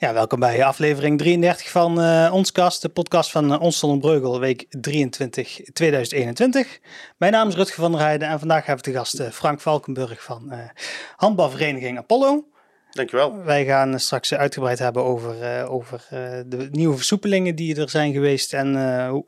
Ja, 0.00 0.12
welkom 0.12 0.40
bij 0.40 0.64
aflevering 0.64 1.18
33 1.18 1.70
van 1.70 2.00
uh, 2.00 2.30
Ons 2.32 2.52
Kast, 2.52 2.82
de 2.82 2.88
podcast 2.88 3.30
van 3.30 3.52
uh, 3.52 3.60
Ons 3.60 3.80
Breugel, 3.80 4.40
week 4.40 4.66
23 4.68 5.60
2021. 5.72 6.78
Mijn 7.16 7.32
naam 7.32 7.48
is 7.48 7.54
Rutger 7.54 7.82
van 7.82 7.92
der 7.92 8.00
Heijden 8.00 8.28
en 8.28 8.38
vandaag 8.38 8.66
hebben 8.66 8.84
we 8.84 8.90
de 8.90 8.96
gast 8.96 9.20
uh, 9.20 9.28
Frank 9.30 9.60
Valkenburg 9.60 10.22
van 10.22 10.52
handbalvereniging 11.16 11.98
Apollo. 11.98 12.48
Dankjewel. 12.90 13.42
Wij 13.42 13.64
gaan 13.64 14.00
straks 14.00 14.34
uitgebreid 14.34 14.78
hebben 14.78 15.04
over, 15.04 15.66
over 15.68 16.06
de 16.46 16.68
nieuwe 16.70 16.96
versoepelingen 16.96 17.54
die 17.54 17.80
er 17.80 17.90
zijn 17.90 18.12
geweest 18.12 18.52
en 18.52 18.72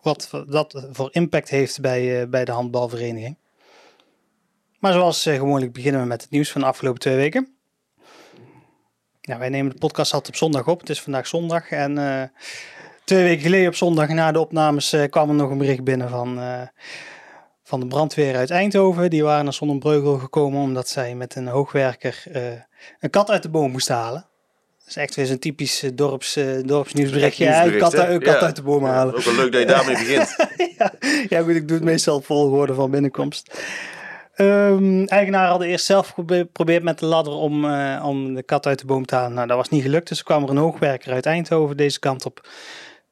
wat 0.02 0.30
dat 0.46 0.86
voor 0.92 1.08
impact 1.12 1.48
heeft 1.48 1.80
bij, 1.80 2.28
bij 2.28 2.44
de 2.44 2.52
handbalvereniging. 2.52 3.36
Maar 4.78 4.92
zoals 4.92 5.22
gewoonlijk 5.22 5.72
beginnen 5.72 6.00
we 6.00 6.06
met 6.06 6.22
het 6.22 6.30
nieuws 6.30 6.50
van 6.50 6.60
de 6.60 6.66
afgelopen 6.66 7.00
twee 7.00 7.16
weken. 7.16 7.59
Ja, 9.30 9.38
wij 9.38 9.48
nemen 9.48 9.72
de 9.72 9.78
podcast 9.78 10.12
altijd 10.12 10.32
op 10.32 10.38
zondag 10.38 10.66
op. 10.66 10.80
Het 10.80 10.88
is 10.88 11.00
vandaag 11.00 11.26
zondag. 11.26 11.70
En 11.70 11.98
uh, 11.98 12.22
twee 13.04 13.22
weken 13.22 13.42
geleden 13.42 13.68
op 13.68 13.74
zondag 13.74 14.08
na 14.08 14.32
de 14.32 14.40
opnames 14.40 14.94
uh, 14.94 15.04
kwam 15.10 15.28
er 15.28 15.34
nog 15.34 15.50
een 15.50 15.58
bericht 15.58 15.84
binnen 15.84 16.08
van, 16.08 16.38
uh, 16.38 16.62
van 17.62 17.80
de 17.80 17.86
brandweer 17.86 18.36
uit 18.36 18.50
Eindhoven. 18.50 19.10
Die 19.10 19.22
waren 19.22 19.44
naar 19.44 19.52
Zonnebreugel 19.52 20.18
gekomen 20.18 20.60
omdat 20.60 20.88
zij 20.88 21.14
met 21.14 21.34
een 21.34 21.46
hoogwerker 21.46 22.22
een 23.00 23.10
kat 23.10 23.30
uit 23.30 23.42
de 23.42 23.48
boom 23.48 23.70
moesten 23.70 23.94
halen. 23.94 24.26
Dat 24.78 24.88
is 24.88 24.96
echt 24.96 25.14
weer 25.14 25.26
zo'n 25.26 25.38
typisch 25.38 25.84
dorps, 25.94 26.38
dorpsnieuwsberichtje. 26.64 27.44
Ja, 27.44 27.66
een 27.66 27.78
kat, 27.78 27.94
een 27.94 28.20
kat 28.22 28.42
uit 28.42 28.56
de 28.56 28.62
boom 28.62 28.84
halen. 28.84 29.14
ook 29.14 29.22
wel 29.22 29.34
leuk 29.34 29.52
dat 29.52 29.60
je 29.60 29.66
daarmee 29.66 29.96
begint. 29.96 30.36
ja, 30.78 30.92
ja, 31.28 31.42
goed, 31.42 31.54
ik 31.54 31.68
doe 31.68 31.76
het 31.76 31.86
meestal 31.86 32.20
volgorde 32.20 32.74
van 32.74 32.90
binnenkomst. 32.90 33.62
Um, 34.40 35.06
eigenaar 35.06 35.48
hadden 35.48 35.68
eerst 35.68 35.84
zelf 35.84 36.08
geprobeerd 36.08 36.82
met 36.82 36.98
de 36.98 37.06
ladder 37.06 37.32
om, 37.32 37.64
uh, 37.64 38.02
om 38.06 38.34
de 38.34 38.42
kat 38.42 38.66
uit 38.66 38.78
de 38.78 38.86
boom 38.86 39.06
te 39.06 39.14
halen. 39.14 39.34
Nou, 39.34 39.46
dat 39.46 39.56
was 39.56 39.68
niet 39.68 39.82
gelukt, 39.82 40.08
dus 40.08 40.22
kwam 40.22 40.42
er 40.42 40.50
een 40.50 40.56
hoogwerker 40.56 41.12
uit 41.12 41.26
Eindhoven 41.26 41.76
deze 41.76 41.98
kant 41.98 42.24
op. 42.24 42.48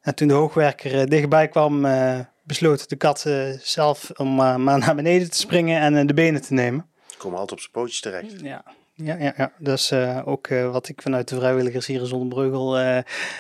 En 0.01 0.15
toen 0.15 0.29
de 0.29 0.35
hoogwerker 0.35 0.95
uh, 0.95 1.05
dichtbij 1.05 1.49
kwam, 1.49 1.85
uh, 1.85 2.19
besloot 2.43 2.89
de 2.89 2.97
kat 2.97 3.27
zelf 3.61 4.11
om 4.17 4.35
maar 4.35 4.79
naar 4.79 4.95
beneden 4.95 5.31
te 5.31 5.37
springen 5.39 5.81
en 5.81 6.07
de 6.07 6.15
benen 6.15 6.43
te 6.43 6.53
nemen. 6.53 6.87
Ze 7.07 7.17
komen 7.17 7.39
altijd 7.39 7.53
op 7.53 7.61
zijn 7.61 7.73
pootjes 7.73 8.01
terecht. 8.01 8.41
Ja, 8.41 8.65
ja, 8.95 9.17
ja, 9.17 9.33
ja. 9.37 9.53
dat 9.59 9.79
is 9.79 9.93
ook 10.25 10.49
wat 10.49 10.89
ik 10.89 11.03
vanuit 11.03 11.29
de 11.29 11.37
vrijwilligers 11.37 11.87
hier 11.87 12.01
in 12.01 12.07
Zonnebreugel 12.07 12.79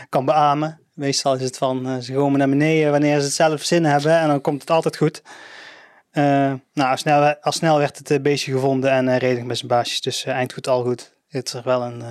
kan 0.08 0.24
beamen. 0.24 0.80
Meestal 0.94 1.34
is 1.34 1.42
het 1.42 1.58
van, 1.58 2.02
ze 2.02 2.12
komen 2.12 2.38
naar 2.38 2.48
beneden 2.48 2.90
wanneer 2.90 3.18
ze 3.18 3.24
het 3.24 3.32
zelf 3.32 3.62
zin 3.62 3.84
hebben 3.84 4.18
en 4.18 4.28
dan 4.28 4.40
komt 4.40 4.60
het 4.60 4.70
altijd 4.70 4.96
goed. 4.96 5.22
Uh, 6.18 6.24
nou, 6.72 6.90
al 6.90 6.96
snel, 6.96 7.34
al 7.40 7.52
snel 7.52 7.78
werd 7.78 7.98
het 7.98 8.10
uh, 8.10 8.18
beestje 8.20 8.52
gevonden 8.52 8.90
en 8.90 9.06
uh, 9.06 9.16
redelijk 9.16 9.46
met 9.46 9.56
zijn 9.56 9.68
baasjes. 9.68 10.00
Dus 10.00 10.24
eind 10.24 10.52
goed, 10.52 10.68
al 10.68 10.82
goed. 10.82 11.16
Het 11.28 11.54
is 11.54 11.62
wel 11.62 11.82
een, 11.82 12.02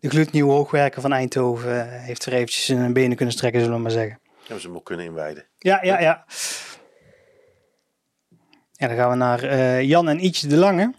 de 0.00 0.08
gloednieuwe 0.08 0.52
hoogwerker 0.52 1.00
van 1.00 1.12
Eindhoven 1.12 2.00
heeft 2.00 2.24
er 2.24 2.32
eventjes 2.32 2.64
zijn 2.64 2.92
benen 2.92 3.16
kunnen 3.16 3.34
strekken, 3.34 3.60
zullen 3.60 3.76
we 3.76 3.82
maar 3.82 3.90
zeggen. 3.90 4.20
Hebben 4.38 4.60
ze 4.60 4.66
hem 4.66 4.76
ook 4.76 4.84
kunnen 4.84 5.06
inwijden. 5.06 5.44
Ja, 5.58 5.78
ja, 5.82 6.00
ja. 6.00 6.24
En 8.76 8.88
dan 8.88 8.96
gaan 8.96 9.10
we 9.10 9.16
naar 9.16 9.82
Jan 9.82 10.08
en 10.08 10.24
Ietje 10.24 10.48
de 10.48 10.56
Lange. 10.56 10.94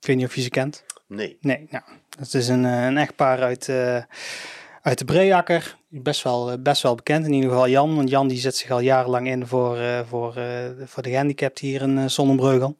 Ik 0.00 0.06
weet 0.06 0.16
niet 0.16 0.26
of 0.26 0.34
je 0.34 0.40
ze 0.40 0.48
kent. 0.48 0.84
Nee. 1.06 1.38
Nee, 1.40 1.66
nou, 1.70 1.84
dat 2.18 2.34
is 2.34 2.48
een, 2.48 2.64
een 2.64 2.98
echtpaar 2.98 3.42
uit 3.42 3.68
uit 4.88 4.98
de 4.98 5.04
Breakker. 5.04 5.76
Best 5.88 6.22
wel, 6.22 6.50
eh, 6.50 6.56
best 6.60 6.82
wel 6.82 6.94
bekend, 6.94 7.26
in 7.26 7.32
ieder 7.32 7.50
geval 7.50 7.68
Jan. 7.68 7.96
Want 7.96 8.10
Jan 8.10 8.28
die 8.28 8.38
zet 8.38 8.56
zich 8.56 8.70
al 8.70 8.80
jarenlang 8.80 9.28
in 9.28 9.46
voor, 9.46 9.78
uh, 9.78 10.00
voor, 10.08 10.34
uh, 10.38 10.44
voor 10.84 11.02
de 11.02 11.10
gehandicapten 11.10 11.66
hier 11.66 11.82
in 11.82 12.10
Zonnebreugel. 12.10 12.76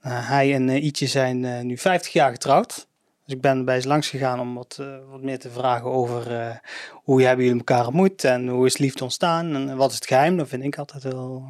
hij 0.00 0.54
en 0.54 0.68
Ietje 0.68 1.06
zijn 1.06 1.66
nu 1.66 1.78
50 1.78 2.12
jaar 2.12 2.30
getrouwd. 2.30 2.86
Dus 3.24 3.34
ik 3.34 3.40
ben 3.40 3.64
bij 3.64 3.80
ze 3.80 3.88
langs 3.88 4.08
gegaan 4.08 4.40
om 4.40 4.54
wat, 4.54 4.82
wat 5.10 5.22
meer 5.22 5.38
te 5.38 5.50
vragen 5.50 5.90
over 5.90 6.22
hoe 6.92 7.22
hebben 7.22 7.44
jullie 7.44 7.58
elkaar 7.58 7.86
ontmoet 7.86 8.24
en 8.24 8.48
hoe 8.48 8.66
is 8.66 8.78
liefde 8.78 9.04
ontstaan 9.04 9.54
en 9.54 9.76
wat 9.76 9.90
is 9.90 9.96
het 9.96 10.06
geheim. 10.06 10.36
Dat 10.36 10.48
vind 10.48 10.64
ik 10.64 10.78
altijd 10.78 11.02
heel, 11.02 11.44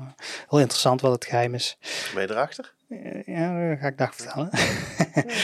heel 0.48 0.58
interessant 0.58 1.00
wat 1.00 1.12
het 1.12 1.24
geheim 1.24 1.54
is. 1.54 1.78
Ben 2.14 2.22
je 2.22 2.30
erachter? 2.30 2.74
ja, 3.26 3.68
dat 3.68 3.78
ga 3.78 3.86
ik 3.86 3.98
dag 3.98 4.14
vertellen. 4.14 4.50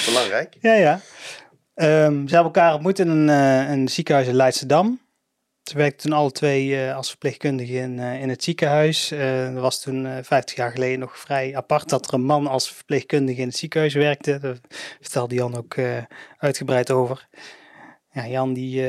belangrijk. 0.07 0.57
ja, 0.69 0.75
ja. 0.75 1.01
Um, 1.81 2.29
ze 2.29 2.35
hebben 2.35 2.53
elkaar 2.53 2.75
ontmoet 2.75 2.99
in 2.99 3.09
een, 3.09 3.29
uh, 3.29 3.71
een 3.71 3.89
ziekenhuis 3.89 4.29
in 4.29 4.35
Leidschendam. 4.35 5.01
Ze 5.63 5.77
werkten 5.77 6.09
toen 6.09 6.19
alle 6.19 6.31
twee 6.33 6.67
uh, 6.69 6.97
als 6.97 7.09
verpleegkundige 7.09 7.73
in, 7.73 7.99
uh, 7.99 8.23
in 8.23 8.29
het 8.29 8.45
ziekenhuis. 8.45 9.09
dat 9.53 9.63
was 9.63 9.81
toen 9.81 10.09
50 10.23 10.57
jaar 10.57 10.71
geleden 10.71 10.99
nog 10.99 11.19
vrij 11.19 11.57
apart 11.57 11.89
dat 11.89 12.07
er 12.07 12.15
een 12.15 12.25
man 12.25 12.47
als 12.47 12.73
verpleegkundige 12.73 13.41
in 13.41 13.47
het 13.47 13.57
ziekenhuis 13.57 13.95
werkte. 13.95 14.39
Daar 14.39 14.57
vertelde 15.01 15.35
Jan 15.35 15.57
ook 15.57 15.77
uitgebreid 16.39 16.91
over. 16.91 17.29
Ja, 18.11 18.27
Jan 18.27 18.53
die 18.53 18.83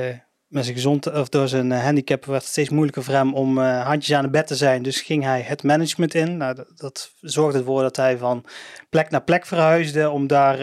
met 0.47 0.63
zijn 0.63 0.75
gezond, 0.75 1.11
of 1.11 1.29
door 1.29 1.47
zijn 1.47 1.71
handicap 1.71 2.25
werd 2.25 2.41
het 2.41 2.51
steeds 2.51 2.69
moeilijker 2.69 3.03
voor 3.03 3.13
hem 3.13 3.33
om 3.33 3.57
handjes 3.59 4.17
aan 4.17 4.23
het 4.23 4.31
bed 4.31 4.47
te 4.47 4.56
zijn. 4.56 4.83
Dus 4.83 5.01
ging 5.01 5.23
hij 5.23 5.41
het 5.41 5.63
management 5.63 6.13
in. 6.13 6.38
Nou, 6.38 6.66
dat 6.75 7.13
zorgde 7.21 7.59
ervoor 7.59 7.81
dat 7.81 7.95
hij 7.95 8.17
van 8.17 8.45
plek 8.89 9.09
naar 9.09 9.23
plek 9.23 9.45
verhuisde 9.45 10.09
om 10.09 10.27
daar 10.27 10.57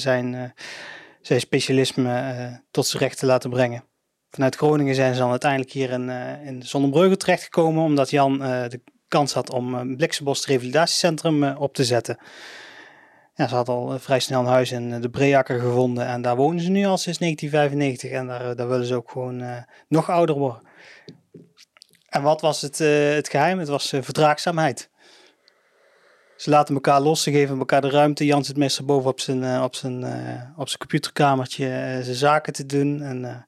zijn 0.00 0.54
zijn 1.22 1.40
specialisme 1.40 2.10
uh, 2.10 2.56
tot 2.70 2.86
zijn 2.86 3.02
recht 3.02 3.18
te 3.18 3.26
laten 3.26 3.50
brengen. 3.50 3.84
Vanuit 4.30 4.56
Groningen 4.56 4.94
zijn 4.94 5.14
ze 5.14 5.20
dan 5.20 5.30
uiteindelijk 5.30 5.70
hier 5.70 5.90
in, 5.90 6.08
uh, 6.08 6.46
in 6.46 6.62
Zonnebreugel 6.62 7.16
terechtgekomen, 7.16 7.84
omdat 7.84 8.10
Jan 8.10 8.32
uh, 8.32 8.68
de 8.68 8.80
kans 9.08 9.32
had 9.32 9.50
om 9.50 9.74
een 9.74 9.96
Bliksenbos 9.96 10.46
revalidatiecentrum 10.46 11.44
op 11.44 11.74
te 11.74 11.84
zetten. 11.84 12.18
Ja, 13.34 13.48
ze 13.48 13.54
had 13.54 13.68
al 13.68 13.98
vrij 13.98 14.20
snel 14.20 14.40
een 14.40 14.46
huis 14.46 14.72
in 14.72 15.00
de 15.00 15.10
Breakker 15.10 15.60
gevonden 15.60 16.06
en 16.06 16.22
daar 16.22 16.36
wonen 16.36 16.62
ze 16.62 16.70
nu 16.70 16.84
al 16.84 16.98
sinds 16.98 17.18
1995 17.18 18.10
en 18.10 18.26
daar, 18.26 18.56
daar 18.56 18.68
willen 18.68 18.86
ze 18.86 18.94
ook 18.94 19.10
gewoon 19.10 19.64
nog 19.88 20.10
ouder 20.10 20.38
worden. 20.38 20.62
En 22.08 22.22
wat 22.22 22.40
was 22.40 22.60
het, 22.60 22.78
het 23.14 23.28
geheim? 23.28 23.58
Het 23.58 23.68
was 23.68 23.88
verdraagzaamheid. 23.88 24.90
Ze 26.42 26.50
laten 26.50 26.74
elkaar 26.74 27.00
los, 27.00 27.22
ze 27.22 27.30
geven 27.30 27.58
elkaar 27.58 27.80
de 27.80 27.90
ruimte. 27.90 28.24
Jan 28.24 28.44
zit 28.44 28.56
meestal 28.56 28.84
boven 28.84 29.10
op 29.10 29.20
zijn, 29.20 29.62
op 29.62 29.74
zijn, 29.74 30.00
uh, 30.00 30.42
op 30.56 30.66
zijn 30.66 30.78
computerkamertje 30.78 31.64
uh, 31.64 32.04
zijn 32.04 32.14
zaken 32.14 32.52
te 32.52 32.66
doen. 32.66 33.02
En, 33.02 33.46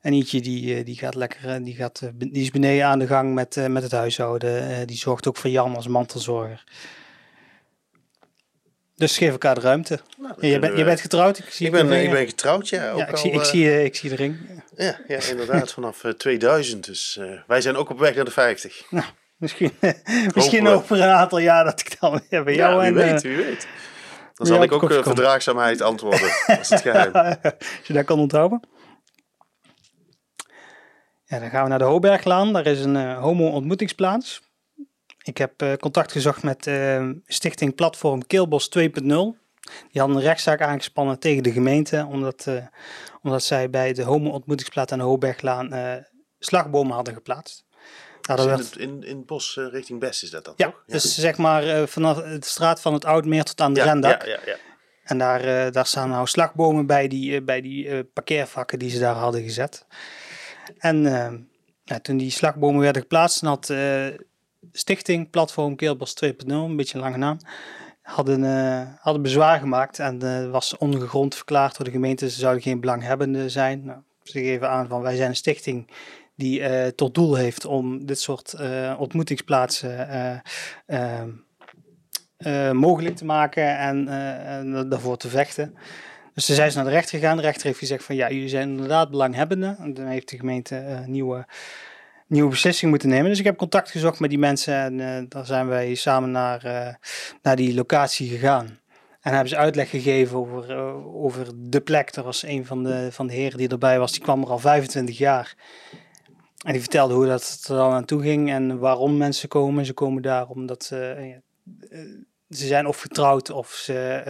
en 0.00 0.12
Ietje 0.12 0.40
die, 0.40 0.84
die 0.84 0.96
gaat 0.96 1.14
lekker, 1.14 1.64
die, 1.64 1.74
gaat, 1.74 2.00
die 2.14 2.42
is 2.42 2.50
beneden 2.50 2.86
aan 2.86 2.98
de 2.98 3.06
gang 3.06 3.34
met, 3.34 3.68
met 3.68 3.82
het 3.82 3.92
huishouden. 3.92 4.86
die 4.86 4.96
zorgt 4.96 5.28
ook 5.28 5.36
voor 5.36 5.50
Jan 5.50 5.76
als 5.76 5.86
mantelzorger. 5.86 6.64
Dus 8.96 9.18
geef 9.18 9.30
elkaar 9.30 9.54
de 9.54 9.60
ruimte. 9.60 10.00
Nou, 10.18 10.46
je, 10.46 10.58
bent, 10.58 10.78
je 10.78 10.84
bent 10.84 11.00
getrouwd? 11.00 11.38
Ik, 11.38 11.50
zie 11.50 11.66
ik, 11.66 11.72
ben, 11.72 11.92
ik 11.92 12.10
ben 12.10 12.26
getrouwd, 12.26 12.68
ja. 12.68 12.96
ja 12.96 13.06
ik, 13.06 13.16
zie, 13.16 13.30
ik, 13.30 13.44
zie, 13.44 13.84
ik 13.84 13.96
zie 13.96 14.10
de 14.10 14.16
ring. 14.16 14.36
Ja, 14.76 15.00
ja 15.08 15.20
inderdaad, 15.30 15.72
vanaf 15.78 16.04
2000. 16.16 16.84
Dus 16.84 17.20
wij 17.46 17.60
zijn 17.60 17.76
ook 17.76 17.90
op 17.90 17.98
weg 17.98 18.14
naar 18.14 18.24
de 18.24 18.30
50. 18.30 18.86
Nou, 18.90 19.06
Misschien, 19.40 19.72
misschien 20.34 20.68
over 20.68 21.00
een 21.00 21.08
aantal 21.08 21.38
jaar 21.38 21.64
dat 21.64 21.80
ik 21.80 22.00
dan 22.00 22.20
weer 22.28 22.44
bij 22.44 22.54
jou 22.54 22.80
ja, 22.80 22.86
en... 22.86 22.94
weet, 22.94 23.22
wie 23.22 23.36
weet. 23.36 23.68
Dan 24.34 24.46
zal 24.46 24.62
ik 24.62 24.72
ook 24.72 24.90
uh, 24.90 25.02
verdraagzaamheid 25.02 25.80
antwoorden. 25.80 26.20
dat 26.46 26.58
is 26.60 26.68
het 26.68 26.80
geheim. 26.80 27.12
Als 27.42 27.86
je 27.86 27.92
dat 27.92 28.04
kan 28.04 28.18
onthouden. 28.18 28.60
Ja, 31.24 31.38
dan 31.38 31.50
gaan 31.50 31.62
we 31.62 31.68
naar 31.68 31.78
de 31.78 31.84
Hoberglaan. 31.84 32.52
Daar 32.52 32.66
is 32.66 32.84
een 32.84 32.94
uh, 32.94 33.18
homo-ontmoetingsplaats. 33.18 34.40
Ik 35.22 35.38
heb 35.38 35.62
uh, 35.62 35.72
contact 35.74 36.12
gezocht 36.12 36.42
met 36.42 36.70
stichting 37.26 37.74
Platform 37.74 38.26
Keelbos 38.26 38.70
2.0. 38.78 38.90
Die 39.02 40.00
hadden 40.00 40.16
een 40.16 40.22
rechtszaak 40.22 40.60
aangespannen 40.60 41.18
tegen 41.18 41.42
de 41.42 41.52
gemeente, 41.52 42.06
omdat, 42.10 42.46
omdat 43.22 43.42
zij 43.42 43.70
bij 43.70 43.92
de 43.92 44.02
homo-ontmoetingsplaats 44.02 44.92
aan 44.92 44.98
de 44.98 45.04
Hoberglaan 45.04 46.04
slagbomen 46.38 46.94
hadden 46.94 47.14
geplaatst. 47.14 47.64
Nou, 48.36 48.56
dus 48.56 48.70
in, 48.70 48.88
in, 48.88 49.02
in 49.02 49.16
het 49.16 49.26
bos 49.26 49.56
uh, 49.56 49.66
richting 49.70 50.00
Best 50.00 50.22
is 50.22 50.30
dat 50.30 50.44
dan, 50.44 50.54
ja, 50.56 50.64
toch? 50.66 50.82
Ja, 50.86 50.92
dus 50.92 51.14
zeg 51.14 51.36
maar 51.36 51.64
uh, 51.66 51.86
vanaf 51.86 52.16
de 52.16 52.38
straat 52.40 52.80
van 52.80 52.92
het 52.92 53.04
Oudmeer 53.04 53.44
tot 53.44 53.60
aan 53.60 53.72
de 53.72 53.80
ja, 53.80 53.86
Rendak. 53.86 54.24
Ja, 54.24 54.32
ja, 54.32 54.40
ja. 54.44 54.56
En 55.02 55.18
daar, 55.18 55.44
uh, 55.44 55.72
daar 55.72 55.86
staan 55.86 56.08
nou 56.08 56.26
slagbomen 56.26 56.86
bij 56.86 57.08
die, 57.08 57.42
bij 57.42 57.60
die 57.60 58.04
parkeervakken 58.04 58.78
die 58.78 58.90
ze 58.90 58.98
daar 58.98 59.14
hadden 59.14 59.42
gezet. 59.42 59.86
En 60.78 61.48
toen 62.02 62.16
die 62.16 62.30
slagbomen 62.30 62.80
werden 62.80 63.02
geplaatst, 63.02 63.40
had 63.40 63.72
Stichting 64.72 65.30
Platform 65.30 65.76
Keelbos 65.76 66.14
2.0, 66.24 66.32
een 66.46 66.76
beetje 66.76 66.94
een 66.94 67.04
lange 67.04 67.16
naam, 67.16 67.38
hadden, 68.02 68.42
hadden 69.00 69.22
bezwaar 69.22 69.58
gemaakt 69.58 69.98
en 69.98 70.50
was 70.50 70.76
ongegrond 70.76 71.34
verklaard 71.34 71.76
door 71.76 71.84
de 71.84 71.92
gemeente. 71.92 72.30
Ze 72.30 72.38
zouden 72.38 72.62
geen 72.62 72.80
belanghebbende 72.80 73.48
zijn. 73.48 73.84
Nou, 73.84 74.00
ze 74.22 74.38
geven 74.38 74.70
aan 74.70 74.88
van 74.88 75.02
wij 75.02 75.16
zijn 75.16 75.28
een 75.28 75.36
stichting 75.36 75.90
die 76.40 76.60
uh, 76.60 76.86
tot 76.86 77.14
doel 77.14 77.34
heeft 77.34 77.64
om 77.64 78.06
dit 78.06 78.20
soort 78.20 78.54
uh, 78.60 78.94
ontmoetingsplaatsen 78.98 80.42
uh, 80.86 82.70
mogelijk 82.70 83.16
te 83.16 83.24
maken 83.24 83.78
en, 83.78 84.88
daarvoor 84.88 85.16
te 85.16 85.28
vechten. 85.28 85.74
Dus 86.34 86.46
ze 86.46 86.54
zijn 86.54 86.72
naar 86.74 86.84
de 86.84 86.90
rechter 86.90 87.18
gegaan. 87.18 87.36
De 87.36 87.42
rechter 87.42 87.66
heeft 87.66 87.78
gezegd 87.78 88.04
van 88.04 88.14
ja, 88.16 88.30
jullie 88.30 88.48
zijn 88.48 88.68
inderdaad 88.68 89.10
belanghebbenden. 89.10 89.76
En 89.78 89.94
dan 89.94 90.06
heeft 90.06 90.28
de 90.28 90.36
gemeente 90.36 91.04
nieuwe, 91.06 91.46
nieuwe 92.26 92.50
beslissing 92.50 92.90
moeten 92.90 93.08
nemen. 93.08 93.28
Dus 93.28 93.38
ik 93.38 93.44
heb 93.44 93.56
contact 93.56 93.90
gezocht 93.90 94.20
met 94.20 94.30
die 94.30 94.38
mensen 94.38 95.00
en 95.00 95.26
daar 95.28 95.46
zijn 95.46 95.66
wij 95.66 95.94
samen 95.94 96.30
naar, 96.30 96.98
naar 97.42 97.56
die 97.56 97.74
locatie 97.74 98.28
gegaan. 98.28 98.80
En 99.20 99.32
hebben 99.32 99.48
ze 99.48 99.56
uitleg 99.56 99.90
gegeven 99.90 100.38
over, 100.38 100.70
eh, 100.70 101.24
over 101.24 101.46
de 101.54 101.80
plek. 101.80 102.14
Er 102.16 102.22
was 102.22 102.42
een 102.42 102.66
van 102.66 102.84
de, 102.84 103.08
van 103.12 103.26
de 103.26 103.32
heren 103.32 103.58
die 103.58 103.68
erbij 103.68 103.98
was, 103.98 104.12
die 104.12 104.22
kwam 104.22 104.42
er 104.42 104.50
al 104.50 104.58
25 104.58 105.18
jaar. 105.18 105.54
En 106.64 106.72
die 106.72 106.80
vertelde 106.80 107.14
hoe 107.14 107.26
dat 107.26 107.64
er 107.68 107.76
dan 107.76 107.92
aan 107.92 108.04
toe 108.04 108.22
ging 108.22 108.50
en 108.50 108.78
waarom 108.78 109.16
mensen 109.16 109.48
komen. 109.48 109.84
Ze 109.84 109.92
komen 109.92 110.22
daar 110.22 110.48
omdat 110.48 110.84
ze, 110.84 110.96
eh, 110.96 111.34
eh, 111.34 112.08
ze 112.48 112.66
zijn 112.66 112.86
of 112.86 113.00
getrouwd 113.00 113.50
of 113.50 113.70
ze 113.70 114.22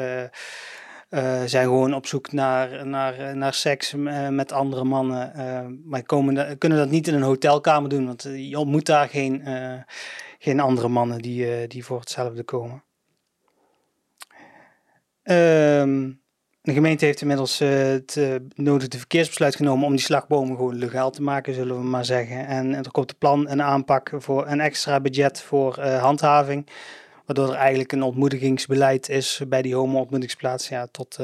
eh, 1.10 1.42
zijn 1.44 1.64
gewoon 1.64 1.94
op 1.94 2.06
zoek 2.06 2.32
naar, 2.32 2.86
naar, 2.86 3.36
naar 3.36 3.54
seks 3.54 3.94
met 4.30 4.52
andere 4.52 4.84
mannen. 4.84 5.82
maar 5.84 6.02
komen 6.02 6.58
kunnen 6.58 6.78
dat 6.78 6.90
niet 6.90 7.08
in 7.08 7.14
een 7.14 7.22
hotelkamer 7.22 7.90
doen, 7.90 8.06
want 8.06 8.22
je 8.22 8.58
ontmoet 8.58 8.86
daar 8.86 9.08
geen, 9.08 9.44
geen 10.38 10.60
andere 10.60 10.88
mannen 10.88 11.18
die, 11.18 11.66
die 11.66 11.84
voor 11.84 12.00
hetzelfde 12.00 12.42
komen. 12.42 12.84
Ehm, 15.22 16.10
de 16.70 16.76
gemeente 16.76 17.04
heeft 17.04 17.20
inmiddels 17.20 17.60
eh, 17.60 17.68
het 17.68 18.16
eh, 18.16 18.34
nodige 18.54 18.98
verkeersbesluit 18.98 19.56
genomen 19.56 19.86
om 19.86 19.92
die 19.92 20.04
slagbomen 20.04 20.56
gewoon 20.56 20.78
legaal 20.78 21.10
te 21.10 21.22
maken, 21.22 21.54
zullen 21.54 21.76
we 21.76 21.82
maar 21.82 22.04
zeggen. 22.04 22.46
En, 22.46 22.74
en 22.74 22.84
er 22.84 22.90
komt 22.90 23.10
een 23.10 23.18
plan 23.18 23.48
en 23.48 23.62
aanpak 23.62 24.12
voor 24.14 24.46
een 24.46 24.60
extra 24.60 25.00
budget 25.00 25.40
voor 25.40 25.78
eh, 25.78 26.02
handhaving. 26.02 26.66
Waardoor 27.26 27.48
er 27.48 27.60
eigenlijk 27.60 27.92
een 27.92 28.02
ontmoedigingsbeleid 28.02 29.08
is 29.08 29.40
bij 29.48 29.62
die 29.62 29.74
homo-ontmoetingsplaats. 29.74 30.68
Ja, 30.68 30.86
tot, 30.86 31.18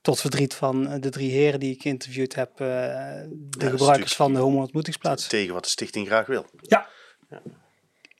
tot 0.00 0.20
verdriet 0.20 0.54
van 0.54 1.00
de 1.00 1.10
drie 1.10 1.30
heren 1.30 1.60
die 1.60 1.74
ik 1.74 1.82
geïnterviewd 1.82 2.34
heb. 2.34 2.56
de 2.56 3.26
gebruikers 3.70 4.14
van 4.14 4.32
de 4.32 4.38
homo-ontmoetingsplaats. 4.38 5.26
Tegen 5.26 5.54
wat 5.54 5.64
de 5.64 5.70
stichting 5.70 6.06
graag 6.06 6.26
wil. 6.26 6.46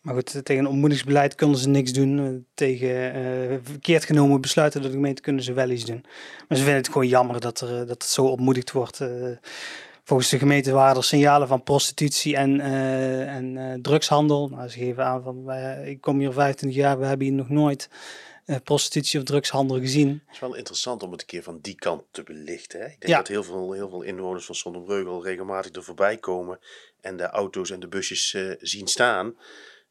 Maar 0.03 0.15
goed, 0.15 0.45
tegen 0.45 0.67
ontmoedigingsbeleid 0.67 1.35
kunnen 1.35 1.59
ze 1.59 1.69
niks 1.69 1.93
doen. 1.93 2.19
Eh, 2.19 2.31
Tegen 2.55 3.15
eh, 3.15 3.59
verkeerd 3.63 4.05
genomen 4.05 4.41
besluiten 4.41 4.81
door 4.81 4.91
de 4.91 4.97
gemeente 4.97 5.23
kunnen 5.23 5.43
ze 5.43 5.53
wel 5.53 5.71
iets 5.71 5.85
doen. 5.85 6.01
Maar 6.49 6.59
ze 6.59 6.65
vinden 6.65 6.75
het 6.83 6.87
gewoon 6.87 7.09
jammer 7.09 7.41
dat, 7.41 7.61
er, 7.61 7.69
eh, 7.69 7.79
dat 7.79 7.89
het 7.89 8.05
zo 8.05 8.25
ontmoedigd 8.25 8.73
wordt. 8.73 9.01
Volgens 10.05 10.29
de 10.31 10.39
gemeente 10.39 10.73
waren 10.73 10.97
er 10.97 11.05
signalen 11.05 11.49
van 11.49 11.63
prostitutie 11.63 12.37
en, 12.37 12.61
en 13.29 13.79
drugshandel. 13.83 14.49
Nou, 14.49 14.69
ze 14.69 14.79
geven 14.79 15.05
aan 15.05 15.23
van, 15.23 15.45
wij- 15.45 15.91
ik 15.91 16.01
kom 16.01 16.19
hier 16.19 16.33
25 16.33 16.79
jaar, 16.81 16.99
we 16.99 17.07
hebben 17.07 17.27
hier 17.27 17.37
nog 17.37 17.49
nooit 17.49 17.89
prostitutie 18.65 19.19
of 19.21 19.25
drugshandel 19.25 19.79
gezien. 19.79 20.09
Het 20.27 20.35
is 20.35 20.41
wel 20.41 20.55
interessant 20.55 21.03
om 21.03 21.11
het 21.13 21.21
een 21.21 21.27
keer 21.27 21.43
van 21.43 21.59
die 21.61 21.75
kant 21.75 22.03
te 22.11 22.23
belichten. 22.23 22.81
Hè? 22.81 22.85
Ik 22.87 22.91
denk 23.01 23.07
Ja. 23.13 23.17
dat 23.17 23.29
heel 23.29 23.43
veel, 23.45 23.73
heel 23.73 23.89
veel 23.89 24.03
inwoners 24.03 24.45
van 24.45 24.55
Zonnebreugel 24.55 25.25
regelmatig 25.25 25.73
er 25.75 25.83
voorbij 25.85 26.17
komen 26.17 26.59
en 27.01 27.17
de 27.17 27.27
auto's 27.27 27.71
en 27.71 27.81
de 27.81 27.89
busjes 27.89 28.37
zien 28.59 28.87
staan. 28.87 29.35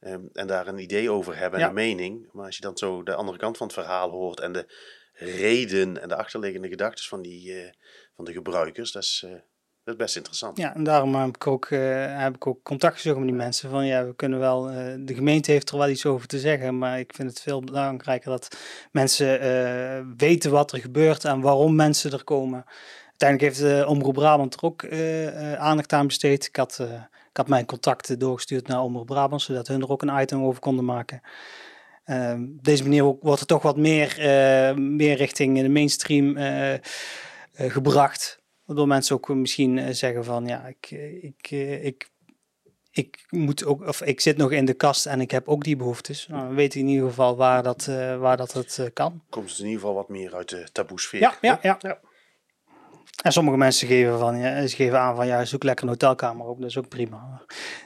Ehm, 0.01 0.21
en 0.33 0.47
daar 0.47 0.67
een 0.67 0.79
idee 0.79 1.11
over 1.11 1.37
hebben 1.37 1.59
en 1.59 1.65
Ja. 1.65 1.69
een 1.69 1.75
mening. 1.75 2.29
Maar 2.31 2.45
als 2.45 2.55
je 2.55 2.61
dan 2.61 2.77
zo 2.77 3.03
de 3.03 3.15
andere 3.15 3.37
kant 3.37 3.57
van 3.57 3.67
het 3.67 3.75
verhaal 3.75 4.09
hoort 4.09 4.39
en 4.39 4.51
de 4.51 4.65
reden 5.13 6.01
en 6.01 6.07
de 6.07 6.15
achterliggende 6.15 6.67
gedachten 6.67 7.05
van, 7.05 7.21
die, 7.21 7.53
eh, 7.53 7.71
van 8.15 8.25
de 8.25 8.31
gebruikers, 8.31 8.91
dat 8.91 9.03
is, 9.03 9.21
eh, 9.25 9.31
dat 9.83 9.93
is 9.93 9.95
best 9.95 10.15
interessant. 10.15 10.57
Ja, 10.57 10.75
en 10.75 10.83
daarom 10.83 11.15
heb 11.15 11.35
ik 11.35 11.47
ook, 11.47 11.65
eh, 11.65 12.23
heb 12.23 12.35
ik 12.35 12.47
ook 12.47 12.63
contact 12.63 12.95
gezocht 12.95 13.17
met 13.17 13.27
die 13.27 13.35
mensen. 13.35 13.69
Van 13.69 13.85
ja, 13.85 14.05
we 14.05 14.15
kunnen 14.15 14.39
wel, 14.39 14.63
de 15.05 15.13
gemeente 15.13 15.51
heeft 15.51 15.69
er 15.69 15.77
wel 15.77 15.89
iets 15.89 16.05
over 16.05 16.27
te 16.27 16.39
zeggen, 16.39 16.77
maar 16.77 16.99
ik 16.99 17.13
vind 17.15 17.29
het 17.29 17.41
veel 17.41 17.61
belangrijker 17.61 18.29
dat 18.31 18.57
mensen 18.91 20.15
weten 20.17 20.51
wat 20.51 20.71
er 20.71 20.79
gebeurt 20.79 21.25
en 21.25 21.41
waarom 21.41 21.75
mensen 21.75 22.11
er 22.11 22.23
komen. 22.23 22.63
Uiteindelijk 23.09 23.53
heeft 23.57 23.69
de 23.69 23.87
Omroep 23.87 24.13
Brabant 24.13 24.53
er 24.53 24.63
ook 24.63 24.87
aandacht 25.57 25.93
aan 25.93 26.07
besteed. 26.07 26.45
Ik 26.45 26.55
had, 26.55 26.79
ik 27.31 27.37
had 27.37 27.47
mijn 27.47 27.65
contacten 27.65 28.19
doorgestuurd 28.19 28.67
naar 28.67 28.81
Omroep 28.81 29.05
Brabant, 29.05 29.41
zodat 29.41 29.67
hun 29.67 29.81
er 29.81 29.89
ook 29.89 30.01
een 30.01 30.21
item 30.21 30.43
over 30.43 30.61
konden 30.61 30.85
maken. 30.85 31.21
Ehm, 32.03 32.43
op 32.43 32.63
deze 32.63 32.83
manier 32.83 33.03
ook- 33.05 33.23
wordt 33.23 33.41
er 33.41 33.47
toch 33.47 33.61
wat 33.61 33.77
meer, 33.77 34.19
eh, 34.19 34.75
meer 34.75 35.15
richting 35.15 35.61
de 35.61 35.69
mainstream 35.69 36.37
eh, 36.37 36.73
eh, 36.73 36.79
gebracht. 37.53 38.39
Waardoor 38.65 38.87
mensen 38.87 39.15
ook 39.15 39.29
misschien 39.29 39.95
zeggen 39.95 40.23
van 40.23 40.45
ja, 40.45 40.65
ik, 40.67 40.91
ik, 41.21 41.51
ik, 41.81 42.09
ik 42.91 43.25
moet 43.29 43.65
ook, 43.65 43.87
of 43.87 44.01
ik 44.01 44.21
zit 44.21 44.37
nog 44.37 44.51
in 44.51 44.65
de 44.65 44.73
kast 44.73 45.05
en 45.05 45.21
ik 45.21 45.31
heb 45.31 45.47
ook 45.47 45.63
die 45.63 45.75
behoeftes. 45.75 46.27
Nou, 46.27 46.41
dan 46.45 46.55
weet 46.55 46.75
ik 46.75 46.81
in 46.81 46.87
ieder 46.87 47.07
geval 47.07 47.35
waar 47.35 47.63
dat, 47.63 47.87
eh, 47.89 48.17
waar 48.17 48.37
dat 48.37 48.53
het 48.53 48.89
kan. 48.93 49.23
Komt 49.29 49.49
het 49.49 49.59
in 49.59 49.65
ieder 49.65 49.79
geval 49.79 49.95
wat 49.95 50.09
meer 50.09 50.35
uit 50.35 50.49
de 50.49 50.67
taboesfeer. 50.71 51.19
Ja, 51.19 51.33
ja, 51.41 51.59
ja. 51.61 51.77
Ja. 51.79 51.99
En 53.23 53.31
sommige 53.31 53.57
mensen 53.57 53.87
geven, 53.87 54.19
van, 54.19 54.37
ja, 54.37 54.67
ze 54.67 54.75
geven 54.75 54.99
aan 54.99 55.15
van 55.15 55.27
ja, 55.27 55.45
zoek 55.45 55.63
lekker 55.63 55.83
een 55.83 55.89
hotelkamer 55.91 56.45
op. 56.47 56.59
Dat 56.61 56.69
is 56.69 56.77
ook 56.77 56.87
prima. 56.89 57.41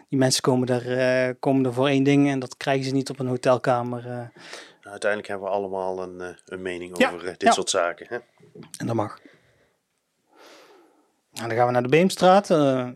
Die 0.10 0.20
mensen 0.20 0.42
komen 0.42 0.68
er, 0.68 0.98
eh, 1.28 1.34
komen 1.40 1.66
er 1.66 1.74
voor 1.74 1.88
één 1.88 2.04
ding 2.04 2.30
en 2.30 2.40
dat 2.40 2.58
krijgen 2.58 2.86
ze 2.86 2.92
niet 2.94 3.10
op 3.10 3.20
een 3.20 3.28
hotelkamer. 3.28 4.00
eh, 4.00 4.12
Nou, 4.16 4.28
uiteindelijk 4.82 5.30
hebben 5.30 5.48
we 5.48 5.54
allemaal 5.54 6.02
een, 6.04 6.22
eh, 6.22 6.28
een 6.46 6.62
mening 6.62 6.98
Ja, 6.98 7.12
over 7.12 7.24
dit 7.26 7.42
ja. 7.42 7.52
soort 7.52 7.70
zaken. 7.70 8.06
Hè? 8.10 8.18
En 8.78 8.86
dat 8.88 8.96
mag. 8.96 9.20
Nou, 11.32 11.48
dan 11.48 11.58
gaan 11.58 11.66
we 11.66 11.72
naar 11.72 11.84
de 11.84 11.90
Beemstraat. 11.90 12.48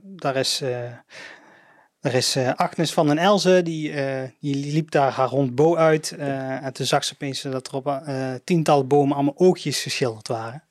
Daar 0.01 0.35
is, 0.35 0.61
daar 1.99 2.13
is 2.13 2.37
Agnes 2.55 2.93
van 2.93 3.07
den 3.07 3.17
Elzen. 3.17 3.63
Die, 3.63 3.93
die 4.39 4.71
liep 4.73 4.91
daar 4.91 5.11
haar 5.11 5.27
hond 5.27 5.55
Bo 5.55 5.75
uit. 5.75 6.11
en 6.17 6.73
toen 6.73 6.85
zag 6.85 7.03
ze 7.03 7.13
opeens 7.13 7.41
dat 7.41 7.67
er 7.67 7.73
op 7.73 8.01
tientallen 8.43 8.87
bomen 8.87 9.15
allemaal 9.15 9.37
oogjes 9.37 9.81
geschilderd 9.81 10.27
waren. 10.27 10.63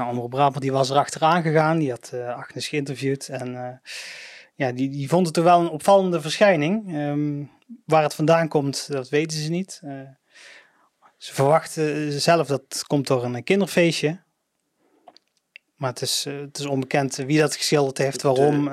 Nou, 0.00 0.12
Omroep 0.12 0.30
Brabant 0.30 0.60
die 0.62 0.72
was 0.72 0.90
er 0.90 0.96
achteraan 0.96 1.42
gegaan. 1.42 1.78
Die 1.78 1.90
had 1.90 2.10
eh, 2.12 2.36
Agnes 2.36 2.68
geïnterviewd. 2.68 3.28
En 3.28 3.66
eh, 3.66 3.76
ja, 4.54 4.72
die, 4.72 4.90
die 4.90 5.08
vond 5.08 5.26
het 5.26 5.34
toch 5.34 5.44
wel 5.44 5.60
een 5.60 5.68
opvallende 5.68 6.20
verschijning. 6.20 6.94
Ehm, 6.94 7.44
waar 7.84 8.02
het 8.02 8.14
vandaan 8.14 8.48
komt, 8.48 8.92
dat 8.92 9.08
weten 9.08 9.38
ze 9.38 9.50
niet. 9.50 9.80
Eh, 9.84 9.92
ze 11.16 11.34
verwachten 11.34 12.12
zelf 12.20 12.46
dat 12.46 12.62
het 12.68 12.84
komt 12.86 13.06
door 13.06 13.24
een 13.24 13.44
kinderfeestje. 13.44 14.20
Maar 15.76 15.90
het 15.90 16.02
is, 16.02 16.24
het 16.24 16.58
is 16.58 16.66
onbekend 16.66 17.16
wie 17.16 17.38
dat 17.38 17.56
geschilderd 17.56 17.98
heeft, 17.98 18.22
waarom. 18.22 18.70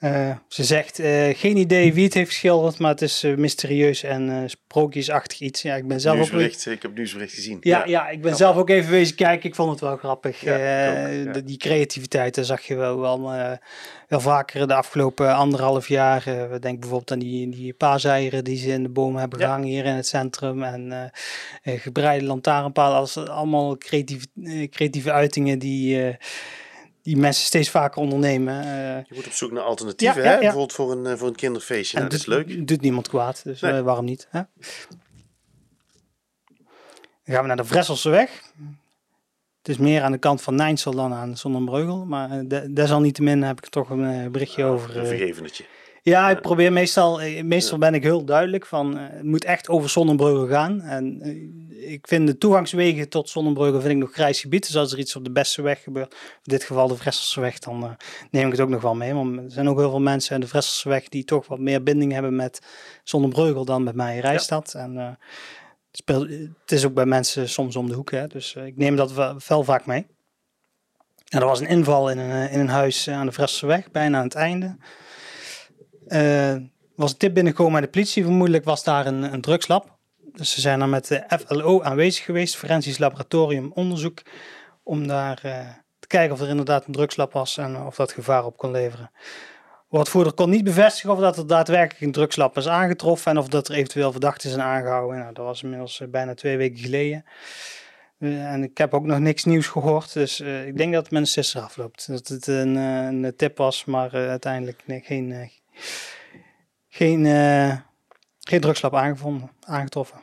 Eh, 0.00 0.30
ze 0.48 0.64
zegt 0.64 0.98
eh, 0.98 1.28
geen 1.36 1.56
idee 1.56 1.94
wie 1.94 2.04
het 2.04 2.14
heeft 2.14 2.30
geschilderd, 2.30 2.78
maar 2.78 2.90
het 2.90 3.02
is 3.02 3.22
eh, 3.22 3.36
mysterieus 3.36 4.02
en 4.02 4.50
sprookjesachtig 4.50 5.40
iets. 5.40 5.62
Ja, 5.62 5.74
ik 5.74 5.88
ben 5.88 6.00
zelf 6.00 6.14
ook... 6.14 6.20
Nieuwsbericht, 6.20 6.66
ik 6.66 6.82
heb 6.82 6.94
nieuwsbericht 6.94 7.34
gezien. 7.34 7.56
Ja, 7.60 7.84
ja, 7.86 8.08
ik 8.08 8.22
ben 8.22 8.36
zelf 8.36 8.56
ook 8.56 8.68
even 8.70 8.90
wezen 8.90 9.16
kijken. 9.16 9.48
Ik 9.48 9.54
vond 9.54 9.70
het 9.70 9.80
wel 9.80 9.96
grappig. 9.96 10.40
Ja, 10.40 10.54
ook, 10.54 11.34
ja. 11.34 11.40
Die 11.40 11.56
creativiteit, 11.56 12.34
daar 12.34 12.44
zag 12.44 12.62
je 12.62 12.74
wel, 12.74 13.00
wel, 13.00 13.32
wel 14.08 14.20
vaker 14.20 14.68
de 14.68 14.74
afgelopen 14.74 15.34
anderhalf 15.34 15.88
jaar. 15.88 16.22
We 16.24 16.58
denken 16.58 16.80
bijvoorbeeld 16.80 17.12
aan 17.12 17.18
die, 17.18 17.48
die 17.48 17.72
paaseieren 17.72 18.44
die 18.44 18.56
ze 18.56 18.68
in 18.68 18.82
de 18.82 18.88
bomen 18.88 19.20
hebben 19.20 19.38
Ja. 19.38 19.44
gehangen 19.44 19.68
hier 19.68 19.84
in 19.84 19.94
het 19.94 20.06
centrum. 20.06 20.62
En 20.62 21.12
gebreide 21.62 22.24
lantaarnpalen. 22.24 22.98
Als, 22.98 23.16
allemaal 23.16 23.78
creatieve, 23.78 24.26
creatieve 24.70 25.12
uitingen 25.12 25.58
die, 25.58 26.16
die 27.02 27.16
mensen 27.16 27.44
steeds 27.46 27.70
vaker 27.70 28.00
ondernemen. 28.00 28.60
Eh, 28.62 29.04
Je 29.08 29.14
moet 29.14 29.26
op 29.26 29.32
zoek 29.32 29.52
naar 29.52 29.62
alternatieven, 29.62 30.22
Ja, 30.22 30.28
hè? 30.28 30.32
ja. 30.34 30.38
bijvoorbeeld 30.40 30.72
voor 30.72 30.92
een, 30.92 31.06
eh, 31.06 31.16
voor 31.16 31.28
een 31.28 31.34
kinderfeestje. 31.34 31.96
en 31.96 32.02
Nou, 32.02 32.12
dat 32.14 32.20
is 32.20 32.26
leuk. 32.26 32.66
Doet 32.68 32.80
niemand 32.80 33.08
kwaad, 33.08 33.40
dus 33.44 33.60
Nee. 33.60 33.72
eh, 33.72 33.80
waarom 33.80 34.04
niet? 34.04 34.26
Hè? 34.30 34.40
Dan 37.24 37.34
gaan 37.34 37.40
we 37.40 37.46
naar 37.46 37.56
de 37.56 37.64
Vresselseweg. 37.64 38.42
Het 39.58 39.68
is 39.68 39.76
meer 39.78 40.02
aan 40.02 40.12
de 40.12 40.18
kant 40.18 40.42
van 40.42 40.54
Nijnsel 40.54 40.92
dan 40.94 41.12
aan 41.14 41.36
Zonnebreugel. 41.36 42.04
Maar 42.04 42.46
de- 42.46 42.72
desalniettemin 42.72 43.42
heb 43.42 43.58
ik 43.58 43.64
er 43.64 43.70
toch 43.70 43.90
een 43.90 44.32
berichtje 44.32 44.64
over. 44.64 44.96
Een 44.96 45.06
vergevendetje. 45.06 45.64
Ja, 46.02 46.30
ik 46.30 46.40
probeer 46.40 46.72
meestal, 46.72 47.20
eh, 47.20 47.42
meestal 47.42 47.78
ben 47.78 47.94
ik 47.94 48.02
heel 48.02 48.24
duidelijk 48.24 48.66
van 48.66 48.98
eh, 48.98 49.04
het 49.10 49.22
moet 49.22 49.44
echt 49.44 49.68
over 49.68 49.90
Zonnebreugel 49.90 50.46
gaan. 50.48 50.80
En 50.80 51.20
eh, 51.22 51.92
ik 51.92 52.06
vind 52.06 52.26
de 52.26 52.38
toegangswegen 52.38 53.08
tot 53.08 53.28
Zonnebreugel 53.28 53.80
vind 53.80 53.92
ik 53.92 53.98
nog 53.98 54.12
grijs 54.12 54.40
gebied. 54.40 54.66
Dus 54.66 54.76
als 54.76 54.92
er 54.92 54.98
iets 54.98 55.16
op 55.16 55.24
de 55.24 55.32
beste 55.32 55.62
weg 55.62 55.82
gebeurt, 55.82 56.12
in 56.12 56.18
dit 56.42 56.64
geval 56.64 56.88
de 56.88 56.96
Vresselseweg, 56.96 57.58
dan 57.58 57.84
eh, 57.84 57.90
neem 58.30 58.46
ik 58.46 58.52
het 58.52 58.60
ook 58.60 58.68
nog 58.68 58.82
wel 58.82 58.94
mee. 58.94 59.14
Want 59.14 59.36
er 59.36 59.50
zijn 59.50 59.68
ook 59.68 59.78
heel 59.78 59.90
veel 59.90 60.00
mensen 60.00 60.34
aan 60.34 60.40
de 60.40 60.48
Vresselseweg 60.48 61.08
die 61.08 61.24
toch 61.24 61.46
wat 61.46 61.58
meer 61.58 61.82
binding 61.82 62.12
hebben 62.12 62.36
met 62.36 62.60
Zonnebreugel 63.04 63.64
dan 63.64 63.82
met 63.82 63.94
mij 63.94 64.14
in 64.14 64.20
Rijstad. 64.20 64.74
En 64.74 64.98
eh, 64.98 65.10
het, 65.90 66.72
is 66.72 66.84
ook 66.84 66.94
bij 66.94 67.06
mensen 67.06 67.48
soms 67.48 67.76
om 67.76 67.88
de 67.88 67.94
hoek, 67.94 68.10
hè? 68.10 68.26
dus 68.26 68.54
eh, 68.54 68.66
ik 68.66 68.76
neem 68.76 68.96
dat 68.96 69.12
wel, 69.46 69.64
vaak 69.64 69.86
mee. 69.86 70.06
En 71.28 71.40
er 71.40 71.46
was 71.46 71.60
een 71.60 71.66
inval 71.66 72.10
in 72.10 72.18
een, 72.18 72.30
eh, 72.30 72.52
in 72.52 72.60
een 72.60 72.68
huis 72.68 73.06
eh, 73.06 73.14
aan 73.14 73.26
de 73.26 73.32
Vresselseweg, 73.32 73.90
bijna 73.90 74.18
aan 74.18 74.24
het 74.24 74.34
einde. 74.34 74.76
Eh, 76.10 76.56
was 76.94 77.12
een 77.12 77.18
tip 77.18 77.34
binnengekomen 77.34 77.72
bij 77.72 77.80
de 77.80 77.88
politie. 77.88 78.24
Vermoedelijk 78.24 78.64
was 78.64 78.84
daar 78.84 79.06
een, 79.06 79.32
een 79.32 79.40
drugslab. 79.40 79.98
Dus 80.34 80.52
ze 80.52 80.60
zijn 80.60 80.78
daar 80.78 80.88
met 80.88 81.06
de 81.06 81.24
FLO 81.46 81.82
aanwezig 81.82 82.24
geweest, 82.24 82.56
Forensisch 82.56 82.98
Laboratorium 82.98 83.72
Onderzoek, 83.74 84.22
om 84.82 85.06
daar 85.06 85.40
eh, 85.42 85.68
te 85.98 86.06
kijken 86.06 86.34
of 86.34 86.40
er 86.40 86.48
inderdaad 86.48 86.86
een 86.86 86.92
drugslab 86.92 87.32
was 87.32 87.56
en 87.56 87.76
of 87.76 87.96
dat 87.96 88.12
gevaar 88.12 88.44
op 88.44 88.56
kon 88.56 88.70
leveren. 88.70 89.10
Woordvoerder 89.88 90.32
kon 90.32 90.50
niet 90.50 90.64
bevestigen 90.64 91.10
of 91.10 91.18
dat 91.18 91.36
er 91.36 91.46
daadwerkelijk 91.46 92.00
een 92.00 92.12
drugslab 92.12 92.56
is 92.56 92.68
aangetroffen 92.68 93.32
en 93.32 93.38
of 93.38 93.48
dat 93.48 93.68
er 93.68 93.74
eventueel 93.74 94.12
verdachten 94.12 94.50
zijn 94.50 94.62
aangehouden. 94.62 95.18
Nou, 95.18 95.32
dat 95.32 95.44
was 95.44 95.62
inmiddels 95.62 96.00
eh, 96.00 96.08
bijna 96.08 96.34
twee 96.34 96.56
weken 96.56 96.78
geleden. 96.78 97.24
En 98.18 98.62
ik 98.62 98.78
heb 98.78 98.94
ook 98.94 99.04
nog 99.04 99.18
niks 99.18 99.44
nieuws 99.44 99.66
gehoord, 99.66 100.12
dus 100.12 100.40
ik 100.40 100.76
denk 100.76 100.92
dat 100.92 101.02
het 101.02 101.12
met 101.12 101.20
een 101.20 101.26
sisser 101.26 101.60
afloopt. 101.60 102.06
Dat 102.08 102.28
het 102.28 102.46
een, 102.46 102.76
een 102.76 103.36
tip 103.36 103.56
was, 103.56 103.84
maar 103.84 104.12
uiteindelijk 104.12 104.82
geen, 104.86 105.50
geen, 106.88 107.26
eh, 107.26 107.76
geen 108.40 108.60
drugslab 108.60 108.94
aangevonden, 108.94 109.50
aangetroffen. 109.60 110.20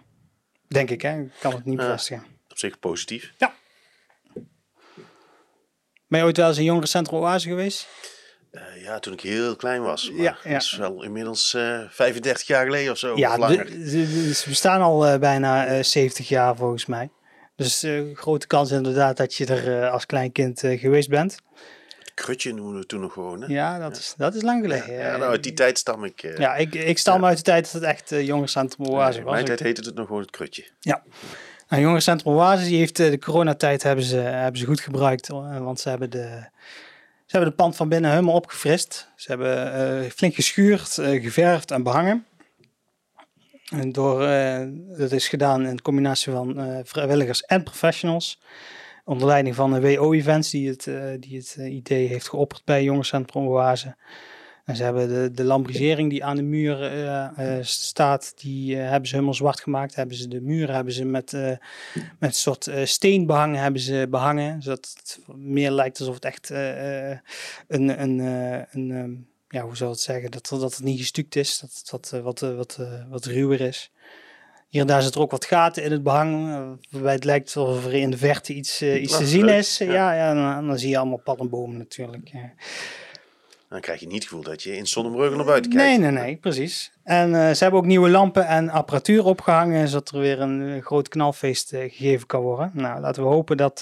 Denk 0.68 0.90
ik, 0.90 1.02
hè? 1.02 1.20
Ik 1.22 1.32
kan 1.40 1.54
het 1.54 1.66
niet 1.66 1.80
Ja. 1.80 1.86
bevestigen. 1.86 2.24
Op 2.50 2.58
zich 2.58 2.80
positief. 2.80 3.34
Ben 6.08 6.20
je 6.20 6.26
ooit 6.26 6.38
wel 6.38 6.48
eens 6.48 6.58
in 6.58 6.64
jongerencentrum 6.64 7.20
Oase 7.20 7.48
geweest? 7.48 7.88
Eh, 8.52 8.82
ja, 8.84 9.00
toen 9.00 9.14
ik 9.14 9.22
heel 9.22 9.56
klein 9.56 9.82
was. 9.82 10.12
Maar 10.12 10.22
Ja, 10.22 10.38
ja. 10.44 10.52
Dat 10.52 10.62
is 10.62 10.76
wel 10.76 11.04
inmiddels 11.04 11.54
eh 11.54 11.82
35 11.90 12.48
jaar 12.48 12.66
geleden 12.66 12.92
of 12.92 12.98
zo. 12.98 13.18
ja, 13.18 13.32
of 13.32 13.38
langer. 13.38 13.68
ze 14.34 14.44
bestaan 14.48 14.82
al 14.82 15.20
bijna 15.20 15.66
eh 15.66 15.84
70 15.84 16.28
jaar 16.30 16.56
volgens 16.56 16.86
mij. 16.86 17.10
Dus 17.56 17.86
grote 18.14 18.48
kans 18.48 18.72
inderdaad 18.72 19.18
dat 19.18 19.36
je 19.36 19.46
er 19.46 19.90
als 19.90 20.06
klein 20.06 20.32
kind 20.32 20.60
geweest 20.60 21.10
bent. 21.10 21.38
Krutje 22.24 22.54
noemen 22.54 22.80
we 22.80 22.86
toen 22.86 23.00
nog 23.02 23.14
gewoon. 23.14 23.42
Hè? 23.42 23.48
Ja, 23.54 23.80
dat 23.80 23.98
is, 23.98 24.14
dat 24.18 24.36
is 24.36 24.42
lang 24.42 24.62
geleden. 24.62 24.94
Ja, 24.94 25.00
Eh, 25.14 25.18
nou, 25.20 25.32
uit 25.32 25.44
die 25.44 25.54
tijd 25.54 25.78
stam 25.78 26.04
ik. 26.04 26.24
eh, 26.24 26.38
Ja, 26.38 26.56
ik, 26.56 26.74
ik 26.76 26.98
stam 26.98 27.26
uit 27.26 27.38
de 27.38 27.44
tijd 27.44 27.64
dat 27.64 27.74
het 27.74 27.84
echt 27.84 28.12
uh, 28.12 28.26
jongerencentrum 28.26 28.86
Oase 28.88 29.18
in 29.20 29.24
was. 29.24 29.34
mijn 29.34 29.46
tijd 29.46 29.60
heette 29.60 29.82
het 29.82 29.96
nog 29.96 30.08
gewoon 30.08 30.22
het 30.22 30.32
krutje. 30.32 30.66
Nou, 31.70 31.82
jongerencentrum 31.82 32.34
Oase 32.34 32.64
die 32.64 32.78
heeft 32.78 33.00
eh, 33.00 33.10
de 33.10 33.20
coronatijd 33.20 33.84
hebben 33.84 34.06
ze, 34.06 34.16
hebben 34.18 34.60
ze 34.60 34.66
goed 34.66 34.80
gebruikt. 34.82 35.30
eh, 35.30 35.58
want 35.58 35.80
ze 35.80 35.90
hebben, 35.90 36.10
de, 36.10 36.50
ze 37.26 37.38
hebben 37.38 37.50
de 37.50 37.56
pand 37.56 37.76
van 37.76 37.90
binnen 37.90 38.10
helemaal 38.12 38.34
opgefrist. 38.36 39.10
Ze 39.16 39.28
hebben 39.32 39.74
eh, 40.04 40.10
flink 40.12 40.36
geschuurd, 40.36 40.98
eh, 40.98 41.24
geverfd 41.24 41.72
en 41.72 41.84
behangen. 41.84 42.26
En 43.70 43.92
door, 43.92 44.24
eh, 44.28 44.62
dat 44.98 45.12
is 45.12 45.28
gedaan 45.28 45.66
in 45.66 45.82
combinatie 45.82 46.32
van 46.32 46.60
eh, 46.60 46.80
vrijwilligers 46.84 47.42
en 47.42 47.64
professionals. 47.64 48.42
Onder 49.08 49.28
leiding 49.28 49.56
van 49.56 49.74
de 49.74 49.96
WO 49.96 50.14
Events 50.14 50.50
die 50.50 50.70
het, 50.70 50.88
eh, 50.88 51.04
die 51.20 51.38
het 51.38 51.56
eh, 51.60 51.76
idee 51.76 52.08
heeft 52.08 52.30
geopperd 52.30 52.62
bij 52.66 52.84
Jongerencentrum 52.84 53.48
Oase. 53.48 53.96
En 54.66 54.76
ze 54.76 54.84
hebben 54.84 55.08
de, 55.08 55.32
de 55.32 55.44
lambrisering 55.44 56.10
die 56.10 56.24
aan 56.24 56.36
de 56.36 56.44
muur 56.44 56.84
eh, 56.84 57.58
staat, 57.62 58.34
die 58.36 58.76
hebben 58.76 59.08
ze 59.08 59.14
helemaal 59.14 59.34
zwart 59.34 59.60
gemaakt. 59.60 59.96
Hebben 59.96 60.16
ze 60.16 60.28
de 60.28 60.42
muren 60.42 60.76
hebben 60.76 60.94
ze 60.94 61.06
met, 61.06 61.32
met 61.32 61.60
een 62.20 62.34
soort 62.34 62.68
eh, 62.68 62.86
steen 62.86 63.26
behangen, 63.26 63.62
hebben 63.62 63.82
ze 63.82 64.08
behangen. 64.10 64.62
Zodat 64.62 64.94
het 64.98 65.20
meer 65.36 65.72
lijkt 65.72 66.00
alsof 66.00 66.16
het 66.16 66.26
echt 66.26 66.50
een, 66.50 67.22
een, 67.68 68.20
een 68.72 68.92
ehm, 68.92 69.12
ja, 69.50 69.62
hoe 69.62 69.78
zou 69.78 69.92
het 69.92 70.00
zeggen, 70.00 70.32
dat, 70.32 70.48
dat 70.50 70.76
het 70.76 70.84
niet 70.84 71.00
gestuukt 71.00 71.36
is. 71.36 71.60
Dat 71.60 71.72
het 71.74 71.90
wat, 71.90 72.10
wat, 72.24 72.40
wat, 72.40 72.80
wat 73.10 73.26
ruwer 73.26 73.62
is. 73.62 73.92
Hier 74.68 74.82
en 74.82 74.88
daar 74.88 75.02
zit 75.02 75.16
er 75.16 75.22
ook 75.22 75.32
wat 75.32 75.46
gaten 75.46 75.84
in 75.84 75.92
het 75.92 76.04
behang, 76.04 76.50
eh, 76.50 76.70
waarbij 76.90 77.14
het 77.14 77.24
lijkt 77.24 77.56
alsof 77.56 77.86
er 77.86 77.94
in 77.94 78.12
de 78.12 78.18
verte 78.18 78.54
iets, 78.54 78.82
eh, 78.82 79.02
iets 79.02 79.18
te 79.18 79.28
zien 79.28 79.46
leuk, 79.46 79.58
is. 79.58 79.78
ja. 79.78 79.86
Ja, 79.86 80.14
ja, 80.14 80.34
dan, 80.34 80.68
dan 80.68 80.80
zie 80.80 80.90
je 80.90 80.98
allemaal 80.98 81.22
paddenbomen 81.24 81.78
natuurlijk. 81.78 82.32
Dan 83.70 83.80
krijg 83.80 84.00
je 84.00 84.06
niet 84.06 84.16
het 84.16 84.24
gevoel 84.24 84.44
dat 84.44 84.64
je 84.64 84.78
in 84.78 84.88
zonnebruggen 84.88 85.38
naar 85.38 85.46
buiten 85.46 85.72
kijkt. 85.72 86.00
Nee, 86.02 86.12
nee, 86.12 86.24
nee, 86.24 86.36
precies. 86.36 86.92
En 87.04 87.36
eh, 87.36 87.54
ze 87.54 87.64
hebben 87.64 87.80
ook 87.80 87.86
nieuwe 87.86 88.10
lampen 88.10 88.48
en 88.48 88.70
apparatuur 88.70 89.26
opgehangen, 89.26 89.88
zodat 89.88 90.10
er 90.10 90.20
weer 90.20 90.42
een 90.42 90.82
groot 90.82 91.08
knalfeest 91.08 91.70
gegeven 91.70 92.28
kan 92.28 92.42
worden. 92.42 92.72
Nou, 92.74 93.02
laten 93.02 93.24
we 93.24 93.30
hopen 93.30 93.58
dat, 93.58 93.80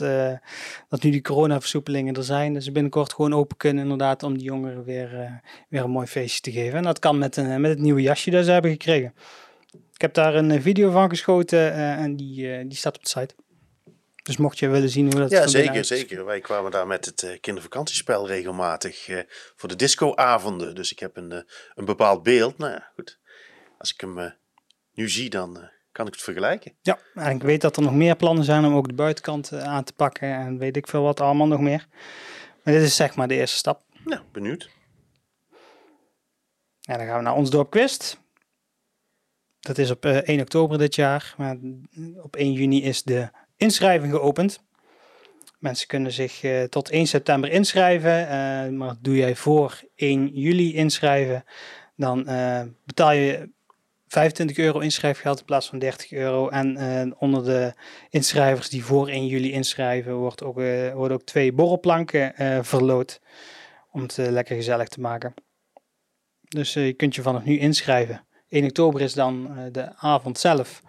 dat 0.90 1.04
nu 1.04 1.10
die 1.10 1.22
coronaversoepelingen 1.22 2.16
er 2.16 2.24
zijn, 2.24 2.54
dat 2.54 2.64
ze 2.64 2.72
binnenkort 2.72 3.14
gewoon 3.14 3.34
open 3.34 3.58
kunnen 3.58 3.84
inderdaad 3.84 4.24
om 4.24 4.38
die 4.38 4.46
jongeren 4.46 4.84
weer, 4.84 5.42
weer 5.70 5.84
een 5.84 5.90
mooi 5.90 6.08
feestje 6.08 6.42
te 6.42 6.52
geven. 6.52 6.78
En 6.78 6.84
dat 6.84 7.00
kan 7.00 7.18
met, 7.18 7.38
een, 7.38 7.62
met 7.62 7.72
het 7.72 7.80
nieuwe 7.80 8.02
jasje 8.02 8.32
dat 8.32 8.46
ze 8.46 8.52
hebben 8.52 8.72
gekregen. 8.72 9.14
Ik 9.94 10.02
heb 10.02 10.14
daar 10.14 10.36
een 10.36 10.52
eh, 10.52 10.62
video 10.62 10.92
van 10.92 11.10
geschoten 11.10 11.74
eh, 11.74 11.92
en 11.92 12.16
die, 12.16 12.54
eh, 12.54 12.64
die 12.68 12.78
staat 12.78 12.96
op 12.96 13.04
de 13.04 13.10
site. 13.10 13.36
Dus 14.24 14.38
mocht 14.38 14.60
je 14.60 14.68
willen 14.68 14.90
zien 14.90 15.12
hoe 15.12 15.22
dat 15.22 15.32
Ja, 15.32 15.48
zeker, 15.48 15.86
zeker. 15.86 16.26
Wij 16.26 16.40
kwamen 16.40 16.72
daar 16.72 16.88
met 16.88 17.06
het 17.06 17.38
kindervakantiespel 17.42 18.28
regelmatig 18.28 19.10
voor 19.56 19.70
de 19.70 19.76
discoavonden. 19.76 20.76
Dus 20.76 20.92
ik 20.92 21.00
heb 21.00 21.18
een, 21.18 21.32
een 21.76 21.86
bepaald 21.86 22.24
beeld. 22.24 22.58
Nou 22.58 22.72
ja, 22.72 22.92
goed. 22.96 23.20
Als 23.78 23.94
ik 23.94 24.02
hem 24.02 24.34
nu 24.94 25.10
zie, 25.10 25.30
dan 25.30 25.70
kan 25.92 26.08
ik 26.08 26.14
het 26.14 26.22
vergelijken. 26.22 26.74
Ja, 26.82 27.00
en 27.14 27.36
ik 27.36 27.42
weet 27.42 27.62
dat 27.62 27.76
er 27.76 27.82
nog 27.82 27.94
meer 27.94 28.16
plannen 28.16 28.44
zijn 28.44 28.66
om 28.66 28.76
ook 28.76 28.88
de 28.88 28.94
buitenkant 28.94 29.54
aan 29.54 29.84
te 29.84 29.94
pakken 29.94 30.34
en 30.34 30.58
weet 30.58 30.78
ik 30.78 30.88
veel 30.88 31.02
wat 31.02 31.22
allemaal 31.22 31.48
nog 31.48 31.60
meer. 31.60 31.88
Maar 32.64 32.74
dit 32.74 32.84
is 32.84 32.96
zeg 32.96 33.16
maar 33.16 33.28
de 33.28 33.36
eerste 33.36 33.58
stap. 33.58 33.84
Nou, 34.04 34.22
benieuwd. 34.32 34.70
En 36.82 36.98
dan 36.98 37.08
gaan 37.08 37.18
we 37.18 37.24
naar 37.24 37.36
ons 37.36 37.50
dorp 37.50 37.70
Quist. 37.70 38.24
Dat 39.66 39.78
is 39.78 39.92
op 39.92 40.06
eh, 40.06 40.18
1 40.18 40.40
oktober 40.42 40.78
dit 40.78 40.96
jaar. 40.96 41.34
Maar 41.38 41.58
op 42.22 42.36
1 42.36 42.52
juni 42.52 42.84
is 42.84 43.04
de 43.04 43.30
inschrijving 43.58 44.12
geopend. 44.14 44.64
Mensen 45.60 45.88
kunnen 45.88 46.12
zich 46.12 46.44
eh, 46.44 46.64
tot 46.64 46.90
1 46.90 47.08
september 47.08 47.52
inschrijven. 47.52 48.28
eh, 48.30 48.70
maar 48.70 48.96
doe 49.00 49.16
jij 49.16 49.36
voor 49.36 49.82
1 49.96 50.28
juli 50.34 50.76
inschrijven, 50.76 51.44
dan 51.96 52.28
eh, 52.28 52.62
betaal 52.86 53.12
je 53.12 53.50
25 54.08 54.58
euro 54.58 54.80
inschrijfgeld 54.80 55.40
in 55.40 55.46
plaats 55.46 55.70
van 55.70 55.80
30 55.80 56.12
euro. 56.12 56.50
En 56.50 56.78
eh, 56.78 57.12
onder 57.18 57.44
de 57.44 57.74
inschrijvers 58.10 58.70
die 58.70 58.84
voor 58.86 59.08
1 59.08 59.28
juli 59.28 59.52
inschrijven, 59.52 60.14
wordt 60.16 60.44
ook, 60.44 60.60
eh, 60.60 60.94
worden 60.94 61.18
ook 61.18 61.24
twee 61.26 61.54
borrelplanken 61.54 62.36
eh, 62.36 62.60
verloot. 62.62 63.22
Om 63.92 64.02
het 64.02 64.18
eh, 64.18 64.28
lekker 64.30 64.56
gezellig 64.56 64.88
te 64.88 65.00
maken. 65.02 65.34
Dus 66.48 66.76
eh, 66.76 66.86
je 66.86 66.94
kunt 66.94 67.16
je 67.16 67.22
vanaf 67.22 67.44
nu 67.44 67.58
inschrijven. 67.58 68.26
1 68.50 68.64
oktober 68.64 69.02
is 69.02 69.14
dan 69.14 69.58
eh, 69.58 69.64
de 69.72 69.96
avond 69.96 70.40
zelf. 70.40 70.82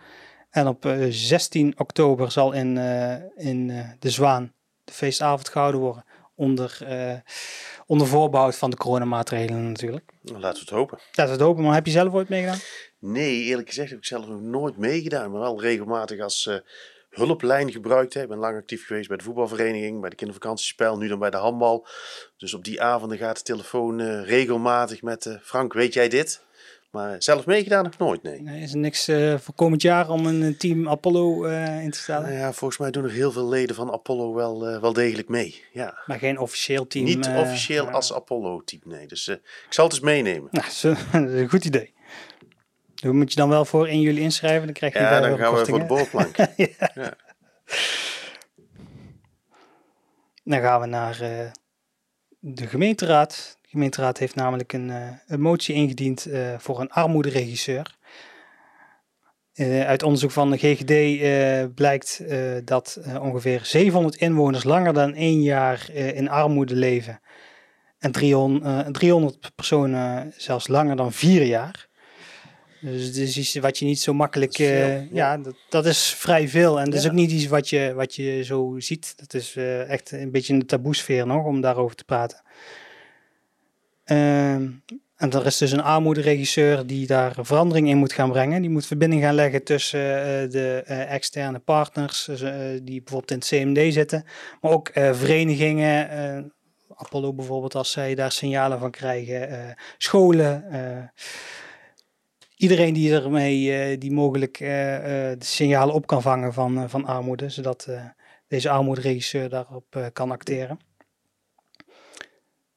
En 0.51 0.67
op 0.67 0.85
eh, 0.85 1.07
16 1.09 1.75
oktober 1.77 2.31
zal 2.31 2.53
in, 2.53 2.79
eh, 2.79 3.47
in 3.47 3.71
eh, 3.71 3.89
de 3.99 4.11
Zwaan 4.11 4.53
de 4.85 4.93
feestavond 4.93 5.49
gehouden 5.49 5.81
worden. 5.81 6.05
Onder, 6.35 6.79
eh, 6.87 7.15
onder 7.87 8.07
voorbehoud 8.07 8.57
van 8.57 8.71
de 8.71 8.77
coronamaatregelen 8.77 9.69
natuurlijk. 9.69 10.13
Nou, 10.23 10.41
laten 10.41 10.59
we 10.59 10.65
het 10.65 10.79
hopen. 10.79 10.99
Dat 11.13 11.27
is 11.27 11.33
het 11.33 11.43
open, 11.43 11.63
maar 11.65 11.75
heb 11.75 11.87
je 11.87 11.93
zelf 11.93 12.13
ooit 12.13 12.29
meegedaan? 12.29 12.59
Nee, 12.99 13.43
eerlijk 13.43 13.69
gezegd 13.69 13.91
heb 13.91 13.99
ik 13.99 14.05
zelf 14.05 14.27
nog 14.27 14.41
nooit 14.41 14.77
meegedaan. 14.77 15.31
Maar 15.31 15.41
wel 15.41 15.61
regelmatig 15.61 16.21
als 16.21 16.47
eh, 16.47 16.57
hulplijn 17.11 17.73
gebruikt. 17.73 18.15
Hè. 18.15 18.23
Ik 18.23 18.29
ben 18.29 18.39
lang 18.39 18.57
actief 18.57 18.87
geweest 18.87 19.09
bij 19.09 19.17
de 19.17 19.23
voetbalvereniging, 19.25 20.01
bij 20.01 20.11
de 20.11 20.17
kindervakantiespel, 20.17 20.97
nu 20.99 21.09
dan 21.09 21.19
bij 21.19 21.31
de 21.31 21.37
handbal. 21.37 21.87
Dus 22.37 22.55
op 22.55 22.65
die 22.65 22.83
avonden 22.83 23.19
gaat 23.19 23.37
de 23.37 23.43
telefoon 23.43 24.01
eh, 24.01 24.25
regelmatig 24.27 25.03
met 25.03 25.27
eh, 25.27 25.35
Frank, 25.43 25.73
weet 25.73 25.93
jij 25.93 26.09
dit? 26.09 26.45
Maar 26.91 27.23
zelf 27.23 27.47
meegedaan 27.47 27.85
nog 27.85 27.99
nooit, 27.99 28.23
nee. 28.23 28.43
Nee, 28.43 28.63
is 28.63 28.73
er 28.73 28.79
niks 28.79 29.09
eh, 29.09 29.39
voor 29.39 29.55
komend 29.55 29.83
jaar 29.83 30.09
om 30.09 30.27
een 30.27 30.43
eh, 30.43 30.59
team 30.59 30.89
Apollo 30.89 31.45
eh, 31.45 31.83
in 31.83 31.91
te 31.91 31.99
stellen? 31.99 32.23
Nou 32.23 32.35
ja, 32.39 32.53
volgens 32.53 32.79
mij 32.79 32.91
doen 32.91 33.05
er 33.05 33.11
heel 33.11 33.33
veel 33.33 33.49
leden 33.49 33.77
van 33.77 33.93
Apollo 33.93 34.35
wel, 34.35 34.81
wel 34.81 34.93
degelijk 34.93 35.29
mee. 35.29 35.65
Ja. 35.73 35.99
Maar 36.07 36.19
geen 36.19 36.39
officieel 36.39 36.87
team. 36.87 37.05
Niet 37.05 37.27
officieel 37.37 37.91
als 37.91 38.13
Apollo-team, 38.13 38.83
nee. 38.85 39.07
Dus 39.07 39.29
ik 39.29 39.41
zal 39.69 39.85
het 39.85 39.95
eens 39.95 40.03
meenemen. 40.03 40.49
Nou, 40.51 40.65
dat 40.65 40.73
is 40.73 40.83
een 41.13 41.49
goed 41.49 41.65
idee. 41.65 41.95
Dus 42.95 43.13
moet 43.13 43.31
je 43.31 43.37
dan 43.37 43.49
wel 43.49 43.65
voor 43.65 43.87
1 43.87 44.01
juli 44.01 44.21
inschrijven, 44.21 44.65
dan 44.65 44.75
krijg 44.75 44.93
je 44.93 44.99
Ja, 44.99 45.21
dan 45.21 45.39
gaan 45.39 45.55
we 45.55 45.67
voor 45.67 45.79
de 45.79 45.85
boorplank. 45.85 46.37
Ja. 46.57 47.15
Dan 50.45 50.61
gaan 50.61 50.81
we 50.81 50.87
naar 50.87 51.19
de 52.39 52.67
gemeenteraad. 52.67 53.59
Gemeenteraad 53.77 54.19
heeft 54.19 54.35
namelijk 54.35 54.73
een, 54.73 54.91
eh, 54.91 55.09
een 55.27 55.41
motie 55.41 55.75
ingediend 55.75 56.27
eh, 56.27 56.55
voor 56.59 56.81
een 56.81 56.91
armoederegisseur. 56.91 57.95
Eh, 59.53 59.87
uit 59.87 60.03
onderzoek 60.03 60.31
van 60.31 60.51
de 60.51 60.57
GGD 60.59 61.75
blijkt 61.75 62.23
dat 62.65 63.01
ongeveer 63.21 63.61
700 63.65 64.17
inwoners 64.17 64.65
langer 64.65 64.93
dan 64.93 65.15
één 65.15 65.43
jaar 65.43 65.91
in 65.93 66.29
armoede 66.29 66.75
leven. 66.75 67.21
En 67.99 68.13
300, 68.13 68.65
eh, 68.65 68.93
300 68.93 69.53
personen 69.55 70.33
zelfs 70.37 70.69
langer 70.69 70.97
dan 70.97 71.13
vier 71.13 71.43
jaar. 71.43 71.89
Dus 72.81 73.13
dit 73.13 73.29
is 73.29 73.37
iets 73.37 73.55
wat 73.55 73.79
je 73.79 73.85
niet 73.85 74.01
zo 74.01 74.15
makkelijk. 74.15 74.51
Dat 74.51 74.67
veel, 74.67 74.77
ja. 74.77 75.07
ja, 75.13 75.39
dat, 75.39 75.57
dat 75.69 75.87
is 75.87 76.15
vrij 76.15 76.49
veel. 76.49 76.81
En 76.81 76.85
dat 76.85 77.01
is 77.01 77.07
ook 77.07 77.13
niet 77.13 77.31
iets 77.31 77.47
wat 77.47 77.69
je, 77.69 77.93
wat 77.95 78.15
je 78.15 78.45
zo 78.45 78.75
ziet. 78.79 79.15
Dat 79.17 79.35
is 79.35 79.57
echt 79.89 80.11
een 80.11 80.31
beetje 80.31 80.53
in 80.53 80.59
de 80.59 80.65
taboesfeer 80.65 81.27
nog 81.27 81.45
om 81.45 81.61
daarover 81.61 81.97
te 81.97 82.05
praten. 82.05 82.43
Ehm, 84.07 84.69
en 85.17 85.31
er 85.31 85.47
is 85.47 85.59
dus 85.59 85.73
een 85.73 85.83
armoederegisseur 85.83 86.87
die 86.87 87.07
daar 87.07 87.35
verandering 87.39 87.89
in 87.89 87.97
moet 87.97 88.13
gaan 88.13 88.31
brengen. 88.31 88.61
Die 88.61 88.71
moet 88.71 88.87
verbinding 88.87 89.23
gaan 89.23 89.35
leggen 89.35 89.65
tussen 89.65 90.01
eh, 90.01 90.51
de 90.51 90.83
eh, 90.87 91.13
externe 91.15 91.59
partners 91.59 92.25
dus, 92.25 92.41
eh, 92.41 92.53
die 92.83 93.03
bijvoorbeeld 93.03 93.31
in 93.31 93.37
het 93.37 93.47
CMD 93.47 93.93
zitten, 93.93 94.25
maar 94.61 94.71
ook 94.71 94.91
verenigingen. 94.93 96.55
Apollo 96.95 97.33
bijvoorbeeld, 97.33 97.75
als 97.75 97.91
zij 97.91 98.15
daar 98.15 98.33
signalen 98.33 98.79
van 98.79 98.91
krijgen, 98.91 99.75
scholen. 99.99 100.65
iedereen 102.57 102.95
die 102.95 103.13
ermee, 103.13 103.99
die 103.99 104.13
mogelijk 104.13 104.59
de 104.59 105.37
signalen 105.39 105.95
op 105.95 106.07
kan 106.07 106.23
vangen 106.23 106.53
van, 106.53 106.91
van 106.91 107.05
armoede, 107.05 107.49
zodat 107.49 107.89
deze 108.49 108.71
armoederegisseur 108.71 109.49
daarop 109.49 110.11
kan 110.13 110.31
acteren. 110.31 110.79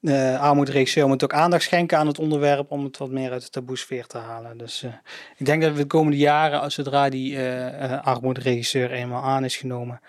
De 0.01 0.37
armoederegisseur 0.37 1.07
moet 1.07 1.23
ook 1.23 1.33
aandacht 1.33 1.63
schenken 1.63 1.97
aan 1.97 2.07
het 2.07 2.19
onderwerp 2.19 2.71
om 2.71 2.83
het 2.83 2.97
wat 2.97 3.09
meer 3.09 3.31
uit 3.31 3.41
de 3.41 3.49
taboesfeer 3.49 4.05
te 4.05 4.17
halen. 4.17 4.57
Dus 4.57 4.83
eh, 4.83 4.93
ik 5.37 5.45
denk 5.45 5.61
dat 5.61 5.71
we 5.71 5.77
de 5.77 5.85
komende 5.85 6.17
jaren, 6.17 6.61
als 6.61 6.73
zodra 6.73 7.09
die 7.09 7.35
eh 7.35 7.83
eh 7.83 8.03
armoederegisseur 8.03 8.91
eenmaal 8.91 9.23
aan 9.23 9.43
is 9.43 9.57
genomen, 9.57 10.01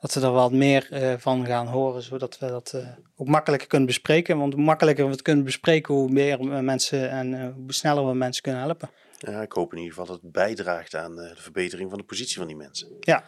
dat 0.00 0.14
we 0.14 0.20
er 0.20 0.30
wat 0.30 0.52
meer 0.52 0.88
eh, 0.90 1.14
van 1.18 1.46
gaan 1.46 1.66
horen, 1.66 2.02
zodat 2.02 2.38
we 2.38 2.46
dat 2.46 2.72
uh, 2.74 2.88
ook 3.16 3.28
makkelijker 3.28 3.68
kunnen 3.68 3.86
bespreken. 3.86 4.38
Want 4.38 4.54
hoe 4.54 4.62
makkelijker 4.62 5.04
we 5.04 5.10
het 5.10 5.22
kunnen 5.22 5.44
bespreken, 5.44 5.94
hoe 5.94 6.10
meer 6.10 6.64
mensen 6.64 7.10
en 7.10 7.32
uh, 7.32 7.48
hoe 7.54 7.72
sneller 7.72 8.06
we 8.06 8.14
mensen 8.14 8.42
kunnen 8.42 8.60
helpen. 8.62 8.90
Ja, 9.18 9.42
ik 9.42 9.52
hoop 9.52 9.72
in 9.72 9.78
ieder 9.78 9.94
geval 9.94 10.06
dat 10.06 10.22
het 10.22 10.32
bijdraagt 10.32 10.94
aan 10.94 11.16
de 11.16 11.32
verbetering 11.36 11.90
van 11.90 11.98
de 11.98 12.04
positie 12.04 12.36
van 12.36 12.46
die 12.46 12.56
mensen. 12.56 12.88
Ja, 13.00 13.24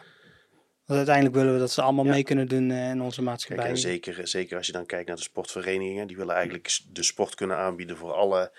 want 0.91 1.07
uiteindelijk 1.07 1.35
willen 1.35 1.53
we 1.53 1.59
dat 1.59 1.71
ze 1.71 1.81
allemaal 1.81 2.05
mee 2.05 2.23
kunnen 2.23 2.47
doen 2.47 2.71
in 2.71 3.01
onze 3.01 3.21
maatschappij. 3.21 3.65
Kijk, 3.65 3.75
en 3.75 3.81
zeker, 3.81 4.27
zeker 4.27 4.57
als 4.57 4.65
je 4.65 4.71
dan 4.71 4.85
kijkt 4.85 5.07
naar 5.07 5.15
de 5.15 5.21
sportverenigingen, 5.21 6.07
die 6.07 6.17
willen 6.17 6.35
eigenlijk 6.35 6.79
de 6.91 7.03
sport 7.03 7.35
kunnen 7.35 7.57
aanbieden 7.57 7.97
voor 7.97 8.13
alle 8.13 8.51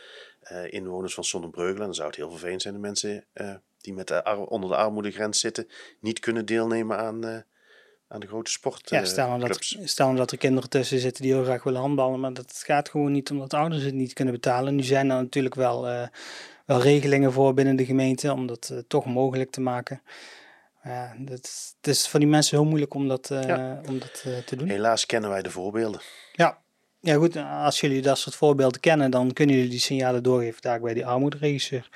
inwoners 0.70 1.14
van 1.14 1.24
Zonnebreugelen. 1.24 1.84
Dan 1.84 1.94
zou 1.94 2.06
het 2.06 2.16
heel 2.16 2.30
vervelend 2.30 2.62
zijn 2.62 2.74
de 2.74 2.80
mensen 2.80 3.24
die 3.80 3.92
met 3.92 4.08
de 4.08 4.46
onder 4.48 4.70
de 4.70 4.76
armoedegrens 4.76 5.40
zitten, 5.40 5.68
niet 6.00 6.20
kunnen 6.20 6.46
deelnemen 6.46 6.98
aan 6.98 7.44
aan 8.08 8.20
de 8.20 8.26
grote 8.26 8.50
sport. 8.50 8.90
Ja, 8.90 9.04
stel 9.04 9.26
nou, 9.28 9.40
dat, 9.40 9.76
stel 9.84 10.06
nou 10.06 10.18
dat 10.18 10.30
er 10.30 10.38
kinderen 10.38 10.70
tussen 10.70 10.98
zitten 10.98 11.22
die 11.22 11.32
heel 11.32 11.44
graag 11.44 11.62
willen 11.62 11.80
handballen, 11.80 12.20
maar 12.20 12.32
dat 12.32 12.62
gaat 12.64 12.88
gewoon 12.88 13.12
niet 13.12 13.30
omdat 13.30 13.54
ouders 13.54 13.82
het 13.82 13.94
niet 13.94 14.12
kunnen 14.12 14.34
betalen. 14.34 14.74
Nu 14.74 14.82
zijn 14.82 15.10
er 15.10 15.16
natuurlijk 15.16 15.54
wel, 15.54 15.82
wel 16.66 16.80
regelingen 16.80 17.32
voor 17.32 17.54
binnen 17.54 17.76
de 17.76 17.84
gemeente 17.84 18.32
om 18.32 18.46
dat 18.46 18.84
toch 18.88 19.06
mogelijk 19.06 19.50
te 19.50 19.60
maken. 19.60 20.02
Ja, 20.84 21.14
dat, 21.18 21.74
het 21.76 21.86
is 21.86 22.08
voor 22.08 22.20
die 22.20 22.28
mensen 22.28 22.56
heel 22.56 22.66
moeilijk 22.66 22.94
om 22.94 23.08
dat, 23.08 23.30
uh, 23.30 23.42
ja. 23.42 23.80
om 23.88 23.98
dat 23.98 24.26
te 24.46 24.56
doen. 24.56 24.68
Helaas 24.68 25.06
kennen 25.06 25.30
wij 25.30 25.42
de 25.42 25.50
voorbeelden. 25.50 26.00
Ja. 26.32 26.58
ja, 27.00 27.14
goed. 27.14 27.36
Als 27.36 27.80
jullie 27.80 28.02
dat 28.02 28.18
soort 28.18 28.34
voorbeelden 28.34 28.80
kennen, 28.80 29.10
dan 29.10 29.32
kunnen 29.32 29.54
jullie 29.54 29.70
die 29.70 29.80
signalen 29.80 30.22
doorgeven 30.22 30.62
daar 30.62 30.80
bij 30.80 30.94
die 30.94 31.06
armoederegisseur. 31.06 31.88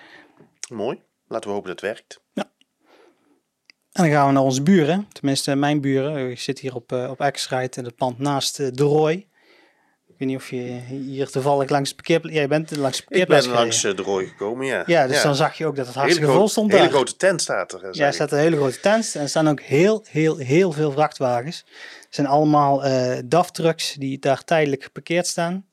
Mooi. 0.68 1.02
Laten 1.28 1.48
we 1.48 1.54
hopen 1.54 1.70
dat 1.70 1.80
het 1.80 1.90
werkt. 1.90 2.20
Ja. 2.32 2.50
En 3.92 4.02
dan 4.02 4.10
gaan 4.10 4.26
we 4.26 4.32
naar 4.32 4.42
onze 4.42 4.62
buren, 4.62 5.08
tenminste 5.12 5.54
mijn 5.54 5.80
buren. 5.80 6.30
Ik 6.30 6.40
zit 6.40 6.58
hier 6.58 6.74
op, 6.74 6.92
uh, 6.92 7.10
op 7.10 7.20
Exrite 7.20 7.78
in 7.78 7.84
het 7.84 7.96
pand 7.96 8.18
naast 8.18 8.60
uh, 8.60 8.68
de 8.72 8.82
Rooi. 8.82 9.26
Ik 10.16 10.22
weet 10.22 10.28
niet 10.28 10.40
of 10.40 10.50
je 10.50 10.80
hier 10.88 11.30
toevallig 11.30 11.70
langs 11.70 11.88
het 11.88 11.96
parkeerplaats... 11.96 12.36
Jij 12.36 12.48
bent 12.48 12.76
langs 12.76 12.98
het 12.98 13.18
Ik 13.18 13.26
ben 13.26 13.48
langs 13.48 13.84
uh, 13.84 13.96
de 13.96 14.02
Rooi 14.02 14.26
gekomen, 14.26 14.66
ja. 14.66 14.82
Ja, 14.86 15.06
dus 15.06 15.22
dan 15.22 15.34
zag 15.34 15.58
je 15.58 15.66
ook 15.66 15.76
dat 15.76 15.86
het 15.86 15.94
hartstikke 15.94 16.32
vol 16.32 16.48
stond 16.48 16.72
Een 16.72 16.78
hele 16.78 16.90
grote 16.90 17.16
tent 17.16 17.42
staat 17.42 17.72
er. 17.72 17.88
Ja, 17.90 18.06
er 18.06 18.12
staat 18.12 18.32
een 18.32 18.38
hele 18.38 18.56
grote 18.56 18.80
tent. 18.80 19.14
En 19.14 19.22
er 19.22 19.28
staan 19.28 19.48
ook 19.48 19.60
heel, 19.60 20.04
heel, 20.08 20.36
heel 20.36 20.72
veel 20.72 20.92
vrachtwagens. 20.92 21.64
Het 22.04 22.14
zijn 22.14 22.26
allemaal 22.26 22.82
DAF-trucks 23.24 23.92
die 23.92 24.18
daar 24.18 24.44
tijdelijk 24.44 24.82
geparkeerd 24.82 25.26
staan. 25.26 25.66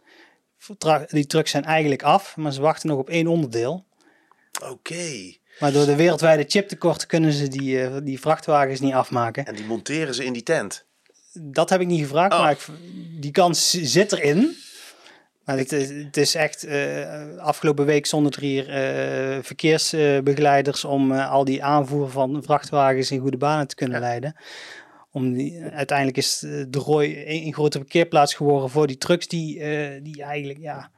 Die 1.08 1.26
trucks 1.26 1.52
zijn 1.52 1.66
eigenlijk 1.66 2.04
af, 2.04 2.38
maar 2.38 2.54
ze 2.54 2.62
wachten 2.62 2.90
nog 2.90 2.98
op 2.98 3.10
één 3.10 3.28
onderdeel. 3.28 3.86
Oké. 4.64 5.36
Maar 5.60 5.72
door 5.72 5.86
de 5.86 5.96
wereldwijde 5.96 6.46
chiptekorten 6.48 7.08
kunnen 7.08 7.34
ze 7.34 7.48
die, 7.48 7.90
uh, 7.90 7.98
die 8.04 8.20
vrachtwagens 8.20 8.80
niet 8.80 8.94
afmaken. 8.94 9.46
En 9.46 9.56
die 9.56 9.66
monteren 9.66 10.16
ze 10.16 10.26
in 10.26 10.34
die 10.34 10.44
tent? 10.44 10.86
Dat 11.42 11.70
heb 11.70 11.82
ik 11.82 11.88
niet 11.88 12.02
gevraagd, 12.02 12.34
oh. 12.34 12.40
maar 12.40 12.52
ik, 12.52 12.66
die 13.20 13.32
kans 13.32 13.70
zit 13.70 14.12
erin. 14.12 14.56
Maar 15.46 15.58
het, 15.58 15.72
het 15.72 16.18
is 16.18 16.36
echt 16.36 16.66
uh, 16.66 17.38
afgelopen 17.38 17.86
week 17.86 18.06
zonder 18.06 18.36
er 18.36 18.42
hier 18.42 18.68
uh, 18.68 19.44
verkeersbegeleiders 19.44 20.84
om 20.86 21.12
al 21.12 21.46
die 21.46 21.64
aanvoer 21.64 22.10
van 22.10 22.44
vrachtwagens 22.44 23.12
in 23.12 23.20
goede 23.20 23.38
banen 23.38 23.68
te 23.68 23.76
kunnen 23.76 24.00
leiden. 24.00 24.36
Om 25.12 25.34
die, 25.34 25.64
uiteindelijk 25.64 26.18
is 26.18 26.40
de 26.40 26.80
Rooi 26.80 27.24
een 27.26 27.54
grote 27.54 27.78
parkeerplaats 27.78 28.34
geworden 28.34 28.70
voor 28.70 28.88
die 28.88 28.98
trucks 28.98 29.28
die, 29.28 29.60
die 30.02 30.24
eigenlijk 30.24 30.60
ja, 30.60 30.92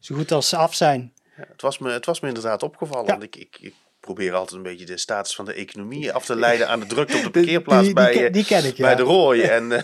zo 0.00 0.14
goed 0.14 0.32
als 0.32 0.54
af 0.54 0.74
zijn. 0.74 1.12
Ja, 1.36 1.44
het, 1.48 1.62
was 1.62 1.78
me, 1.78 1.90
het 1.90 2.06
was 2.06 2.20
me 2.20 2.28
inderdaad 2.28 2.62
opgevallen. 2.62 3.06
Want 3.06 3.22
ik, 3.22 3.36
ik, 3.36 3.58
ik 3.60 3.74
probeer 4.02 4.34
altijd 4.34 4.56
een 4.56 4.62
beetje 4.62 4.84
de 4.84 4.98
status 4.98 5.34
van 5.34 5.44
de 5.44 5.52
economie 5.52 6.12
af 6.12 6.24
te 6.24 6.36
leiden 6.36 6.68
aan 6.68 6.80
de 6.80 6.86
drukte 6.86 7.16
op 7.16 7.22
de 7.22 7.30
parkeerplaats 7.40 7.84
die, 7.84 7.94
bij, 7.94 8.30
die, 8.30 8.44
ken 8.44 8.64
ik, 8.64 8.76
bij 8.76 8.94
de 8.94 9.02
Rooi. 9.02 9.42
En 9.58 9.70
uh, 9.70 9.78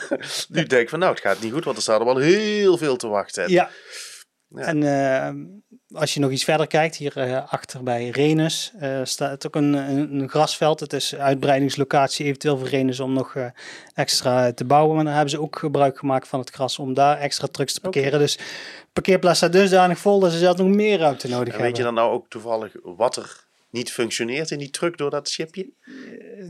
nu 0.48 0.64
denk 0.64 0.82
ik 0.82 0.88
van 0.88 0.98
nou, 0.98 1.12
het 1.12 1.20
gaat 1.20 1.40
niet 1.40 1.52
goed, 1.52 1.64
want 1.64 1.76
er 1.76 1.82
staat 1.82 2.00
er 2.00 2.06
wel 2.06 2.16
heel 2.16 2.78
veel 2.78 2.96
te 2.96 3.06
wachten. 3.06 3.50
Ja. 3.50 3.70
ja. 4.48 4.60
En 4.60 4.82
uh, 4.82 5.98
als 6.00 6.14
je 6.14 6.20
nog 6.20 6.30
iets 6.30 6.44
verder 6.44 6.66
kijkt, 6.66 6.96
hier 6.96 7.28
uh, 7.28 7.52
achter 7.52 7.82
bij 7.82 8.08
Renus 8.08 8.72
staat 9.02 9.46
ook 9.46 9.54
een, 9.54 9.72
een, 9.72 10.20
een, 10.20 10.28
grasveld. 10.28 10.80
Het 10.80 10.92
is 10.92 11.14
uitbreidingslocatie 11.14 12.26
eventueel 12.26 12.58
voor 12.58 12.68
Renus 12.68 13.00
om 13.00 13.12
nog 13.12 13.36
extra 13.94 14.52
te 14.52 14.64
bouwen. 14.64 14.94
Maar 14.94 15.04
daar 15.04 15.14
hebben 15.14 15.30
ze 15.30 15.40
ook 15.40 15.58
gebruik 15.58 15.98
gemaakt 15.98 16.28
van 16.28 16.40
het 16.40 16.50
gras 16.50 16.78
om 16.78 16.94
daar 16.94 17.18
extra 17.18 17.46
trucks 17.46 17.72
te 17.72 17.80
parkeren. 17.80 18.08
Okay. 18.08 18.20
Dus 18.20 18.38
parkeerplaats 18.92 19.38
staat 19.38 19.52
dusdanig 19.52 19.98
vol 19.98 20.20
dat 20.20 20.32
ze 20.32 20.38
zelfs 20.38 20.58
nog 20.58 20.68
meer 20.68 20.98
ruimte 20.98 21.28
nodig 21.28 21.44
en 21.44 21.50
hebben. 21.50 21.66
Weet 21.66 21.76
je 21.76 21.82
dan 21.82 21.94
nou 21.94 22.12
ook 22.12 22.28
toevallig 22.28 22.72
wat 22.82 23.16
er 23.16 23.47
niet 23.70 23.92
functioneert 23.92 24.50
in 24.50 24.58
die 24.58 24.70
truck 24.70 24.96
door 24.96 25.10
dat 25.10 25.30
chipje? 25.30 25.70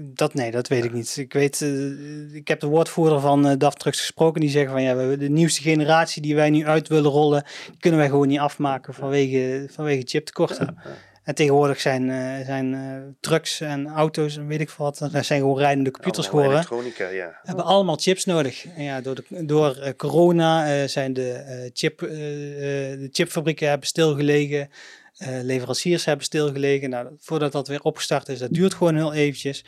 Dat 0.01 0.35
nee, 0.35 0.51
dat 0.51 0.69
weet 0.69 0.85
ik 0.85 0.93
niet. 0.93 1.17
Ik 1.17 1.33
weet, 1.33 1.61
uh, 1.61 2.35
ik 2.35 2.49
heb 2.49 2.61
de 2.61 2.67
woordvoerder 2.67 3.21
van 3.21 3.47
uh, 3.47 3.53
DAF 3.59 3.75
Trucks 3.75 4.01
gesproken. 4.01 4.41
Die 4.41 4.51
zeggen 4.51 4.73
van 4.73 4.83
ja, 4.83 4.97
we, 4.97 5.17
de 5.17 5.29
nieuwste 5.29 5.63
generatie 5.63 6.23
die 6.23 6.35
wij 6.35 6.51
nu 6.51 6.67
uit 6.67 6.89
willen 6.89 7.11
rollen, 7.11 7.45
kunnen 7.79 8.01
wij 8.01 8.09
gewoon 8.09 8.29
niet 8.29 8.39
afmaken 8.39 8.95
vanwege, 8.95 9.67
vanwege 9.71 10.03
chiptekorten. 10.07 10.75
Ja, 10.77 10.91
ja. 10.91 10.97
En 11.23 11.35
tegenwoordig 11.35 11.81
zijn, 11.81 12.09
uh, 12.09 12.47
zijn 12.47 13.17
trucks 13.21 13.61
en 13.61 13.87
auto's 13.87 14.37
en 14.37 14.47
weet 14.47 14.61
ik 14.61 14.71
wat, 14.71 14.99
dat 14.99 15.25
zijn 15.25 15.41
gewoon 15.41 15.59
rijdende 15.59 15.91
computers 15.91 16.27
geworden. 16.27 16.53
elektronica, 16.53 17.09
ja. 17.09 17.39
Hebben 17.43 17.65
allemaal 17.65 17.97
chips 17.97 18.25
nodig. 18.25 18.67
En 18.67 18.83
ja, 18.83 19.01
door, 19.01 19.15
de, 19.15 19.45
door 19.45 19.95
corona 19.97 20.87
zijn 20.87 21.13
de, 21.13 21.71
chip, 21.73 21.99
de 21.99 23.09
chipfabrieken 23.13 23.69
hebben 23.69 23.87
stilgelegen. 23.87 24.71
Uh, 25.19 25.29
leveranciers 25.43 26.05
hebben 26.05 26.25
stilgelegen. 26.25 26.91
Nou, 26.91 27.09
voordat 27.19 27.53
dat 27.53 27.69
weer 27.69 27.83
opgestart 27.83 28.29
is, 28.29 28.39
dat 28.39 28.53
duurt 28.53 28.75
gewoon 28.75 28.95
heel 28.95 29.13
eventjes. 29.13 29.65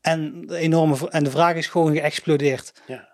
En 0.00 0.46
de, 0.46 0.56
enorme, 0.56 1.10
en 1.10 1.24
de 1.24 1.30
vraag 1.30 1.56
is 1.56 1.66
gewoon 1.66 1.92
geëxplodeerd. 1.92 2.72
Ja. 2.86 3.13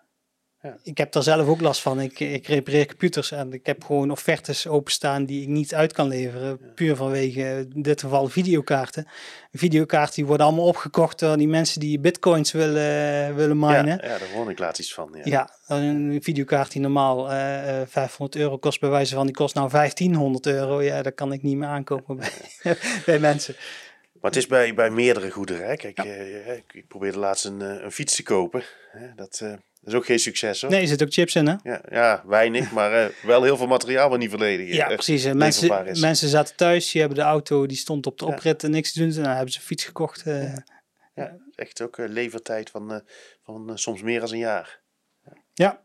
Ja. 0.62 0.77
Ik 0.83 0.99
heb 0.99 1.12
daar 1.12 1.23
zelf 1.23 1.49
ook 1.49 1.61
last 1.61 1.81
van. 1.81 2.01
Ik, 2.01 2.20
ik 2.20 2.46
repareer 2.46 2.87
computers 2.87 3.31
en 3.31 3.53
ik 3.53 3.66
heb 3.66 3.85
gewoon 3.85 4.11
offertes 4.11 4.66
openstaan 4.66 5.25
die 5.25 5.42
ik 5.42 5.49
niet 5.49 5.75
uit 5.75 5.92
kan 5.92 6.09
leveren. 6.09 6.61
Puur 6.75 6.96
vanwege, 6.96 7.66
in 7.75 7.83
dit 7.83 8.01
geval, 8.01 8.27
videokaarten. 8.27 9.07
Videokaarten 9.53 10.14
die 10.14 10.27
worden 10.27 10.46
allemaal 10.46 10.64
opgekocht 10.66 11.18
door 11.18 11.37
die 11.37 11.49
mensen 11.49 11.81
die 11.81 12.01
bitcoins 12.01 12.53
willen, 12.53 13.35
willen 13.35 13.59
minen. 13.59 13.87
Ja, 13.87 14.09
ja, 14.09 14.18
daar 14.18 14.33
hoor 14.35 14.51
ik 14.51 14.59
laatst 14.59 14.81
iets 14.81 14.94
van. 14.94 15.09
Ja, 15.12 15.23
ja 15.25 15.77
een 15.77 16.18
videokaart 16.23 16.73
die 16.73 16.81
normaal 16.81 17.31
uh, 17.31 17.81
eh, 17.81 17.88
500 17.88 18.35
eh, 18.35 18.42
euro 18.42 18.59
kost, 18.59 18.81
bij 18.81 18.90
wijze 18.90 19.14
van, 19.14 19.27
die 19.27 19.35
kost 19.35 19.55
nou 19.55 19.70
1500 19.70 20.46
euro. 20.46 20.83
Ja, 20.83 21.03
dat 21.03 21.14
kan 21.14 21.33
ik 21.33 21.42
niet 21.42 21.57
meer 21.57 21.68
aankopen 21.68 22.16
bij, 22.16 22.31
bij 23.07 23.18
mensen. 23.18 23.55
Maar 24.20 24.30
het 24.30 24.37
is 24.37 24.46
bij, 24.46 24.74
bij 24.74 24.90
meerdere 24.90 25.30
goederen. 25.30 25.66
Hè? 25.66 25.76
Kijk, 25.76 26.02
ja. 26.02 26.16
uh, 26.16 26.56
ik, 26.72 26.88
probeerde 26.88 27.18
laatst 27.18 27.44
een, 27.44 27.61
een 27.61 27.92
fiets 27.92 28.16
te 28.16 28.22
kopen. 28.22 28.62
Hè? 28.90 29.14
Dat, 29.14 29.42
dat 29.80 29.92
is 29.92 29.94
ook 29.94 30.04
geen 30.04 30.18
succes 30.18 30.61
hoor. 30.61 30.70
Nee, 30.70 30.80
er 30.80 30.88
zitten 30.88 31.06
ook 31.06 31.12
chips 31.12 31.35
in 31.35 31.46
hè? 31.46 31.54
Ja, 31.62 31.83
ja 31.90 32.22
weinig, 32.26 32.72
maar 32.72 33.04
uh, 33.04 33.14
wel 33.22 33.42
heel 33.42 33.56
veel 33.56 33.66
materiaal 33.66 34.09
wat 34.09 34.18
niet 34.18 34.30
volledig 34.30 34.74
Ja, 34.74 34.87
precies. 34.87 35.33
Mensen, 35.33 35.87
is. 35.87 36.00
mensen 36.00 36.28
zaten 36.28 36.56
thuis, 36.56 36.90
die 36.90 37.00
hebben 37.00 37.18
de 37.18 37.24
auto, 37.24 37.66
die 37.66 37.76
stond 37.76 38.06
op 38.06 38.18
de 38.18 38.24
oprit 38.24 38.64
en 38.64 38.70
niks 38.70 38.92
te 38.92 38.98
doen. 38.98 39.09
En 39.09 39.14
dan 39.14 39.24
hebben 39.24 39.52
ze 39.52 39.59
een 39.59 39.64
fiets 39.64 39.85
gekocht. 39.85 40.26
Uh, 40.26 40.56
ja. 41.14 41.37
echt 41.54 41.83
ook 41.83 41.96
levertijd 41.96 42.70
van, 42.70 43.02
van 43.42 43.78
soms 43.78 44.02
meer 44.02 44.20
dan 44.20 44.33
een 44.33 44.38
jaar. 44.38 44.80
Ja. 45.24 45.33
ja. 45.54 45.80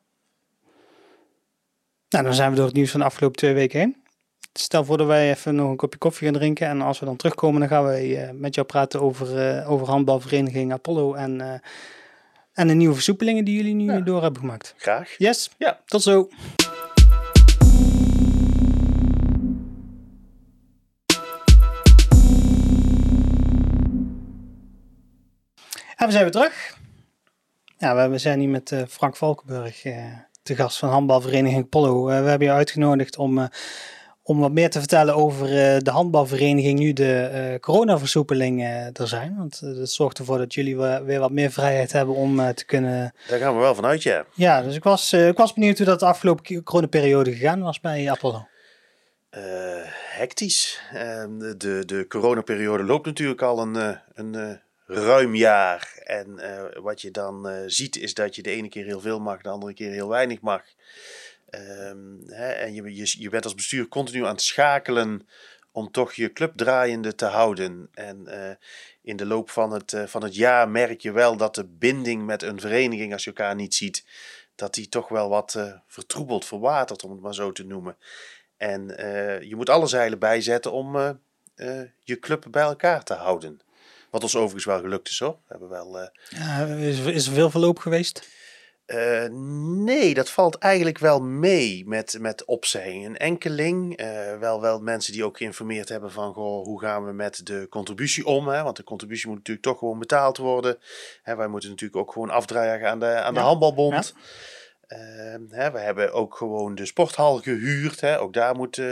Nou, 2.09 2.23
dan 2.23 2.33
zijn 2.33 2.49
we 2.49 2.55
door 2.55 2.65
het 2.65 2.75
nieuws 2.75 2.91
van 2.91 2.99
de 2.99 3.05
afgelopen 3.05 3.37
twee 3.37 3.53
weken 3.53 3.79
heen. 3.79 4.04
Stel 4.57 4.85
voor 4.85 4.97
dat 4.97 5.07
wij 5.07 5.29
even 5.29 5.55
nog 5.55 5.69
een 5.69 5.75
kopje 5.75 5.97
koffie 5.97 6.27
gaan 6.27 6.37
drinken. 6.37 6.67
En 6.67 6.81
als 6.81 6.99
we 6.99 7.05
dan 7.05 7.15
terugkomen, 7.15 7.59
dan 7.59 7.69
gaan 7.69 7.83
wij 7.83 8.33
met 8.33 8.55
jou 8.55 8.67
praten 8.67 9.01
over, 9.01 9.65
over 9.67 9.87
handbalvereniging 9.87 10.73
Apollo 10.73 11.13
en 11.13 11.61
en 12.55 12.67
de 12.67 12.73
nieuwe 12.73 12.93
versoepelingen 12.93 13.45
die 13.45 13.55
jullie 13.55 13.73
nu 13.73 13.91
ja. 13.91 13.99
door 13.99 14.21
hebben 14.21 14.39
gemaakt. 14.39 14.73
Graag. 14.77 15.15
Yes. 15.17 15.49
Ja. 15.57 15.79
Tot 15.85 16.01
zo. 16.01 16.29
En 25.95 26.05
we 26.05 26.11
zijn 26.11 26.23
weer 26.23 26.31
terug. 26.31 26.77
Ja, 27.77 28.09
we 28.09 28.17
zijn 28.17 28.39
hier 28.39 28.49
met 28.49 28.71
uh, 28.71 28.81
Frank 28.89 29.15
Valkenburg, 29.15 29.85
uh, 29.85 30.05
te 30.43 30.55
gast 30.55 30.77
van 30.77 30.89
handbalvereniging 30.89 31.69
Polo. 31.69 32.09
Uh, 32.09 32.21
we 32.23 32.29
hebben 32.29 32.47
je 32.47 32.53
uitgenodigd 32.53 33.17
om 33.17 33.49
om 34.27 34.39
wat 34.39 34.51
meer 34.51 34.69
te 34.69 34.79
vertellen 34.79 35.15
over 35.15 35.47
uh, 35.47 35.79
de 35.79 35.89
handbalvereniging 35.91 36.79
nu 36.79 36.93
de 36.93 37.49
uh, 37.51 37.59
coronaversoepelingen 37.59 38.93
er 38.93 39.07
zijn. 39.07 39.35
Want 39.37 39.61
uh, 39.63 39.75
dat 39.75 39.89
zorgt 39.89 40.17
ervoor 40.17 40.37
dat 40.37 40.53
jullie 40.53 40.77
weer 40.77 41.19
wat 41.19 41.31
meer 41.31 41.51
vrijheid 41.51 41.91
hebben 41.91 42.15
om 42.15 42.53
te 42.53 42.65
kunnen... 42.65 43.13
Daar 43.27 43.39
gaan 43.39 43.53
we 43.53 43.59
wel 43.59 43.75
vanuit, 43.75 44.03
ja. 44.03 44.25
Ja, 44.33 44.61
dus 44.61 44.75
ik 44.75 44.83
was, 44.83 45.13
ik 45.13 45.37
was 45.37 45.53
benieuwd 45.53 45.77
hoe 45.77 45.85
dat 45.85 45.99
de 45.99 46.05
afgelopen 46.05 46.63
coronaperiode 46.63 47.33
gegaan 47.33 47.61
was 47.61 47.79
bij 47.79 48.11
Apollo. 48.11 48.47
hectisch. 50.09 50.81
Ehm, 50.93 51.39
de, 51.39 51.55
de, 51.57 51.83
de 51.85 52.05
coronaperiode 52.07 52.83
loopt 52.83 53.05
natuurlijk 53.05 53.41
al 53.41 53.59
een, 53.59 53.97
een 54.13 54.59
ruim 54.87 55.35
jaar. 55.35 56.01
En 56.03 56.39
wat 56.81 57.01
je 57.01 57.11
dan 57.11 57.49
ziet 57.65 57.97
is 57.97 58.13
dat 58.13 58.35
je 58.35 58.41
de 58.41 58.51
ene 58.51 58.69
keer 58.69 58.85
heel 58.85 59.01
veel 59.01 59.19
mag, 59.19 59.41
de 59.41 59.49
andere 59.49 59.73
keer 59.73 59.91
heel 59.91 60.09
weinig 60.09 60.41
mag. 60.41 60.61
Um, 61.59 62.21
hè, 62.25 62.49
en 62.49 62.73
je, 62.73 63.13
je, 63.19 63.29
bent 63.29 63.43
als 63.43 63.55
bestuur 63.55 63.87
continu 63.87 64.23
aan 64.25 64.31
het 64.31 64.41
schakelen 64.41 65.27
om 65.71 65.91
toch 65.91 66.13
je 66.13 66.33
club 66.33 66.53
draaiende 66.55 67.15
te 67.15 67.25
houden. 67.25 67.89
En 67.93 68.27
in 69.01 69.15
de 69.15 69.25
loop 69.25 69.49
van 69.49 69.71
het, 69.71 69.95
van 70.05 70.23
het 70.23 70.35
jaar 70.35 70.69
merk 70.69 71.01
je 71.01 71.11
wel 71.11 71.37
dat 71.37 71.55
de 71.55 71.65
binding 71.65 72.25
met 72.25 72.43
een 72.43 72.59
vereniging, 72.59 73.13
als 73.13 73.23
je 73.23 73.29
elkaar 73.29 73.55
niet 73.55 73.75
ziet, 73.75 74.05
dat 74.55 74.73
die 74.73 74.89
toch 74.89 75.07
wel 75.07 75.29
wat 75.29 75.59
vertroebeld, 75.87 76.45
verwatert, 76.45 77.03
om 77.03 77.11
het 77.11 77.21
maar 77.21 77.33
zo 77.33 77.51
te 77.51 77.65
noemen. 77.65 77.97
En 78.57 78.87
je 79.47 79.53
moet 79.55 79.69
alle 79.69 79.87
zeilen 79.87 80.19
bijzetten 80.19 80.71
om 80.71 81.19
je 82.03 82.19
club 82.19 82.45
bij 82.51 82.63
elkaar 82.63 83.03
te 83.03 83.13
houden. 83.13 83.59
Wat 84.09 84.23
ons 84.23 84.35
overigens 84.35 84.65
wel 84.65 84.79
gelukt 84.79 85.09
is 85.09 85.19
hoor. 85.19 85.31
We 85.31 85.47
hebben 85.47 85.69
wel, 85.69 86.01
uh... 86.01 86.07
ja, 86.29 86.65
is, 86.65 86.99
is 86.99 87.27
er 87.27 87.33
veel 87.33 87.49
verloop 87.49 87.79
geweest? 87.79 88.27
Uh, 88.87 89.25
nee, 89.83 90.13
dat 90.13 90.29
valt 90.29 90.57
eigenlijk 90.57 90.97
wel 90.97 91.21
mee 91.21 91.87
met, 91.87 92.17
met 92.19 92.45
opzeggingen. 92.45 93.09
Een 93.09 93.17
enkeling, 93.17 94.01
uh, 94.01 94.37
wel, 94.37 94.61
wel 94.61 94.79
mensen 94.79 95.13
die 95.13 95.23
ook 95.23 95.37
geïnformeerd 95.37 95.89
hebben 95.89 96.11
van 96.11 96.33
goh, 96.33 96.65
hoe 96.65 96.79
gaan 96.79 97.05
we 97.05 97.11
met 97.11 97.45
de 97.45 97.67
contributie 97.69 98.25
om. 98.25 98.47
Hè? 98.47 98.63
Want 98.63 98.77
de 98.77 98.83
contributie 98.83 99.27
moet 99.27 99.37
natuurlijk 99.37 99.65
toch 99.65 99.79
gewoon 99.79 99.99
betaald 99.99 100.37
worden. 100.37 100.77
Hè, 101.21 101.35
wij 101.35 101.47
moeten 101.47 101.69
natuurlijk 101.69 101.99
ook 101.99 102.11
gewoon 102.11 102.29
afdragen 102.29 102.89
aan 102.89 102.99
de, 102.99 103.05
aan 103.05 103.33
de 103.33 103.39
handbalbond. 103.39 104.13
Ja. 104.15 104.21
Uh, 104.87 105.35
hè, 105.49 105.71
we 105.71 105.79
hebben 105.79 106.13
ook 106.13 106.35
gewoon 106.35 106.75
de 106.75 106.85
sporthal 106.85 107.37
gehuurd. 107.37 108.01
Hè. 108.01 108.19
Ook 108.19 108.33
daar 108.33 108.55
moet 108.55 108.77
uh, 108.77 108.85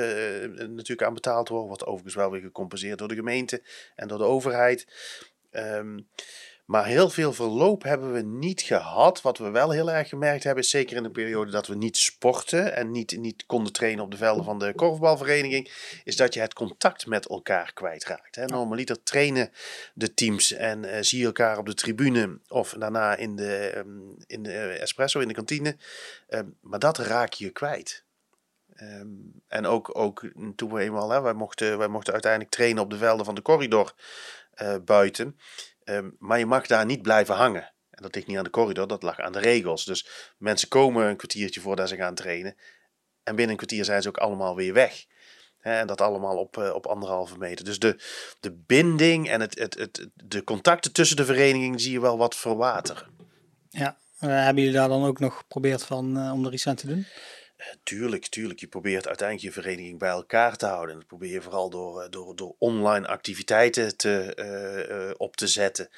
natuurlijk 0.58 1.04
aan 1.04 1.14
betaald 1.14 1.50
worden. 1.50 1.68
Wordt 1.68 1.86
overigens 1.86 2.16
wel 2.16 2.32
weer 2.32 2.42
gecompenseerd 2.42 2.98
door 2.98 3.08
de 3.08 3.16
gemeente 3.16 3.62
en 3.96 4.08
door 4.08 4.18
de 4.18 4.24
overheid. 4.24 4.88
Um, 5.52 6.08
maar 6.74 6.86
heel 6.86 7.10
veel 7.10 7.34
verloop 7.34 7.84
hebben 7.84 8.14
we 8.14 8.22
niet 8.22 8.62
gehad. 8.62 9.22
Wat 9.22 9.38
we 9.38 9.50
wel 9.50 9.72
heel 9.72 9.92
erg 9.92 10.10
gemerkt 10.10 10.44
hebben, 10.44 10.64
is 10.64 10.70
zeker 10.70 10.98
in 10.98 11.04
de 11.04 11.12
periode 11.12 11.52
dat 11.52 11.68
we 11.68 11.76
niet 11.76 11.98
sporten 11.98 12.76
en 12.76 12.92
niet, 12.92 13.18
niet 13.18 13.46
konden 13.46 13.74
trainen 13.74 14.04
op 14.04 14.12
de 14.12 14.18
velden 14.18 14.44
van 14.44 14.60
de 14.60 14.74
korfbalvereniging, 14.76 15.72
is 16.04 16.16
dat 16.16 16.34
je 16.34 16.40
het 16.40 16.54
contact 16.54 17.06
met 17.06 17.28
elkaar 17.28 17.74
kwijtraakt. 17.74 18.36
Hè. 18.36 18.46
Normaliter 18.46 19.04
trainen 19.04 19.52
de 19.94 20.14
teams 20.14 20.52
en 20.52 20.84
uh, 20.84 20.98
zie 21.00 21.20
je 21.20 21.26
elkaar 21.26 21.58
op 21.58 21.66
de 21.66 21.74
tribune 21.74 22.40
of 22.48 22.76
daarna 22.80 23.16
in 23.16 23.36
de, 23.36 23.74
um, 23.78 24.16
in 24.28 24.44
de 24.44 24.60
espresso, 24.60 25.20
in 25.20 25.28
de 25.28 25.34
kantine. 25.34 25.78
Um, 26.30 26.58
maar 26.62 26.80
dat 26.80 26.98
raak 26.98 27.34
je 27.34 27.50
kwijt. 27.50 28.04
Um, 28.82 29.42
en 29.48 29.66
ook, 29.66 29.98
ook 29.98 30.32
toen 30.56 30.74
we 30.74 30.82
eenmaal, 30.82 31.10
hè, 31.10 31.22
wij, 31.22 31.34
mochten, 31.34 31.78
wij 31.78 31.88
mochten 31.88 32.14
uiteindelijk 32.14 32.52
trainen 32.52 32.84
op 32.84 32.90
de 32.90 32.98
velden 32.98 33.26
van 33.26 33.36
de 33.36 33.42
corridor 33.42 33.94
uh, 34.62 34.76
buiten. 34.86 35.38
Ehm, 35.84 36.10
maar 36.20 36.40
je 36.40 36.46
mag 36.46 36.68
daar 36.68 36.86
niet 36.86 37.02
blijven 37.02 37.36
hangen. 37.36 37.74
En 37.90 38.04
dat 38.04 38.16
ligt 38.16 38.28
niet 38.28 38.38
aan 38.38 38.44
de 38.44 38.50
corridor, 38.50 38.88
dat 38.88 39.04
lag 39.04 39.20
aan 39.20 39.32
de 39.32 39.40
regels. 39.40 39.86
Dus 39.86 40.08
mensen 40.38 40.68
komen 40.68 41.08
een 41.08 41.18
kwartiertje 41.18 41.62
voordat 41.62 41.90
ze 41.90 41.96
gaan 41.96 42.16
trainen. 42.16 42.56
En 43.24 43.36
binnen 43.36 43.50
een 43.50 43.58
kwartier 43.66 43.86
zijn 43.86 44.02
ze 44.02 44.08
ook 44.08 44.18
allemaal 44.18 44.56
weer 44.56 44.74
weg. 44.74 45.06
en 45.60 45.88
dat 45.88 46.02
allemaal 46.02 46.38
op, 46.38 46.58
uh, 46.58 46.74
op 46.74 46.86
anderhalve 46.86 47.38
meter. 47.38 47.66
Dus 47.66 47.80
de, 47.80 48.00
de 48.40 48.52
binding 48.52 49.30
en 49.30 49.42
het, 49.42 49.60
het, 49.60 49.74
het, 49.74 50.08
de 50.14 50.44
contacten 50.44 50.92
tussen 50.92 51.18
de 51.18 51.26
verenigingen 51.26 51.80
zie 51.80 51.92
je 51.92 52.02
wel 52.02 52.18
wat 52.18 52.36
verwateren. 52.36 53.08
Ja, 53.70 53.98
uh, 54.20 54.30
hebben 54.30 54.64
jullie 54.64 54.78
daar 54.78 54.88
dan 54.88 55.06
ook 55.06 55.20
nog 55.20 55.38
geprobeerd 55.38 55.84
van, 55.84 56.18
uh, 56.18 56.34
om 56.34 56.46
er 56.46 56.54
iets 56.54 56.68
aan 56.68 56.76
te 56.76 56.88
doen? 56.88 57.06
Tuurlijk, 57.84 58.28
tuurlijk. 58.28 58.60
Je 58.60 58.68
probeert 58.68 59.08
uiteindelijk 59.08 59.48
je 59.48 59.62
vereniging 59.62 60.00
bij 60.00 60.10
elkaar 60.10 60.56
te 60.56 60.66
houden. 60.66 60.92
En 60.92 61.00
dat 61.00 61.08
probeer 61.08 61.32
je 61.32 61.42
vooral 61.42 61.70
door, 61.70 62.02
eh, 62.02 62.10
door, 62.10 62.36
door 62.36 62.56
online 62.58 63.08
activiteiten 63.08 63.98
te, 63.98 64.36
uh, 65.10 65.14
op 65.18 65.36
te 65.36 65.48
zetten. 65.48 65.90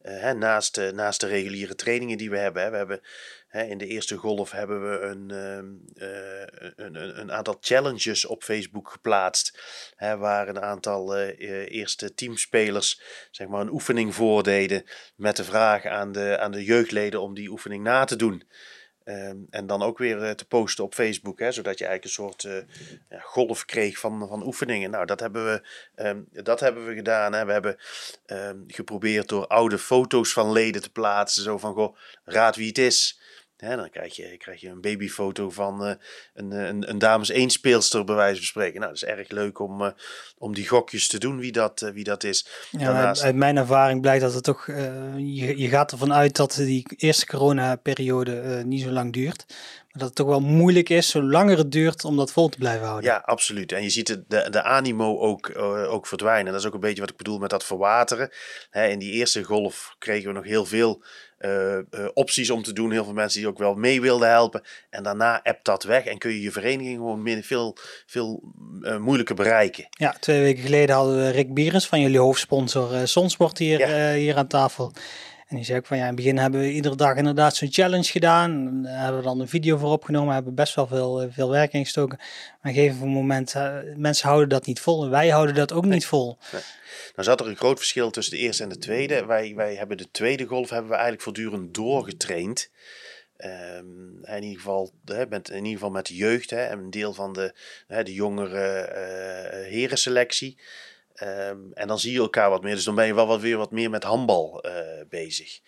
hè, 0.00 0.34
naast, 0.34 0.92
naast 0.92 1.20
de 1.20 1.26
reguliere 1.26 1.74
trainingen 1.74 2.18
die 2.18 2.30
we 2.30 2.38
hebben. 2.38 2.62
Hè. 2.62 2.70
We 2.70 2.76
hebben 2.76 3.00
hè, 3.48 3.62
in 3.62 3.78
de 3.78 3.86
eerste 3.86 4.16
golf 4.16 4.50
hebben 4.50 4.90
we 4.90 5.00
een, 5.06 5.30
ehm, 5.30 5.68
een, 6.76 7.20
een, 7.20 7.32
aantal 7.32 7.58
challenges 7.60 8.24
op 8.24 8.42
Facebook 8.42 8.90
geplaatst. 8.90 9.58
Hè, 9.96 10.16
waar 10.16 10.48
een 10.48 10.60
aantal 10.60 11.16
eerste 11.16 12.14
teamspelers 12.14 13.00
zeg 13.30 13.48
maar, 13.48 13.60
een 13.60 13.72
oefening 13.72 14.14
voordeden. 14.14 14.84
Met 15.16 15.36
de 15.36 15.44
vraag 15.44 15.86
aan 15.86 16.12
de, 16.12 16.38
aan 16.38 16.52
de 16.52 16.64
jeugdleden 16.64 17.20
om 17.20 17.34
die 17.34 17.50
oefening 17.50 17.82
na 17.82 18.04
te 18.04 18.16
doen. 18.16 18.44
Um, 19.10 19.46
en 19.50 19.66
dan 19.66 19.82
ook 19.82 19.98
weer 19.98 20.22
uh, 20.22 20.30
te 20.30 20.46
posten 20.46 20.84
op 20.84 20.94
Facebook, 20.94 21.38
hè, 21.38 21.52
zodat 21.52 21.78
je 21.78 21.86
eigenlijk 21.86 22.04
een 22.04 22.24
soort 22.24 22.66
ja, 23.08 23.18
golf 23.20 23.64
kreeg 23.64 23.98
van, 23.98 24.28
van 24.28 24.46
oefeningen. 24.46 24.90
Nou, 24.90 25.06
dat 25.06 25.20
hebben 25.20 25.44
we, 25.44 25.62
um, 26.06 26.28
dat 26.30 26.60
hebben 26.60 26.86
we 26.86 26.94
gedaan. 26.94 27.32
Hè. 27.32 27.44
We 27.44 27.52
hebben 27.52 27.76
um, 28.26 28.64
geprobeerd 28.66 29.28
door 29.28 29.46
oude 29.46 29.78
foto's 29.78 30.32
van 30.32 30.52
leden 30.52 30.82
te 30.82 30.92
plaatsen. 30.92 31.42
Zo 31.42 31.58
van, 31.58 31.74
goh, 31.74 31.96
raad 32.24 32.56
wie 32.56 32.68
het 32.68 32.78
is. 32.78 33.19
Hè, 33.60 33.76
dan 33.76 33.90
krijg 33.90 34.16
je, 34.16 34.36
krijg 34.36 34.60
je 34.60 34.68
een 34.68 34.80
babyfoto 34.80 35.50
van 35.50 35.86
uh, 35.86 35.92
een, 36.34 36.50
een, 36.50 36.90
een 36.90 36.98
dames 36.98 37.30
1 37.30 37.50
speelster 37.50 38.04
bij 38.04 38.14
wijze 38.14 38.36
van 38.36 38.44
spreken. 38.44 38.80
Nou, 38.80 38.92
dat 38.92 39.02
is 39.02 39.08
erg 39.08 39.28
leuk 39.28 39.58
om, 39.58 39.82
uh, 39.82 39.90
om 40.38 40.54
die 40.54 40.68
gokjes 40.68 41.08
te 41.08 41.18
doen 41.18 41.38
wie 41.38 41.52
dat, 41.52 41.82
uh, 41.82 41.90
wie 41.90 42.04
dat 42.04 42.24
is. 42.24 42.46
Ja, 42.70 42.78
Daarnaast... 42.78 43.22
uit 43.22 43.34
mijn 43.34 43.56
ervaring 43.56 44.00
blijkt 44.00 44.22
dat 44.22 44.34
het 44.34 44.44
toch, 44.44 44.66
je, 44.66 45.58
je 45.58 45.68
gaat 45.68 45.92
ervan 45.92 46.12
uit 46.12 46.36
dat 46.36 46.54
die 46.54 46.86
eerste 46.96 47.26
coronaperiode 47.26 48.62
niet 48.64 48.82
zo 48.82 48.90
lang 48.90 49.12
duurt. 49.12 49.44
Maar 49.48 49.98
dat 49.98 50.08
het 50.08 50.14
toch 50.16 50.26
wel 50.26 50.40
moeilijk 50.40 50.88
is, 50.88 51.08
zo 51.08 51.22
langer 51.22 51.58
het 51.58 51.72
duurt, 51.72 52.04
om 52.04 52.16
dat 52.16 52.32
vol 52.32 52.48
te 52.48 52.58
blijven 52.58 52.86
houden. 52.86 53.10
Ja, 53.10 53.22
absoluut. 53.24 53.72
En 53.72 53.82
je 53.82 53.90
ziet 53.90 54.06
de, 54.06 54.24
de, 54.28 54.50
de 54.50 54.62
animo 54.62 55.18
ook, 55.18 55.58
ook 55.88 56.06
verdwijnen. 56.06 56.52
Dat 56.52 56.60
is 56.60 56.66
ook 56.66 56.74
een 56.74 56.80
beetje 56.80 57.00
wat 57.00 57.10
ik 57.10 57.16
bedoel 57.16 57.38
met 57.38 57.50
dat 57.50 57.64
verwateren. 57.64 58.30
Hè, 58.70 58.86
in 58.86 58.98
die 58.98 59.12
eerste 59.12 59.42
golf 59.42 59.94
kregen 59.98 60.28
we 60.28 60.34
nog 60.34 60.44
heel 60.44 60.66
veel 60.66 61.02
uh, 61.40 61.72
uh, 61.72 62.08
opties 62.14 62.50
om 62.50 62.62
te 62.62 62.72
doen. 62.72 62.92
Heel 62.92 63.04
veel 63.04 63.12
mensen 63.12 63.40
die 63.40 63.48
ook 63.48 63.58
wel 63.58 63.74
mee 63.74 64.00
wilden 64.00 64.28
helpen. 64.28 64.62
En 64.90 65.02
daarna 65.02 65.42
appt 65.42 65.64
dat 65.64 65.82
weg 65.82 66.04
en 66.04 66.18
kun 66.18 66.30
je 66.30 66.40
je 66.40 66.50
vereniging 66.50 66.96
gewoon 66.96 67.22
meer, 67.22 67.42
veel, 67.42 67.76
veel 68.06 68.42
uh, 68.80 68.96
moeilijker 68.96 69.34
bereiken. 69.34 69.86
Ja, 69.90 70.16
twee 70.20 70.40
weken 70.40 70.62
geleden 70.62 70.94
hadden 70.94 71.16
we 71.16 71.30
Rick 71.30 71.54
Bierens 71.54 71.86
van 71.86 72.00
jullie 72.00 72.18
hoofdsponsor 72.18 73.08
Sonsport 73.08 73.58
hier, 73.58 73.78
ja. 73.78 74.14
hier 74.14 74.36
aan 74.36 74.46
tafel. 74.46 74.92
En 75.50 75.56
die 75.56 75.64
zei 75.64 75.78
ook 75.78 75.86
van 75.86 75.96
ja, 75.96 76.02
in 76.02 76.08
het 76.08 76.16
begin 76.16 76.38
hebben 76.38 76.60
we 76.60 76.72
iedere 76.72 76.96
dag 76.96 77.16
inderdaad 77.16 77.56
zo'n 77.56 77.72
challenge 77.72 78.10
gedaan. 78.10 78.82
Daar 78.82 79.02
hebben 79.02 79.20
we 79.20 79.26
dan 79.26 79.40
een 79.40 79.48
video 79.48 79.76
voor 79.76 79.90
opgenomen, 79.90 80.34
hebben 80.34 80.54
best 80.54 80.74
wel 80.74 80.86
veel, 80.86 81.28
veel 81.30 81.50
werk 81.50 81.72
ingestoken. 81.72 82.18
Maar 82.62 82.72
op 82.72 83.00
een 83.00 83.08
moment, 83.08 83.54
mensen 83.96 84.28
houden 84.28 84.48
dat 84.48 84.66
niet 84.66 84.80
vol. 84.80 85.04
En 85.04 85.10
wij 85.10 85.28
houden 85.28 85.54
dat 85.54 85.72
ook 85.72 85.84
nee. 85.84 85.92
niet 85.92 86.06
vol. 86.06 86.38
Nee. 86.52 86.62
Nou 87.14 87.28
zat 87.28 87.40
er 87.40 87.46
een 87.46 87.56
groot 87.56 87.78
verschil 87.78 88.10
tussen 88.10 88.36
de 88.36 88.42
eerste 88.42 88.62
en 88.62 88.68
de 88.68 88.78
tweede. 88.78 89.26
Wij, 89.26 89.54
wij 89.54 89.74
hebben 89.74 89.96
de 89.96 90.10
tweede 90.10 90.46
golf 90.46 90.70
hebben 90.70 90.88
we 90.88 90.94
eigenlijk 90.94 91.22
voortdurend 91.22 91.74
doorgetraind. 91.74 92.70
Um, 93.38 94.24
in, 94.24 94.42
ieder 94.42 94.58
geval, 94.58 94.92
hè, 95.04 95.26
met, 95.26 95.48
in 95.48 95.56
ieder 95.56 95.72
geval 95.72 95.90
met 95.90 96.06
de 96.06 96.14
jeugd 96.14 96.50
hè, 96.50 96.64
en 96.64 96.78
een 96.78 96.90
deel 96.90 97.14
van 97.14 97.32
de, 97.32 97.54
hè, 97.86 98.02
de 98.02 98.12
jongere 98.12 98.88
uh, 98.88 99.70
herenselectie. 99.72 100.58
Um, 101.22 101.70
en 101.72 101.88
dan 101.88 101.98
zie 101.98 102.12
je 102.12 102.18
elkaar 102.18 102.50
wat 102.50 102.62
meer. 102.62 102.74
Dus 102.74 102.84
dan 102.84 102.94
ben 102.94 103.06
je 103.06 103.14
wel 103.14 103.26
wat 103.26 103.40
weer 103.40 103.56
wat 103.56 103.70
meer 103.70 103.90
met 103.90 104.04
handbal 104.04 104.66
uh, 104.66 104.72
bezig. 105.08 105.60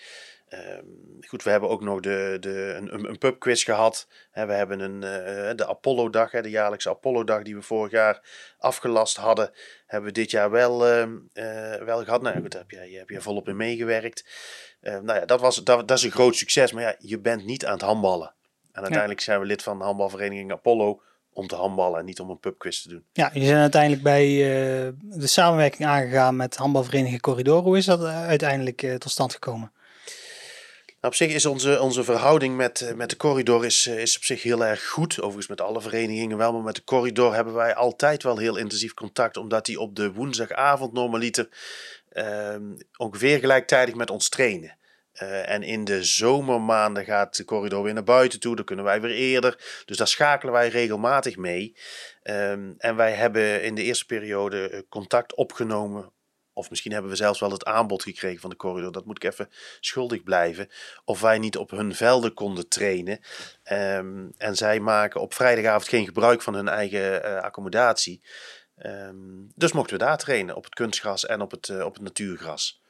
Um, 0.79 1.19
goed, 1.27 1.43
we 1.43 1.51
hebben 1.51 1.69
ook 1.69 1.81
nog 1.83 2.01
de, 2.01 2.37
de, 2.41 2.75
een, 2.77 3.09
een 3.09 3.19
pubquiz 3.19 3.65
gehad. 3.65 4.09
He, 4.31 4.47
we 4.47 4.53
hebben 4.53 4.81
een, 4.81 4.95
uh, 4.95 5.57
de 5.57 5.67
Apollo-dag, 5.67 6.31
de 6.31 6.51
jaarlijkse 6.51 6.91
Apollo-dag 6.91 7.43
die 7.43 7.55
we 7.55 7.63
vorig 7.63 7.93
jaar 7.93 8.21
afgelast 8.59 9.17
hadden, 9.17 9.51
hebben 9.87 10.09
we 10.09 10.21
dit 10.21 10.31
jaar 10.31 10.51
wel, 10.51 10.89
uh, 10.89 11.07
uh, 11.35 11.75
wel 11.75 12.05
gehad. 12.05 12.23
Nou 12.23 12.41
goed, 12.41 12.53
daar 12.53 12.61
heb 12.61 12.71
jij, 12.71 12.91
heb 12.91 13.09
jij 13.09 13.21
volop 13.21 13.49
in 13.49 13.57
meegewerkt. 13.57 14.25
nou 14.81 15.15
ja, 15.15 15.25
dat, 15.25 15.41
was, 15.41 15.65
dat, 15.65 15.89
dat 15.89 15.99
is 15.99 16.05
een 16.05 16.11
groot 16.11 16.37
succes, 16.37 16.73
maar 16.73 16.83
ja, 16.83 16.95
je 16.99 17.19
bent 17.19 17.45
niet 17.45 17.67
aan 17.67 17.73
het 17.73 17.83
handballen. 17.83 18.35
En 18.73 18.81
uiteindelijk 18.81 19.19
ja. 19.19 19.25
zijn 19.25 19.41
we 19.41 19.47
lid 19.47 19.63
van 19.63 19.79
de 19.79 19.85
handbalvereniging 19.85 20.53
Apollo 20.53 21.03
om 21.33 21.47
te 21.47 21.55
handballen 21.55 21.99
en 21.99 22.05
niet 22.05 22.21
om 22.21 22.31
een 22.31 22.41
pubquiz 22.41 22.83
te 22.83 22.89
doen. 22.89 23.05
Ja, 23.13 23.31
je 23.35 23.45
zijn 23.45 23.61
uiteindelijk 23.61 24.03
bij 24.03 24.27
de 25.01 25.27
samenwerking 25.27 25.89
aangegaan 25.89 26.37
met 26.37 26.57
handbalvereniging 26.57 27.21
Corridor. 27.21 27.63
Hoe 27.63 27.77
is 27.77 27.85
dat 27.85 28.05
uiteindelijk 28.05 28.97
tot 28.99 29.11
stand 29.11 29.33
gekomen? 29.33 29.73
Nou, 31.03 31.15
op 31.15 31.21
zich 31.21 31.33
is 31.33 31.47
onze, 31.47 31.81
onze 31.81 32.05
verhouding 32.05 32.57
met, 32.57 32.81
eh, 32.81 32.95
met 32.95 33.11
de 33.11 33.17
corridor 33.17 33.65
is, 33.65 33.87
eh, 33.87 33.99
is 33.99 34.17
op 34.17 34.25
zich 34.25 34.43
heel 34.43 34.65
erg 34.65 34.89
goed. 34.89 35.21
Overigens 35.21 35.47
met 35.47 35.61
alle 35.61 35.81
verenigingen 35.81 36.37
wel, 36.37 36.53
maar 36.53 36.63
met 36.63 36.75
de 36.75 36.85
corridor 36.85 37.35
hebben 37.35 37.55
wij 37.55 37.75
altijd 37.75 38.23
wel 38.23 38.39
heel 38.39 38.57
intensief 38.57 38.95
contact. 38.95 39.37
Omdat 39.37 39.67
die 39.67 39.81
op 39.81 39.97
de 39.97 40.13
woensdagavond 40.13 40.93
normaliter 40.93 41.49
uh, 42.13 42.57
ongeveer 42.97 43.39
gelijktijdig 43.39 43.95
met 43.95 44.11
ons 44.11 44.29
trainen. 44.29 44.77
Uh, 45.23 45.49
en 45.49 45.63
in 45.63 45.85
de 45.85 46.05
zomermaanden 46.05 47.05
gaat 47.05 47.37
de 47.37 47.45
corridor 47.45 47.83
weer 47.83 47.95
naar 47.95 48.05
buiten 48.05 48.41
toe. 48.41 48.57
Dan 48.57 48.65
kunnen 48.65 48.85
wij 48.85 49.01
weer 49.01 49.15
eerder. 49.15 49.83
Dus 49.85 49.97
daar 49.97 50.09
schakelen 50.09 50.53
wij 50.53 50.69
regelmatig 50.69 51.37
mee. 51.37 51.77
Um, 52.23 52.75
en 52.79 52.97
wij 52.97 53.13
hebben 53.13 53.63
in 53.63 53.75
de 53.75 53.83
eerste 53.83 54.07
periode 54.07 54.87
contact 54.89 55.35
opgenomen 55.35 56.13
of 56.55 56.71
misschien 56.71 56.93
hebben 56.93 57.11
we 57.11 57.17
zelfs 57.17 57.41
wel 57.41 57.51
het 57.51 57.65
aanbod 57.65 58.03
gekregen 58.03 58.41
van 58.41 58.51
de 58.51 58.57
corridor. 58.57 58.93
Dat 58.93 59.05
moet 59.05 59.25
ik 59.25 59.31
even 59.31 59.49
schuldig 59.81 60.23
blijven. 60.23 60.69
Of 61.05 61.21
wij 61.21 61.39
niet 61.39 61.57
op 61.57 61.71
hun 61.71 61.95
velden 61.95 62.35
konden 62.35 62.69
trainen. 62.69 63.21
Um, 63.73 64.33
en 64.37 64.57
zij 64.57 64.81
maken 64.81 65.21
op 65.21 65.35
vrijdagavond 65.35 65.89
geen 65.89 66.05
gebruik 66.05 66.43
van 66.43 66.55
hun 66.55 66.69
eigen 66.69 67.25
uh, 67.25 67.41
accommodatie. 67.41 68.23
Um, 68.77 69.53
dus 69.55 69.73
mochten 69.73 69.99
we 69.99 70.05
daar 70.05 70.19
trainen. 70.19 70.57
Op 70.57 70.65
het 70.65 70.75
kunstgras 70.75 71.27
en 71.27 71.41
op 71.41 71.51
het, 71.51 71.83
op 71.83 71.95
het 71.95 72.03
natuurgras. 72.03 72.82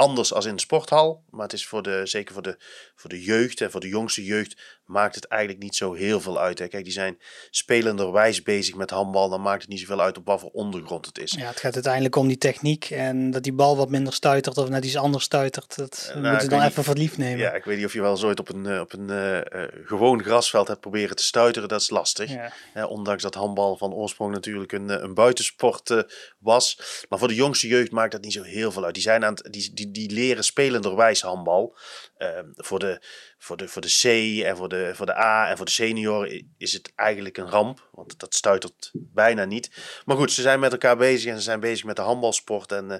Anders 0.00 0.32
als 0.32 0.44
in 0.44 0.54
de 0.54 0.60
sporthal. 0.60 1.24
Maar 1.30 1.42
het 1.42 1.52
is 1.52 1.66
voor 1.66 1.82
de, 1.82 2.00
zeker 2.04 2.34
voor 2.34 2.42
de, 2.42 2.56
voor 2.94 3.10
de 3.10 3.22
jeugd 3.22 3.60
en 3.60 3.70
voor 3.70 3.80
de 3.80 3.88
jongste 3.88 4.24
jeugd 4.24 4.79
maakt 4.90 5.14
het 5.14 5.26
eigenlijk 5.26 5.62
niet 5.62 5.76
zo 5.76 5.92
heel 5.92 6.20
veel 6.20 6.40
uit. 6.40 6.58
Hè. 6.58 6.68
Kijk, 6.68 6.84
die 6.84 6.92
zijn 6.92 7.18
spelenderwijs 7.50 8.42
bezig 8.42 8.74
met 8.74 8.90
handbal. 8.90 9.28
Dan 9.28 9.42
maakt 9.42 9.60
het 9.60 9.70
niet 9.70 9.80
zoveel 9.80 10.00
uit 10.00 10.18
op 10.18 10.26
wat 10.26 10.40
voor 10.40 10.50
ondergrond 10.50 11.06
het 11.06 11.18
is. 11.18 11.30
Ja, 11.30 11.46
het 11.46 11.60
gaat 11.60 11.74
uiteindelijk 11.74 12.16
om 12.16 12.28
die 12.28 12.38
techniek 12.38 12.90
en 12.90 13.30
dat 13.30 13.42
die 13.42 13.52
bal 13.52 13.76
wat 13.76 13.90
minder 13.90 14.12
stuitert 14.12 14.58
of 14.58 14.68
net 14.68 14.84
iets 14.84 14.96
anders 14.96 15.24
stuitert. 15.24 15.76
Dat 15.76 16.04
nou, 16.06 16.20
moeten 16.20 16.38
we 16.38 16.44
ik 16.44 16.50
dan 16.50 16.68
even 16.68 16.84
voor 16.84 16.94
lief 16.94 17.18
nemen. 17.18 17.38
Ja, 17.38 17.52
ik 17.52 17.64
weet 17.64 17.76
niet 17.76 17.86
of 17.86 17.92
je 17.92 18.00
wel 18.00 18.10
eens 18.10 18.24
ooit 18.24 18.40
op 18.40 18.48
een, 18.48 18.66
eh, 18.66 18.80
op 18.80 18.92
een 18.92 19.10
eh, 19.10 19.38
eh, 19.38 19.68
gewoon 19.84 20.22
grasveld 20.22 20.68
hebt 20.68 20.80
proberen 20.80 21.16
te 21.16 21.24
stuiteren. 21.24 21.68
Dat 21.68 21.80
is 21.80 21.90
lastig. 21.90 22.30
Ja. 22.74 22.86
Ondanks 22.86 23.22
dat 23.22 23.34
handbal 23.34 23.76
van 23.76 23.92
oorsprong 23.92 24.32
natuurlijk 24.32 24.72
een, 24.72 24.88
een 25.04 25.14
buitensport 25.14 26.04
was. 26.38 26.80
Maar 27.08 27.18
voor 27.18 27.28
de 27.28 27.34
jongste 27.34 27.68
jeugd 27.68 27.90
maakt 27.90 28.12
dat 28.12 28.22
niet 28.22 28.32
zo 28.32 28.42
heel 28.42 28.72
veel 28.72 28.84
uit. 28.84 28.94
Die, 28.94 29.02
zijn 29.02 29.24
aan 29.24 29.34
het, 29.34 29.52
die, 29.52 29.74
die, 29.74 29.90
die 29.90 30.10
leren 30.10 30.44
spelenderwijs 30.44 31.22
handbal. 31.22 31.76
Ehm, 32.20 32.46
voor, 32.56 32.78
de, 32.78 33.00
voor, 33.38 33.56
de, 33.56 33.68
voor 33.68 33.82
de 33.82 33.98
C 34.00 34.04
en 34.44 34.56
voor 34.56 34.68
de, 34.68 34.90
voor 34.94 35.06
de 35.06 35.16
A 35.16 35.48
en 35.48 35.56
voor 35.56 35.66
de 35.66 35.72
senioren 35.72 36.54
is 36.58 36.72
het 36.72 36.92
eigenlijk 36.94 37.36
een 37.36 37.48
ramp. 37.48 37.88
Want 37.92 38.18
dat 38.18 38.34
stuitert 38.34 38.90
bijna 38.92 39.44
niet. 39.44 39.70
Maar 40.04 40.16
goed, 40.16 40.32
ze 40.32 40.42
zijn 40.42 40.60
met 40.60 40.72
elkaar 40.72 40.96
bezig 40.96 41.30
en 41.30 41.36
ze 41.36 41.42
zijn 41.42 41.60
bezig 41.60 41.84
met 41.84 41.96
de 41.96 42.02
handbalsport. 42.02 42.72
En 42.72 42.90
eh, 42.90 42.98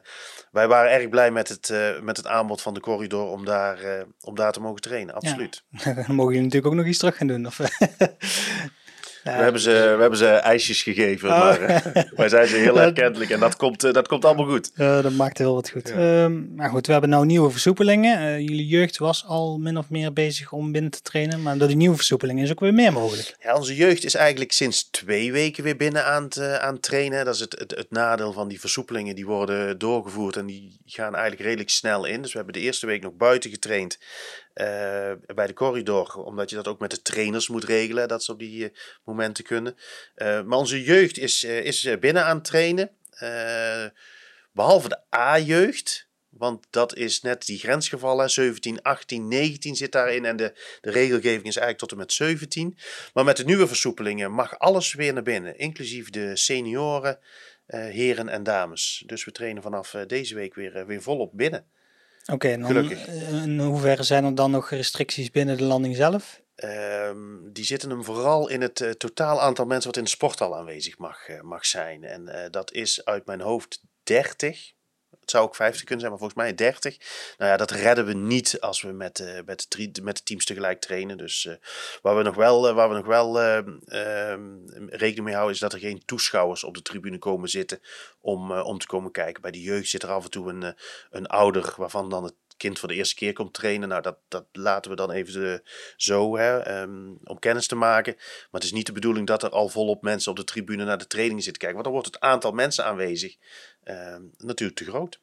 wij 0.50 0.68
waren 0.68 0.90
erg 0.92 1.08
blij 1.08 1.30
met 1.30 1.48
het, 1.48 1.70
eh, 1.70 2.00
met 2.00 2.16
het 2.16 2.26
aanbod 2.26 2.62
van 2.62 2.74
de 2.74 2.80
corridor 2.80 3.26
om 3.26 3.44
daar, 3.44 3.78
eh, 3.78 4.04
om 4.20 4.34
daar 4.34 4.52
te 4.52 4.60
mogen 4.60 4.80
trainen. 4.80 5.14
Absoluut. 5.14 5.62
Dan 5.84 6.14
mogen 6.14 6.32
jullie 6.32 6.42
natuurlijk 6.42 6.66
ook 6.66 6.74
nog 6.74 6.86
iets 6.86 6.98
terug 6.98 7.16
gaan 7.16 7.26
doen. 7.26 7.46
Of, 7.46 7.58
We, 9.22 9.30
hebben 9.30 9.60
ze, 9.60 9.70
we 9.70 10.00
hebben 10.00 10.18
ze 10.18 10.26
ijsjes 10.26 10.82
gegeven, 10.82 11.28
maar 11.28 11.60
eh, 11.60 12.02
wij 12.16 12.28
zijn 12.28 12.46
ze 12.46 12.56
heel 12.56 12.80
erkentelijk 12.80 13.30
en 13.30 13.40
dat 13.40 13.56
komt, 13.56 13.84
eh, 13.84 13.92
dat 13.92 14.08
komt 14.08 14.24
allemaal 14.24 14.46
goed. 14.46 14.76
Dat 14.76 15.12
maakt 15.12 15.38
heel 15.38 15.54
wat 15.54 15.70
goed. 15.70 15.90
Ehm, 15.90 16.54
maar 16.54 16.70
goed, 16.70 16.86
we 16.86 16.92
hebben 16.92 17.10
nou 17.10 17.26
nieuwe 17.26 17.50
versoepelingen. 17.50 18.18
Eh, 18.18 18.38
jullie 18.38 18.66
jeugd 18.66 18.98
was 18.98 19.24
al 19.26 19.58
min 19.58 19.78
of 19.78 19.90
meer 19.90 20.12
bezig 20.12 20.52
om 20.52 20.72
binnen 20.72 20.90
te 20.90 21.02
trainen. 21.02 21.42
Maar 21.42 21.58
door 21.58 21.68
die 21.68 21.76
nieuwe 21.76 21.96
versoepelingen 21.96 22.44
is 22.44 22.50
ook 22.50 22.60
weer 22.60 22.74
meer 22.74 22.92
mogelijk. 22.92 23.36
Ja, 23.42 23.54
onze 23.54 23.76
jeugd 23.76 24.04
is 24.04 24.14
eigenlijk 24.14 24.52
sinds 24.52 24.90
twee 24.90 25.32
weken 25.32 25.64
weer 25.64 25.76
binnen 25.76 26.04
aan 26.04 26.22
het, 26.22 26.40
aan 26.40 26.74
het 26.74 26.82
trainen. 26.82 27.24
Dat 27.24 27.34
is 27.34 27.40
het, 27.40 27.58
het, 27.58 27.70
het 27.70 27.90
nadeel 27.90 28.32
van 28.32 28.48
die 28.48 28.60
versoepelingen. 28.60 29.14
Die 29.14 29.26
worden 29.26 29.78
doorgevoerd 29.78 30.36
en 30.36 30.46
die 30.46 30.80
gaan 30.86 31.14
eigenlijk 31.14 31.42
redelijk 31.42 31.70
snel 31.70 32.04
in. 32.04 32.22
Dus 32.22 32.30
we 32.30 32.36
hebben 32.36 32.54
de 32.54 32.60
eerste 32.60 32.86
week 32.86 33.02
nog 33.02 33.12
buiten 33.16 33.50
getraind 33.50 33.98
bij 35.34 35.46
de 35.46 35.52
corridor. 35.52 36.16
Omdat 36.16 36.50
je 36.50 36.56
dat 36.56 36.68
ook 36.68 36.78
met 36.80 36.90
de 36.90 37.02
trainers 37.02 37.48
moet 37.48 37.64
regelen, 37.64 38.08
dat 38.08 38.24
ze 38.24 38.32
op 38.32 38.38
die 38.38 38.64
eh, 38.64 38.76
momenten 39.04 39.44
kunnen. 39.44 39.76
Eh, 40.14 40.42
maar 40.42 40.58
onze 40.58 40.82
jeugd 40.82 41.18
is, 41.18 41.44
eh, 41.44 41.64
is 41.64 41.84
eh, 41.84 41.98
binnen 41.98 42.24
aan 42.24 42.36
het 42.36 42.44
trainen. 42.44 42.90
Eh, 43.10 43.84
behalve 44.52 44.88
de 44.88 45.16
A-jeugd. 45.16 46.08
Want 46.28 46.66
dat 46.70 46.96
is 46.96 47.20
net 47.20 47.46
die 47.46 47.58
grensgevallen. 47.58 48.30
17, 48.30 48.82
18, 48.82 49.28
19 49.28 49.76
zit 49.76 49.92
daarin. 49.92 50.24
En 50.24 50.36
de, 50.36 50.52
de 50.80 50.90
regelgeving 50.90 51.46
is 51.46 51.56
eigenlijk 51.56 51.78
tot 51.78 51.90
en 51.90 51.96
met 51.96 52.12
17. 52.12 52.78
Maar 53.14 53.24
met 53.24 53.36
de 53.36 53.44
nieuwe 53.44 53.66
versoepelingen 53.66 54.32
mag 54.32 54.58
alles 54.58 54.94
weer 54.94 55.12
naar 55.12 55.22
binnen. 55.22 55.58
Inclusief 55.58 56.10
de 56.10 56.36
senioren, 56.36 57.18
eh, 57.70 57.80
heren 57.80 58.28
en 58.28 58.42
dames. 58.42 59.02
Dus 59.06 59.24
we 59.24 59.32
trainen 59.32 59.62
vanaf 59.62 59.94
eh, 59.94 60.06
deze 60.06 60.34
week 60.34 60.54
weer, 60.54 60.76
eh, 60.76 60.84
weer 60.84 61.02
volop 61.02 61.30
binnen. 61.34 61.66
Oké, 62.32 62.64
Gelukkig. 62.64 63.06
eh, 63.06 63.42
in 63.42 63.58
hoeverre 63.58 64.02
zijn 64.02 64.24
er 64.24 64.34
dan 64.34 64.50
nog 64.50 64.70
restricties 64.70 65.30
binnen 65.30 65.56
de 65.56 65.64
landing 65.64 65.96
zelf? 65.96 66.42
Ehm, 66.54 67.16
die 67.52 67.64
zitten 67.64 67.90
hem 67.90 68.04
vooral 68.04 68.48
in 68.48 68.60
het 68.60 68.80
eh, 68.80 68.90
totaal 68.90 69.40
aantal 69.40 69.64
mensen 69.66 69.86
wat 69.88 69.96
in 69.98 70.04
de 70.04 70.10
sporthal 70.10 70.56
aanwezig 70.56 70.98
mag, 70.98 71.28
eh, 71.28 71.40
mag 71.40 71.66
zijn. 71.66 72.04
En 72.04 72.48
dat 72.50 72.72
is 72.72 73.04
uit 73.04 73.26
mijn 73.26 73.40
hoofd 73.40 73.82
30. 74.02 74.72
Zou 75.30 75.44
ook 75.44 75.54
50 75.54 75.84
kunnen 75.84 76.00
zijn, 76.00 76.10
maar 76.10 76.20
volgens 76.20 76.40
mij 76.40 76.54
30. 76.54 76.96
Nou 77.38 77.50
ja, 77.50 77.56
dat 77.56 77.70
redden 77.70 78.06
we 78.06 78.12
niet 78.12 78.60
als 78.60 78.82
we 78.82 78.92
met, 78.92 79.18
eh, 79.18 79.38
met, 79.44 79.66
de, 79.68 80.02
met 80.02 80.16
de 80.16 80.22
teams 80.22 80.44
tegelijk 80.44 80.80
trainen. 80.80 81.16
Dus 81.16 81.46
eh, 81.46 81.54
waar 82.02 82.16
we 82.16 82.22
nog 82.22 82.34
wel, 82.34 82.68
eh, 82.68 82.74
waar 82.74 82.88
we 82.88 82.94
nog 82.94 83.06
wel 83.06 83.40
eh, 83.40 83.56
ehm, 83.86 84.86
rekening 84.88 85.24
mee 85.24 85.34
houden, 85.34 85.54
is 85.54 85.60
dat 85.60 85.72
er 85.72 85.78
geen 85.78 86.02
toeschouwers 86.04 86.64
op 86.64 86.74
de 86.74 86.82
tribune 86.82 87.18
komen 87.18 87.48
zitten 87.48 87.80
om, 88.20 88.52
om 88.52 88.78
te 88.78 88.86
komen 88.86 89.10
kijken. 89.10 89.42
Bij 89.42 89.50
de 89.50 89.62
jeugd 89.62 89.88
zit 89.88 90.02
er 90.02 90.10
af 90.10 90.24
en 90.24 90.30
toe 90.30 90.48
een, 90.50 90.74
een 91.10 91.26
ouder 91.26 91.74
waarvan 91.76 92.10
dan 92.10 92.24
het 92.24 92.34
kind 92.60 92.78
voor 92.78 92.88
de 92.88 92.94
eerste 92.94 93.14
keer 93.14 93.32
komt 93.32 93.54
trainen. 93.54 93.88
Nou, 93.88 94.02
dat, 94.02 94.16
dat 94.28 94.44
laten 94.52 94.90
we 94.90 94.96
dan 94.96 95.10
even 95.10 95.62
zo 95.96 96.36
hè, 96.36 96.58
ehm, 96.58 97.14
om 97.24 97.38
kennis 97.38 97.66
te 97.66 97.74
maken. 97.74 98.14
Maar 98.16 98.60
het 98.60 98.64
is 98.64 98.72
niet 98.72 98.86
de 98.86 98.92
bedoeling 98.92 99.26
dat 99.26 99.42
er 99.42 99.50
al 99.50 99.68
volop 99.68 100.02
mensen 100.02 100.30
op 100.30 100.36
de 100.36 100.44
tribune 100.44 100.84
naar 100.84 100.98
de 100.98 101.06
training 101.06 101.42
zitten 101.42 101.62
kijken. 101.62 101.82
Want 101.82 101.84
dan 101.84 101.94
wordt 102.02 102.14
het 102.14 102.20
aantal 102.20 102.52
mensen 102.52 102.84
aanwezig 102.84 103.36
ehm, 103.84 104.22
natuurlijk 104.38 104.78
te 104.78 104.84
groot. 104.84 105.20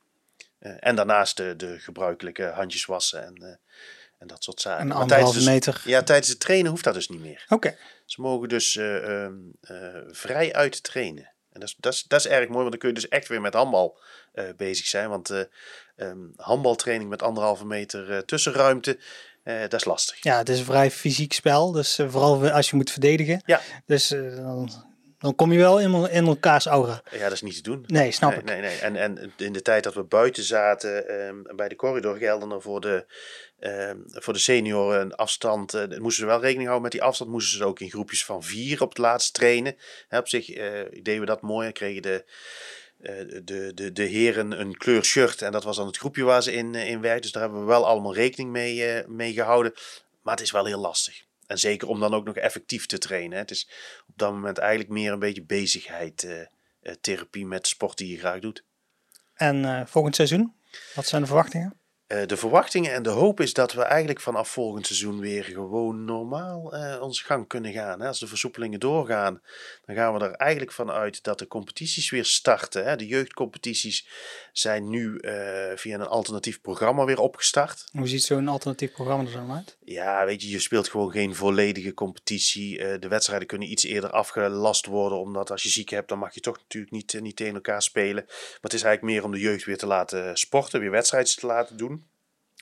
Eh, 0.59 0.73
en 0.79 0.95
daarnaast 0.95 1.37
de, 1.37 1.55
de 1.55 1.79
gebruikelijke 1.79 2.45
handjes 2.45 2.85
wassen 2.85 3.25
en, 3.25 3.35
eh, 3.35 3.55
en 4.17 4.27
dat 4.27 4.43
soort 4.43 4.61
zaken. 4.61 4.85
Een 4.85 4.91
anderhalve 4.91 5.39
tijdens, 5.39 5.45
meter. 5.45 5.81
ja, 5.85 6.03
tijdens 6.03 6.27
het 6.27 6.39
trainen 6.39 6.71
hoeft 6.71 6.83
dat 6.83 6.93
dus 6.93 7.07
niet 7.07 7.19
meer. 7.19 7.45
Oké, 7.49 7.77
Ze 8.05 8.21
mogen 8.21 8.49
dus 8.49 8.75
eh, 8.75 9.27
vrij 10.07 10.53
uit 10.53 10.83
trainen. 10.83 11.31
En 11.51 11.59
dat 11.59 11.69
is, 11.69 11.75
dat, 11.79 11.93
is, 11.93 12.03
dat 12.03 12.19
is 12.19 12.27
erg 12.27 12.47
mooi, 12.47 12.59
want 12.59 12.69
dan 12.69 12.79
kun 12.79 12.89
je 12.89 12.95
dus 12.95 13.07
echt 13.07 13.27
weer 13.27 13.41
met 13.41 13.53
handbal 13.53 13.99
bezig 14.55 14.85
zijn. 14.85 15.09
Want 15.09 15.47
ehm, 15.97 16.17
handbaltraining 16.35 17.09
met 17.09 17.21
anderhalve 17.21 17.65
meter 17.65 18.11
eh, 18.11 18.17
tussenruimte, 18.17 18.97
eh, 19.43 19.59
dat 19.61 19.73
is 19.73 19.85
lastig. 19.85 20.23
ja, 20.23 20.37
het 20.37 20.49
is 20.49 20.59
een 20.59 20.65
vrij 20.65 20.91
fysiek 20.91 21.33
spel. 21.33 21.71
Dus 21.71 21.99
eh, 21.99 22.09
vooral 22.09 22.49
als 22.49 22.69
je 22.69 22.75
moet 22.75 22.91
verdedigen. 22.91 23.41
Ja. 23.45 23.61
Dus 23.85 24.07
dan, 24.35 24.69
dan 25.19 25.35
kom 25.35 25.51
je 25.51 25.59
wel 25.59 25.79
in, 25.79 26.09
in 26.09 26.25
elkaars 26.25 26.65
aura. 26.65 27.01
Ja, 27.11 27.23
dat 27.23 27.31
is 27.31 27.41
niet 27.41 27.55
te 27.55 27.61
doen. 27.61 27.83
Nee, 27.87 28.11
snap 28.11 28.29
nee, 28.29 28.39
ik. 28.39 28.45
Nee, 28.45 28.61
nee. 28.61 28.77
En, 28.77 28.95
en 28.95 29.33
in 29.37 29.53
de 29.53 29.61
tijd 29.61 29.83
dat 29.83 29.93
we 29.93 30.03
buiten 30.03 30.43
zaten, 30.43 31.07
ehm, 31.07 31.55
bij 31.55 31.67
de 31.67 31.75
corridor 31.75 32.17
gelden 32.17 32.51
er 32.51 32.61
voor 32.61 32.81
de, 32.81 33.05
ehm, 33.59 33.97
voor 34.05 34.33
de 34.33 34.39
senioren 34.39 35.01
een 35.01 35.15
afstand. 35.15 35.73
moesten 35.73 36.23
ze 36.23 36.25
wel 36.25 36.41
rekening 36.41 36.63
houden 36.63 36.81
met 36.81 36.91
die 36.91 37.03
afstand. 37.03 37.29
Moesten 37.29 37.57
ze 37.57 37.65
ook 37.65 37.79
in 37.79 37.89
groepjes 37.89 38.25
van 38.25 38.43
vier 38.43 38.81
op 38.81 38.89
het 38.89 38.97
laatst 38.97 39.33
trainen. 39.33 39.75
Hè, 40.07 40.17
op 40.17 40.27
zich 40.27 40.45
deden 40.45 41.19
we 41.19 41.25
dat 41.25 41.41
mooi. 41.41 41.63
Dan 41.63 41.73
kregen 41.73 42.01
de, 42.01 42.25
de, 42.97 43.71
de, 43.75 43.91
de 43.91 44.03
heren 44.03 44.59
een 44.59 44.77
kleur 44.77 45.03
shirt. 45.03 45.41
En 45.41 45.51
dat 45.51 45.63
was 45.63 45.75
dan 45.75 45.87
het 45.87 45.97
groepje 45.97 46.23
waar 46.23 46.43
ze 46.43 46.51
in, 46.53 46.75
eh, 46.75 46.89
in 46.89 47.01
werkten. 47.01 47.21
Dus 47.21 47.31
daar 47.31 47.41
hebben 47.41 47.59
we 47.59 47.65
wel 47.67 47.87
allemaal 47.87 48.13
rekening 48.13 48.51
mee, 48.51 48.85
eh, 48.85 49.07
mee 49.07 49.33
gehouden. 49.33 49.73
Maar 50.21 50.33
het 50.35 50.43
is 50.43 50.51
wel 50.51 50.65
heel 50.65 50.79
lastig. 50.79 51.25
En 51.47 51.59
zeker 51.59 51.87
om 51.87 51.99
dan 51.99 52.13
ook 52.13 52.25
nog 52.25 52.35
effectief 52.35 52.85
te 52.85 52.97
trainen. 52.97 53.37
Het 53.37 53.51
is 53.51 53.69
op 54.07 54.13
dat 54.17 54.31
moment 54.31 54.57
eigenlijk 54.57 54.89
meer 54.89 55.11
een 55.11 55.19
beetje 55.19 55.43
bezigheid. 55.43 56.23
eh, 56.23 56.41
eh, 56.41 56.93
therapie 57.01 57.45
met 57.45 57.67
sport 57.67 57.97
die 57.97 58.11
je 58.11 58.17
graag 58.17 58.39
doet. 58.39 58.63
En 59.33 59.65
eh, 59.65 59.85
volgend 59.85 60.15
seizoen? 60.15 60.53
Wat 60.95 61.05
zijn 61.07 61.21
de 61.21 61.27
verwachtingen? 61.27 61.76
Eh, 62.07 62.25
de 62.25 62.37
verwachtingen 62.37 62.93
en 62.93 63.03
de 63.03 63.09
hoop 63.09 63.39
is 63.39 63.53
dat 63.53 63.73
we 63.73 63.81
eigenlijk 63.81 64.21
vanaf 64.21 64.49
volgend 64.49 64.85
seizoen 64.85 65.19
weer 65.19 65.43
gewoon 65.43 66.05
normaal 66.05 66.73
eh 66.73 67.01
onze 67.01 67.23
gang 67.23 67.47
kunnen 67.47 67.73
gaan. 67.73 68.01
Als 68.01 68.19
de 68.19 68.27
versoepelingen 68.27 68.79
doorgaan, 68.79 69.41
dan 69.85 69.95
gaan 69.95 70.13
we 70.13 70.19
er 70.19 70.31
eigenlijk 70.31 70.71
van 70.71 70.91
uit 70.91 71.23
dat 71.23 71.39
de 71.39 71.47
competities 71.47 72.09
weer 72.09 72.25
starten. 72.25 72.97
De 72.97 73.07
jeugdcompetities 73.07 74.07
zijn 74.51 74.89
nu 74.89 75.17
eh, 75.17 75.31
via 75.75 75.95
een 75.99 76.07
alternatief 76.07 76.61
programma 76.61 77.05
weer 77.05 77.19
opgestart. 77.19 77.85
Hoe 77.91 78.07
ziet 78.07 78.23
zo'n 78.23 78.47
alternatief 78.47 78.91
programma 78.91 79.23
er 79.23 79.31
dan 79.31 79.51
uit? 79.51 79.77
Ja, 79.83 80.25
weet 80.25 80.41
je, 80.41 80.49
je 80.49 80.59
speelt 80.59 80.89
gewoon 80.89 81.11
geen 81.11 81.35
volledige 81.35 81.93
competitie. 81.93 82.79
Eh, 82.79 82.99
de 82.99 83.07
wedstrijden 83.07 83.47
kunnen 83.47 83.71
iets 83.71 83.83
eerder 83.83 84.09
afgelast 84.09 84.85
worden, 84.85 85.19
omdat 85.19 85.51
als 85.51 85.63
je 85.63 85.69
ziek 85.69 85.89
hebt, 85.89 86.09
dan 86.09 86.19
mag 86.19 86.33
je 86.33 86.41
toch 86.41 86.57
natuurlijk 86.57 86.93
niet, 86.93 87.21
niet 87.21 87.35
tegen 87.35 87.53
elkaar 87.53 87.81
spelen. 87.81 88.23
Maar 88.25 88.57
het 88.61 88.73
is 88.73 88.83
eigenlijk 88.83 89.13
meer 89.13 89.23
om 89.23 89.31
de 89.31 89.39
jeugd 89.39 89.65
weer 89.65 89.77
te 89.77 89.87
laten 89.87 90.37
sporten, 90.37 90.79
weer 90.79 90.91
wedstrijdjes 90.91 91.35
te 91.35 91.45
laten 91.45 91.77
doen. 91.77 91.96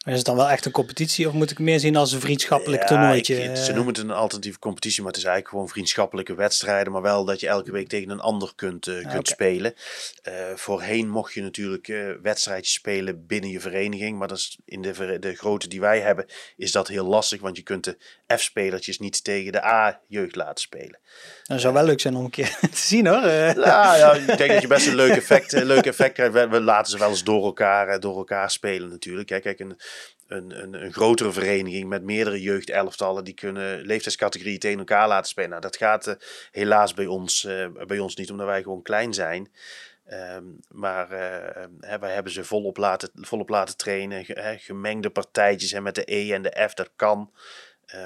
Is 0.05 0.15
het 0.17 0.25
dan 0.25 0.35
wel 0.35 0.49
echt 0.49 0.65
een 0.65 0.71
competitie 0.71 1.27
of 1.27 1.33
moet 1.33 1.51
ik 1.51 1.59
meer 1.59 1.79
zien 1.79 1.95
als 1.95 2.11
een 2.11 2.19
vriendschappelijk 2.19 2.81
Ja, 2.81 2.87
toernooitje? 2.87 3.35
ik- 3.43 3.55
ze 3.55 3.73
noemen 3.73 3.93
het 3.93 4.03
een 4.03 4.11
alternatieve 4.11 4.59
competitie, 4.59 4.99
maar 5.01 5.11
het 5.11 5.17
is 5.19 5.23
eigenlijk 5.23 5.53
gewoon 5.55 5.69
vriendschappelijke 5.71 6.35
wedstrijden. 6.35 6.91
Maar 6.93 7.01
wel 7.01 7.25
dat 7.25 7.39
je 7.39 7.47
elke 7.47 7.71
week 7.71 7.87
tegen 7.87 8.09
een 8.09 8.19
ander 8.19 8.51
kunt, 8.55 8.87
eh, 8.87 9.11
kunt 9.11 9.27
spelen. 9.27 9.73
Eh, 10.21 10.33
voorheen 10.55 11.09
mocht 11.09 11.33
je 11.33 11.41
natuurlijk 11.41 11.87
eh 11.87 11.97
wedstrijdjes 12.21 12.73
spelen 12.73 13.25
binnen 13.27 13.49
je 13.49 13.59
vereniging. 13.59 14.17
Maar 14.17 14.27
dat 14.27 14.37
is 14.37 14.57
in 14.65 14.81
de, 14.81 15.19
de 15.19 15.35
grootte 15.35 15.67
die 15.67 15.79
wij 15.79 15.99
hebben, 15.99 16.25
is 16.57 16.71
dat 16.71 16.87
heel 16.87 17.05
lastig. 17.05 17.41
Want 17.41 17.57
je 17.57 17.63
kunt 17.63 17.83
de 17.83 17.97
F-spelertjes 18.35 18.99
niet 18.99 19.23
tegen 19.23 19.51
de 19.51 19.63
A-jeugd 19.65 20.35
laten 20.35 20.61
spelen. 20.61 20.99
Dat 21.43 21.61
zou 21.61 21.73
wel 21.73 21.83
leuk 21.85 21.99
zijn 21.99 22.15
om 22.15 22.23
een 22.23 22.29
keer 22.29 22.57
te 22.61 22.67
zien 22.77 23.07
hoor. 23.07 23.21
Nou 23.21 23.97
ja, 23.97 24.13
ik 24.13 24.37
denk 24.37 24.51
dat 24.51 24.61
je 24.61 24.67
best 24.67 24.87
een 24.87 24.95
leuk 24.95 25.15
effect, 25.15 25.51
leuk 25.51 25.85
effect 25.85 26.13
krijgt. 26.13 26.33
We, 26.33 26.47
we 26.47 26.61
laten 26.61 26.91
ze 26.91 26.97
wel 26.97 27.09
eens 27.09 27.23
door 27.23 27.43
elkaar, 27.45 27.99
door 27.99 28.17
elkaar 28.17 28.51
spelen 28.51 28.89
natuurlijk. 28.89 29.27
Kijk, 29.27 29.41
kijk 29.43 29.59
een, 29.59 29.77
een, 30.27 30.61
een, 30.61 30.83
een 30.83 30.93
grotere 30.93 31.31
vereniging 31.31 31.89
met 31.89 32.03
meerdere 32.03 32.41
jeugdelftallen... 32.41 33.23
die 33.23 33.33
kunnen 33.33 33.81
leeftijdscategorieën 33.81 34.59
tegen 34.59 34.79
elkaar 34.79 35.07
laten 35.07 35.29
spelen. 35.29 35.49
Nou, 35.49 35.61
dat 35.61 35.77
gaat 35.77 36.07
eh, 36.07 36.15
helaas 36.51 36.93
bij 36.93 37.05
ons, 37.05 37.43
eh, 37.43 37.67
bij 37.87 37.99
ons 37.99 38.15
niet, 38.15 38.31
omdat 38.31 38.45
wij 38.45 38.63
gewoon 38.63 38.81
klein 38.81 39.13
zijn... 39.13 39.51
Ehm, 40.05 40.43
maar 40.71 41.09
hè, 41.79 41.99
wij 41.99 42.13
hebben 42.13 42.31
ze 42.31 42.43
volop 42.43 42.77
laten, 42.77 43.09
volop 43.13 43.49
laten 43.49 43.77
trainen. 43.77 44.25
Gemengde 44.59 45.09
partijtjes 45.09 45.71
en 45.71 45.83
met 45.83 45.95
de 45.95 46.13
E 46.13 46.33
en 46.33 46.41
de 46.41 46.67
F, 46.69 46.73
dat 46.73 46.89
kan. 46.95 47.31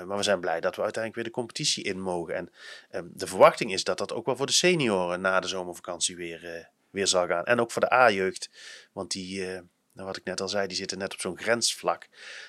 Maar 0.06 0.18
we 0.18 0.24
zijn 0.24 0.40
blij 0.40 0.60
dat 0.60 0.76
we 0.76 0.82
uiteindelijk 0.82 1.16
weer 1.16 1.34
de 1.34 1.40
competitie 1.40 1.84
in 1.84 2.00
mogen. 2.00 2.36
En 2.36 2.52
ehm, 2.90 3.06
de 3.12 3.28
verwachting 3.28 3.74
is 3.74 3.84
dat 3.84 3.98
dat 3.98 4.14
ook 4.14 4.26
wel 4.26 4.36
voor 4.36 4.46
de 4.46 4.52
senioren 4.52 5.22
na 5.22 5.40
de 5.40 5.48
zomervakantie 5.48 6.16
weer, 6.16 6.70
weer 6.90 7.08
zal 7.08 7.28
gaan. 7.28 7.46
En 7.46 7.60
ook 7.60 7.72
voor 7.72 7.82
de 7.82 7.94
A-jeugd. 7.94 8.50
Want 8.94 9.12
die, 9.12 9.62
nou, 9.94 10.08
wat 10.08 10.18
ik 10.18 10.24
net 10.24 10.42
al 10.42 10.50
zei, 10.50 10.68
die 10.68 10.78
zitten 10.78 10.98
net 10.98 11.14
op 11.14 11.20
zo'n 11.20 11.40
grensvlak. 11.40 12.08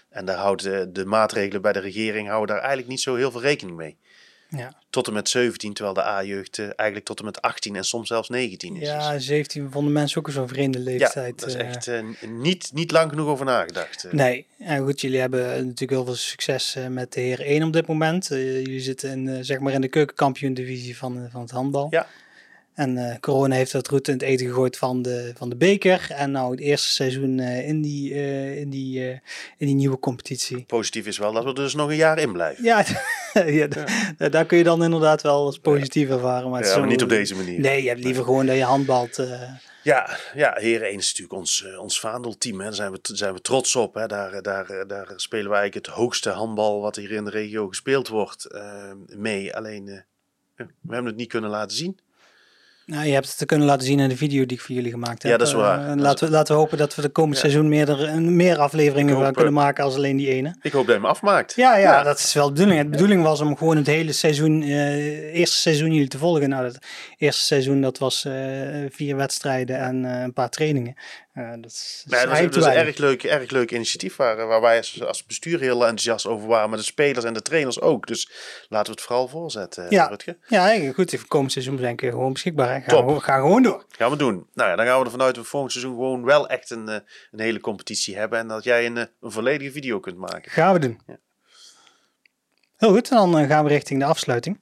En 0.09 0.25
daar 0.25 0.37
houden 0.37 0.93
de 0.93 1.05
maatregelen 1.05 1.63
bij 1.63 1.73
de 1.73 1.79
regering 1.79 2.29
houden 2.29 2.49
daar 2.49 2.59
eigenlijk 2.59 2.89
niet 2.89 3.01
zo 3.01 3.15
heel 3.15 3.31
veel 3.31 3.41
rekening 3.41 3.77
mee. 3.77 3.99
Ja. 4.57 4.73
Tot 4.91 5.07
en 5.07 5.13
met 5.13 5.29
17, 5.29 5.73
terwijl 5.73 5.95
de 5.95 6.05
A-jeugd 6.05 6.59
eh, 6.59 6.65
eigenlijk 6.65 7.07
tot 7.07 7.19
en 7.19 7.25
met 7.25 7.43
18 7.43 7.77
en 7.77 7.85
soms 7.85 8.09
zelfs 8.09 8.29
19 8.29 8.77
is. 8.77 8.89
Ja, 8.89 9.13
Dus- 9.13 9.25
17 9.27 9.71
vonden 9.71 9.93
mensen 9.93 10.19
ook 10.19 10.31
zo'n 10.31 10.49
vreemde 10.49 10.79
ja, 10.79 10.85
leeftijd. 10.85 11.39
dat 11.39 11.49
is 11.49 11.55
eh. 11.55 11.69
echt 11.69 11.89
eh, 11.89 12.03
niet, 12.29 12.71
niet 12.73 12.91
lang 12.91 13.11
genoeg 13.11 13.27
over 13.27 13.45
nagedacht. 13.45 14.07
Nee, 14.13 14.47
en 14.59 14.85
goed, 14.85 15.01
jullie 15.01 15.21
hebben 15.21 15.47
natuurlijk 15.47 15.91
heel 15.91 16.05
veel 16.05 16.15
succes 16.15 16.77
met 16.89 17.13
de 17.13 17.21
heer 17.21 17.41
1 17.41 17.63
op 17.63 17.73
dit 17.73 17.87
moment. 17.87 18.27
Jullie 18.27 18.81
zitten 18.81 19.11
in, 19.11 19.45
zeg 19.45 19.59
maar 19.59 19.73
in 19.73 19.81
de 19.81 19.89
keukenkampioen 19.89 20.55
divisie 20.55 20.97
van, 20.97 21.29
van 21.31 21.41
het 21.41 21.51
handbal. 21.51 21.87
Ja. 21.91 22.07
En 22.81 22.97
eh, 22.97 23.19
corona 23.21 23.55
heeft 23.55 23.73
het 23.73 23.89
route 23.89 24.11
in 24.11 24.17
het 24.17 24.27
eten 24.27 24.47
gegooid 24.47 24.77
van 24.79 25.03
de, 25.03 25.33
van 25.37 25.49
de 25.49 25.57
beker. 25.57 26.07
En 26.11 26.31
nou 26.31 26.51
het 26.51 26.61
eerste 26.61 26.89
seizoen 26.89 27.39
eh, 27.39 27.69
in, 27.69 27.81
die, 27.83 28.13
eh, 28.15 28.59
in, 28.59 28.71
die, 28.71 29.01
eh, 29.01 29.11
in 29.57 29.67
die 29.67 29.75
nieuwe 29.75 29.99
competitie. 29.99 30.65
Positief 30.65 31.07
is 31.07 31.19
wel 31.19 31.33
dat 31.33 31.43
we 31.43 31.49
er 31.49 31.55
dus 31.55 31.75
nog 31.75 31.89
een 31.91 31.97
jaar 31.97 32.19
in 32.19 32.33
blijven. 32.33 32.65
Ja, 32.65 32.85
ja, 33.47 33.67
da- 34.19 34.29
daar 34.29 34.45
kun 34.47 34.59
je 34.59 34.65
dan 34.65 34.85
inderdaad 34.85 35.23
wel 35.23 35.45
als 35.47 35.59
positief 35.59 36.09
ervaren. 36.09 36.51
Maar, 36.51 36.59
het 36.61 36.69
Ja, 36.69 36.75
is 36.75 36.81
maar 36.81 36.89
niet 36.91 37.03
op 37.03 37.09
deze 37.09 37.35
manier. 37.35 37.61
Nee, 37.61 37.83
je 37.83 37.89
hebt 37.89 38.05
liever 38.05 38.25
gewoon 38.25 38.47
dat 38.47 38.57
je 38.57 38.65
handbalt. 38.65 39.19
eh. 39.19 39.43
Ja, 39.83 40.17
ja 40.35 40.55
Heren 40.57 40.89
1 40.89 40.99
is 40.99 41.07
natuurlijk 41.07 41.39
ons, 41.39 41.67
ons 41.79 42.01
vaandelteam. 42.01 42.59
Hè. 42.59 42.65
Daar 42.65 42.75
zijn 42.75 42.93
we, 42.93 42.99
zijn 43.03 43.35
we 43.35 43.41
trots 43.41 43.77
op. 43.77 43.95
Hè. 43.95 44.07
Daar, 44.07 44.43
daar, 44.43 44.85
daar 44.87 45.13
spelen 45.17 45.51
we 45.51 45.57
eigenlijk 45.57 45.87
het 45.87 45.95
hoogste 45.95 46.31
handbal 46.31 46.81
wat 46.81 46.97
hier 46.97 47.11
in 47.13 47.25
de 47.25 47.31
regio 47.31 47.69
gespeeld 47.69 48.09
wordt 48.09 48.47
mee. 49.17 49.57
Alleen, 49.57 49.89
eh, 49.89 50.01
we 50.57 50.93
hebben 50.95 51.07
het 51.11 51.17
niet 51.17 51.29
kunnen 51.29 51.51
laten 51.51 51.77
zien. 51.77 51.99
Nou, 52.91 53.07
je 53.07 53.13
hebt 53.13 53.29
het 53.29 53.39
te 53.39 53.47
kunnen 53.47 53.67
laten 53.67 53.87
zien 53.87 54.01
in 54.01 54.09
de 54.09 54.17
video 54.17 54.47
die 54.47 54.57
ik 54.57 54.63
voor 54.63 54.75
jullie 54.75 54.91
gemaakt 54.91 55.23
heb. 55.23 55.33
Ja, 55.33 55.39
dat 55.39 55.47
is 55.47 55.53
waar. 55.53 55.81
Eh, 55.81 55.87
Dat 55.87 55.97
is- 55.97 56.03
laten, 56.03 56.27
we, 56.27 56.33
laten 56.33 56.55
we 56.55 56.61
hopen 56.61 56.79
dat 56.79 56.95
we 56.95 57.03
de 57.03 57.09
komend 57.09 57.35
Ja. 57.35 57.41
seizoen 57.41 57.69
meer, 57.69 58.21
meer 58.21 58.59
afleveringen 58.59 59.15
hoop, 59.15 59.25
kunnen 59.35 59.53
eh, 59.53 59.59
maken 59.59 59.85
als 59.85 59.95
alleen 59.95 60.17
die 60.17 60.29
ene. 60.29 60.55
Ik 60.63 60.73
hoop 60.73 60.87
dat 60.87 60.95
je 60.95 61.01
hem 61.01 61.11
afmaakt. 61.11 61.53
Ja, 61.57 61.77
ja, 61.77 62.03
dat 62.03 62.19
is 62.19 62.33
wel 62.35 62.47
de 62.47 62.53
bedoeling. 62.53 62.83
De 62.83 62.89
bedoeling 62.89 63.23
was 63.23 63.41
om 63.41 63.57
gewoon 63.57 63.77
het 63.77 63.87
hele 63.87 64.13
seizoen, 64.13 64.63
eh 64.63 65.35
eerste 65.39 65.57
seizoen 65.57 65.93
jullie 65.93 66.09
te 66.09 66.19
volgen. 66.19 66.49
Nou, 66.49 66.63
dat 66.65 66.79
eerste 67.19 67.45
seizoen 67.45 67.81
dat 67.81 67.99
was 67.99 68.25
eh, 68.25 68.33
vier 68.91 69.17
wedstrijden 69.17 69.79
en 69.79 70.05
eh, 70.05 70.21
een 70.23 70.33
paar 70.33 70.51
trainingen. 70.51 70.95
Eh, 71.33 71.51
dat 71.51 71.71
is, 71.71 72.05
Nee, 72.09 72.27
dat 72.27 72.53
dat 72.53 72.65
een 72.65 72.73
erg 72.73 72.97
leuk, 72.97 73.23
erg 73.23 73.51
leuk 73.51 73.71
initiatief 73.71 74.17
waar, 74.17 74.47
waar 74.47 74.61
wij 74.61 74.77
als, 74.77 75.03
als 75.03 75.25
bestuur 75.25 75.61
heel 75.61 75.81
enthousiast 75.81 76.27
over 76.27 76.49
waren. 76.49 76.69
Maar 76.69 76.79
de 76.79 76.85
spelers 76.85 77.25
en 77.25 77.35
de 77.35 77.43
trainers 77.43 77.81
ook. 77.81 78.07
Dus 78.07 78.31
laten 78.69 78.87
we 78.87 78.99
het 78.99 79.01
vooral 79.07 79.29
voorzetten, 79.29 79.87
Ja. 79.89 80.07
Rutger. 80.07 80.37
Ja, 80.49 80.93
goed. 80.93 81.11
Het 81.11 81.27
komend 81.27 81.53
seizoen 81.53 81.79
zijn 81.79 81.97
we 81.97 82.11
gewoon 82.11 82.33
beschikbaar. 82.33 82.69
Hè. 82.69 82.81
Gaan, 82.81 83.07
Top. 83.07 83.15
we, 83.15 83.21
gaan 83.21 83.41
gewoon 83.41 83.63
door. 83.63 83.85
Gaan 83.89 84.11
we 84.11 84.17
doen. 84.17 84.47
Nou 84.55 84.71
ja, 84.71 84.77
dan 84.77 84.87
gaan 84.87 84.99
we 84.99 85.05
ervan 85.05 85.23
uit 85.23 85.35
dat 85.35 85.45
we 85.45 85.51
volgend 85.51 85.73
seizoen 85.73 85.95
gewoon 85.95 86.25
wel 86.25 86.49
echt 86.49 86.71
een, 86.71 86.89
eh, 86.89 86.99
een 87.31 87.41
hele 87.41 87.61
competitie 87.61 88.17
hebben. 88.17 88.39
En 88.39 88.49
dat 88.49 88.65
jij 88.65 88.87
een, 88.87 88.97
eh, 88.97 89.05
een 89.21 89.31
volledige 89.31 89.71
video 89.71 90.01
kunt 90.01 90.17
maken. 90.17 90.51
Gaan 90.51 90.73
we 90.73 90.79
doen. 90.79 91.01
Ja. 91.07 91.19
Heel 92.77 92.93
goed, 92.93 93.09
dan 93.09 93.39
eh, 93.39 93.47
gaan 93.47 93.65
we 93.65 93.71
richting 93.71 94.01
de 94.01 94.07
afsluiting. 94.07 94.61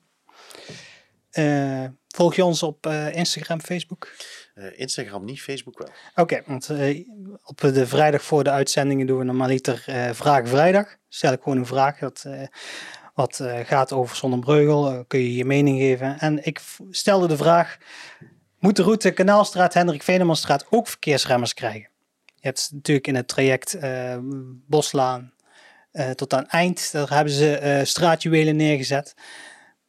Volg 2.19 2.35
je 2.35 2.45
ons 2.45 2.63
op 2.63 2.87
eh, 2.87 3.15
Instagram, 3.15 3.61
Facebook? 3.61 4.11
Eh, 4.59 4.79
Instagram 4.81 5.25
niet, 5.25 5.43
Facebook 5.43 5.79
wel. 5.79 5.89
Oké, 6.15 6.43
want 6.47 6.69
eh, 6.69 7.07
op 7.45 7.61
de 7.61 7.87
vrijdag 7.87 8.23
voor 8.23 8.45
de 8.45 8.51
uitzendingen 8.51 9.07
doen 9.07 9.19
we 9.19 9.25
normaliter 9.25 9.83
eh 9.87 10.11
Vraag 10.13 10.49
Vrijdag. 10.49 10.97
Stel 11.09 11.33
ik 11.33 11.43
gewoon 11.43 11.59
een 11.59 11.67
vraag 11.67 11.99
dat, 11.99 12.27
wat 13.15 13.41
gaat 13.63 13.93
over 13.93 14.17
Zonnebreugel. 14.17 15.05
Kun 15.05 15.21
je 15.21 15.35
je 15.35 15.45
mening 15.45 15.79
geven. 15.79 16.19
En 16.19 16.45
ik 16.47 16.61
stelde 16.91 17.27
de 17.27 17.37
vraag, 17.37 17.79
moet 18.59 18.77
de 18.77 18.83
route 18.83 19.11
Kanaalstraat, 19.11 19.75
Hendrik 19.75 20.03
Venemanstraat 20.03 20.67
ook 20.71 20.89
verkeersremmers 20.89 21.55
krijgen? 21.55 21.89
Je 22.25 22.47
hebt 22.47 22.71
natuurlijk 22.73 23.07
in 23.07 23.15
het 23.15 23.29
traject 23.29 23.79
Boslaan 24.67 25.33
tot 26.15 26.35
aan 26.35 26.47
eind, 26.47 26.93
daar 26.93 27.15
hebben 27.15 27.33
ze 27.33 27.81
straatjuwelen 27.85 28.57
neergezet. 28.57 29.15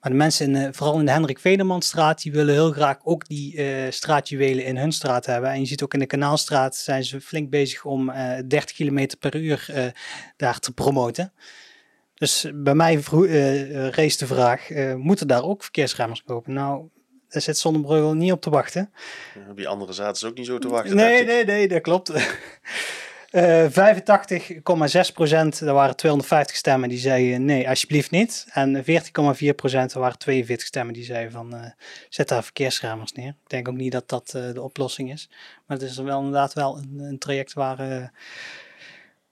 Maar 0.02 0.12
de 0.12 0.18
mensen, 0.18 0.46
in, 0.46 0.54
de- 0.54 0.74
vooral 0.74 1.00
in 1.00 1.06
de 1.06 1.12
Hendrik 1.12 1.40
Venemannstraat, 1.40 2.22
die 2.22 2.32
willen 2.32 2.54
heel 2.54 2.72
graag 2.72 2.98
ook 3.04 3.28
die 3.28 3.58
eh, 3.58 3.92
straatjuwelen 3.92 4.66
in 4.66 4.78
hun 4.78 4.92
straat 4.92 5.26
hebben. 5.26 5.50
En 5.50 5.60
je 5.60 5.66
ziet 5.66 5.84
ook 5.84 5.94
in 5.94 6.00
de 6.00 6.06
Kanaalstraat 6.06 6.76
zijn 6.76 7.04
ze 7.04 7.22
flink 7.22 7.50
bezig 7.50 7.86
om 7.86 8.10
eh 8.10 8.38
30 8.48 8.76
km 8.76 9.08
per 9.20 9.36
uur 9.36 9.66
eh, 9.74 9.86
daar 10.38 10.60
te 10.60 10.72
promoten. 10.74 11.34
Dus 12.14 12.46
bij 12.54 12.74
mij 12.76 12.94
eh, 13.12 13.62
eh, 13.86 13.92
rees 13.94 14.18
de 14.18 14.28
vraag, 14.28 14.70
eh, 14.70 14.94
moeten 14.96 15.28
daar 15.28 15.44
ook 15.44 15.62
verkeersremmers 15.64 16.24
kopen? 16.24 16.54
Nou, 16.54 16.88
daar 17.30 17.42
zit 17.42 17.58
Zonnebreugel 17.58 18.14
niet 18.14 18.32
op 18.32 18.42
te 18.42 18.50
wachten. 18.50 18.92
Eh, 19.36 19.50
Op 19.50 19.58
die 19.58 19.68
andere 19.68 19.94
zaten 19.94 20.16
ze 20.18 20.28
ook 20.28 20.38
niet 20.38 20.46
zo 20.46 20.58
te 20.58 20.68
wachten. 20.70 20.96
Nee, 20.96 21.26
nee, 21.26 21.46
nee, 21.46 21.68
dat 21.68 21.82
klopt. 21.82 22.12
Eh 23.30 23.66
85,6 23.70 25.14
procent, 25.14 25.60
dat 25.60 25.76
waren 25.76 25.96
250 25.96 26.56
stemmen 26.56 26.90
die 26.90 26.98
zeiden 26.98 27.46
nee, 27.46 27.70
alsjeblieft 27.70 28.12
niet. 28.12 28.46
En 28.50 28.84
14,4 28.84 28.84
procent, 29.56 29.94
dat 29.94 30.02
waren 30.02 30.18
42 30.18 30.68
stemmen 30.68 30.94
die 30.94 31.04
zeiden 31.04 31.32
van 31.32 31.56
eh, 31.56 31.72
zet 32.10 32.28
daar 32.28 32.44
verkeersramers 32.44 33.12
neer. 33.12 33.30
Ik 33.30 33.50
denk 33.50 33.68
ook 33.68 33.76
niet 33.76 33.92
dat 33.92 34.10
dat 34.10 34.34
eh, 34.34 34.54
de 34.54 34.62
oplossing 34.62 35.12
is. 35.12 35.30
Maar 35.66 35.78
het 35.78 35.90
is 35.90 35.98
wel 35.98 36.18
inderdaad 36.18 36.54
wel 36.54 36.78
een, 36.78 37.00
een 37.00 37.18
traject 37.18 37.54
waar, 37.54 37.80
eh, 37.80 38.08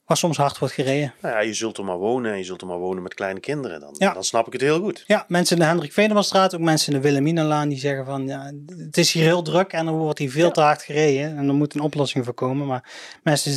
waar 0.07 0.17
soms 0.17 0.37
hard 0.37 0.57
wordt 0.57 0.73
gereden. 0.73 1.13
Nou 1.21 1.35
ja, 1.35 1.41
je 1.41 1.53
zult 1.53 1.77
er 1.77 1.83
maar 1.83 1.97
wonen 1.97 2.31
en 2.31 2.37
je 2.37 2.43
zult 2.43 2.61
er 2.61 2.67
maar 2.67 2.77
wonen 2.77 3.03
met 3.03 3.13
kleine 3.13 3.39
kinderen. 3.39 3.79
Dan, 3.79 3.95
Ja. 3.97 4.13
dan 4.13 4.23
snap 4.23 4.47
ik 4.47 4.53
het 4.53 4.61
heel 4.61 4.79
goed. 4.79 5.03
Ja, 5.07 5.25
mensen 5.27 5.55
in 5.55 5.61
de 5.61 5.67
Hendrik 5.67 5.93
Venemannstraat, 5.93 6.55
ook 6.55 6.61
mensen 6.61 6.93
in 6.93 6.99
de 6.99 7.03
Wilhelminalaan, 7.07 7.69
die 7.69 7.77
zeggen 7.79 8.05
van 8.05 8.27
ja, 8.27 8.51
het 8.77 8.97
is 8.97 9.11
hier 9.11 9.23
heel 9.23 9.41
druk 9.41 9.71
en 9.73 9.87
er 9.87 9.93
wordt 9.93 10.19
hier 10.19 10.31
veel 10.31 10.45
Ja. 10.45 10.51
te 10.51 10.61
hard 10.61 10.81
gereden 10.81 11.37
en 11.37 11.47
er 11.47 11.53
moet 11.53 11.73
een 11.75 11.81
oplossing 11.81 12.25
voor 12.25 12.33
komen. 12.33 12.67
Maar 12.67 12.89
mensen 13.23 13.51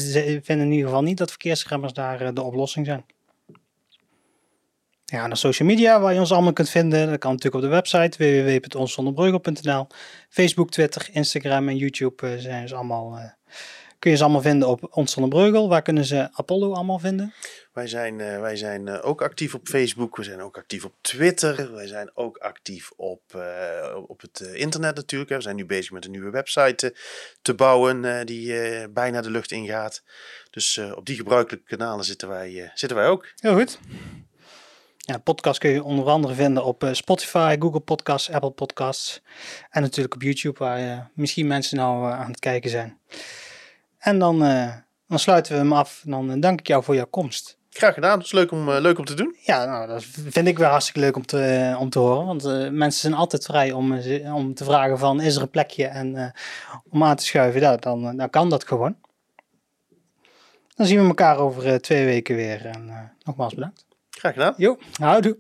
vinden 0.44 0.66
in 0.66 0.72
ieder 0.72 0.86
geval 0.86 1.02
niet 1.02 1.18
dat 1.18 1.28
verkeersremmers 1.30 1.92
daar 1.92 2.20
eh, 2.20 2.28
de 2.34 2.42
oplossing 2.42 2.86
zijn. 2.86 3.04
Ja, 5.04 5.24
en 5.24 5.30
de 5.30 5.36
social 5.36 5.68
media 5.68 6.00
waar 6.00 6.12
je 6.12 6.20
ons 6.20 6.32
allemaal 6.32 6.52
kunt 6.52 6.68
vinden, 6.70 7.08
dat 7.10 7.18
kan 7.18 7.30
natuurlijk 7.32 7.64
op 7.64 7.70
de 7.70 7.76
website 7.76 8.18
www.onszonderbreugel.nl. 8.18 9.86
Facebook, 10.28 10.70
Twitter, 10.70 11.08
Instagram 11.12 11.68
en 11.68 11.76
YouTube 11.76 12.26
eh, 12.26 12.38
zijn 12.38 12.68
ze 12.68 12.74
allemaal, 12.74 13.16
eh, 13.16 13.24
kun 14.00 14.10
je 14.10 14.16
ze 14.16 14.22
allemaal 14.22 14.42
vinden 14.42 14.68
op 14.68 14.88
Ons 14.90 15.12
Zonder 15.12 15.38
Breugel. 15.38 15.68
Waar 15.68 15.82
kunnen 15.82 16.04
ze 16.04 16.28
Apollo 16.32 16.72
allemaal 16.72 16.98
vinden? 16.98 17.34
Wij 17.72 17.86
zijn, 17.86 18.20
eh, 18.20 18.40
wij 18.40 18.56
zijn 18.56 18.88
eh, 18.88 19.06
ook 19.06 19.22
actief 19.22 19.54
op 19.54 19.68
Facebook. 19.68 20.16
We 20.16 20.22
zijn 20.22 20.40
ook 20.40 20.56
actief 20.56 20.84
op 20.84 20.94
Twitter. 21.00 21.72
Wij 21.72 21.86
zijn 21.86 22.10
ook 22.14 22.36
actief 22.36 22.90
op, 22.96 23.22
eh, 23.34 23.96
op 24.06 24.20
het 24.20 24.40
internet 24.40 24.94
natuurlijk. 24.94 25.30
hè. 25.30 25.36
We 25.36 25.42
zijn 25.42 25.56
nu 25.56 25.66
bezig 25.66 25.92
met 25.92 26.04
een 26.04 26.10
nieuwe 26.10 26.30
website 26.30 26.96
te 27.42 27.54
bouwen 27.54 28.26
die 28.26 28.88
bijna 28.88 29.20
de 29.20 29.30
lucht 29.30 29.50
ingaat. 29.50 30.02
Dus 30.50 30.78
op 30.78 31.06
die 31.06 31.16
gebruikelijke 31.16 31.76
kanalen 31.76 32.04
zitten 32.04 32.28
wij, 32.28 32.70
zitten 32.74 32.98
wij 32.98 33.08
ook. 33.08 33.32
Heel 33.36 33.54
goed. 33.54 33.78
Ja, 34.96 35.14
de 35.14 35.20
podcast 35.20 35.58
kun 35.58 35.70
je 35.70 35.82
onder 35.82 36.06
andere 36.06 36.34
vinden 36.34 36.64
op 36.64 36.88
Spotify, 36.92 37.56
Google 37.58 37.80
Podcasts, 37.80 38.30
Apple 38.30 38.50
Podcasts 38.50 39.22
en 39.70 39.82
natuurlijk 39.82 40.14
op 40.14 40.22
YouTube, 40.22 40.58
waar 40.58 41.10
misschien 41.14 41.46
mensen 41.46 41.76
nou 41.76 42.12
aan 42.12 42.30
het 42.30 42.38
kijken 42.38 42.70
zijn. 42.70 42.98
En 44.00 44.18
dan, 44.18 44.44
eh, 44.44 44.72
dan 45.06 45.18
sluiten 45.18 45.52
we 45.52 45.58
hem 45.58 45.72
af. 45.72 46.00
En 46.04 46.10
dan 46.10 46.30
eh, 46.30 46.40
dank 46.40 46.60
ik 46.60 46.66
jou 46.66 46.84
voor 46.84 46.94
jouw 46.94 47.06
komst. 47.06 47.58
Graag 47.70 47.94
gedaan. 47.94 48.16
Het 48.16 48.26
is 48.26 48.32
leuk 48.32 48.50
om, 48.50 48.68
eh, 48.68 48.80
leuk 48.80 48.98
om 48.98 49.04
te 49.04 49.14
doen. 49.14 49.36
Ja, 49.40 49.64
nou, 49.64 49.86
dat 49.86 50.04
vind 50.04 50.48
ik 50.48 50.58
wel 50.58 50.70
hartstikke 50.70 51.00
leuk 51.00 51.16
om 51.16 51.26
te, 51.26 51.76
om 51.78 51.90
te 51.90 51.98
horen. 51.98 52.26
Want 52.26 52.42
mensen 52.72 53.00
zijn 53.00 53.14
altijd 53.14 53.44
vrij 53.44 53.72
om, 53.72 53.92
om 54.34 54.54
te 54.54 54.64
vragen 54.64 54.98
van, 54.98 55.20
is 55.20 55.36
er 55.36 55.42
een 55.42 55.50
plekje? 55.50 55.86
En 55.86 56.34
om 56.90 57.04
aan 57.04 57.16
te 57.16 57.24
schuiven, 57.24 57.60
ja, 57.60 57.76
dan, 57.76 58.16
dan 58.16 58.30
kan 58.30 58.50
dat 58.50 58.66
gewoon. 58.66 58.96
Dan 60.74 60.86
zien 60.86 61.00
we 61.00 61.06
elkaar 61.06 61.38
over 61.38 61.80
twee 61.80 62.04
weken 62.04 62.36
weer. 62.36 62.66
En 62.66 63.12
nogmaals 63.24 63.54
bedankt. 63.54 63.86
Graag 64.10 64.32
gedaan. 64.32 64.54
Jo, 64.56 64.78
houdoe. 65.00 65.36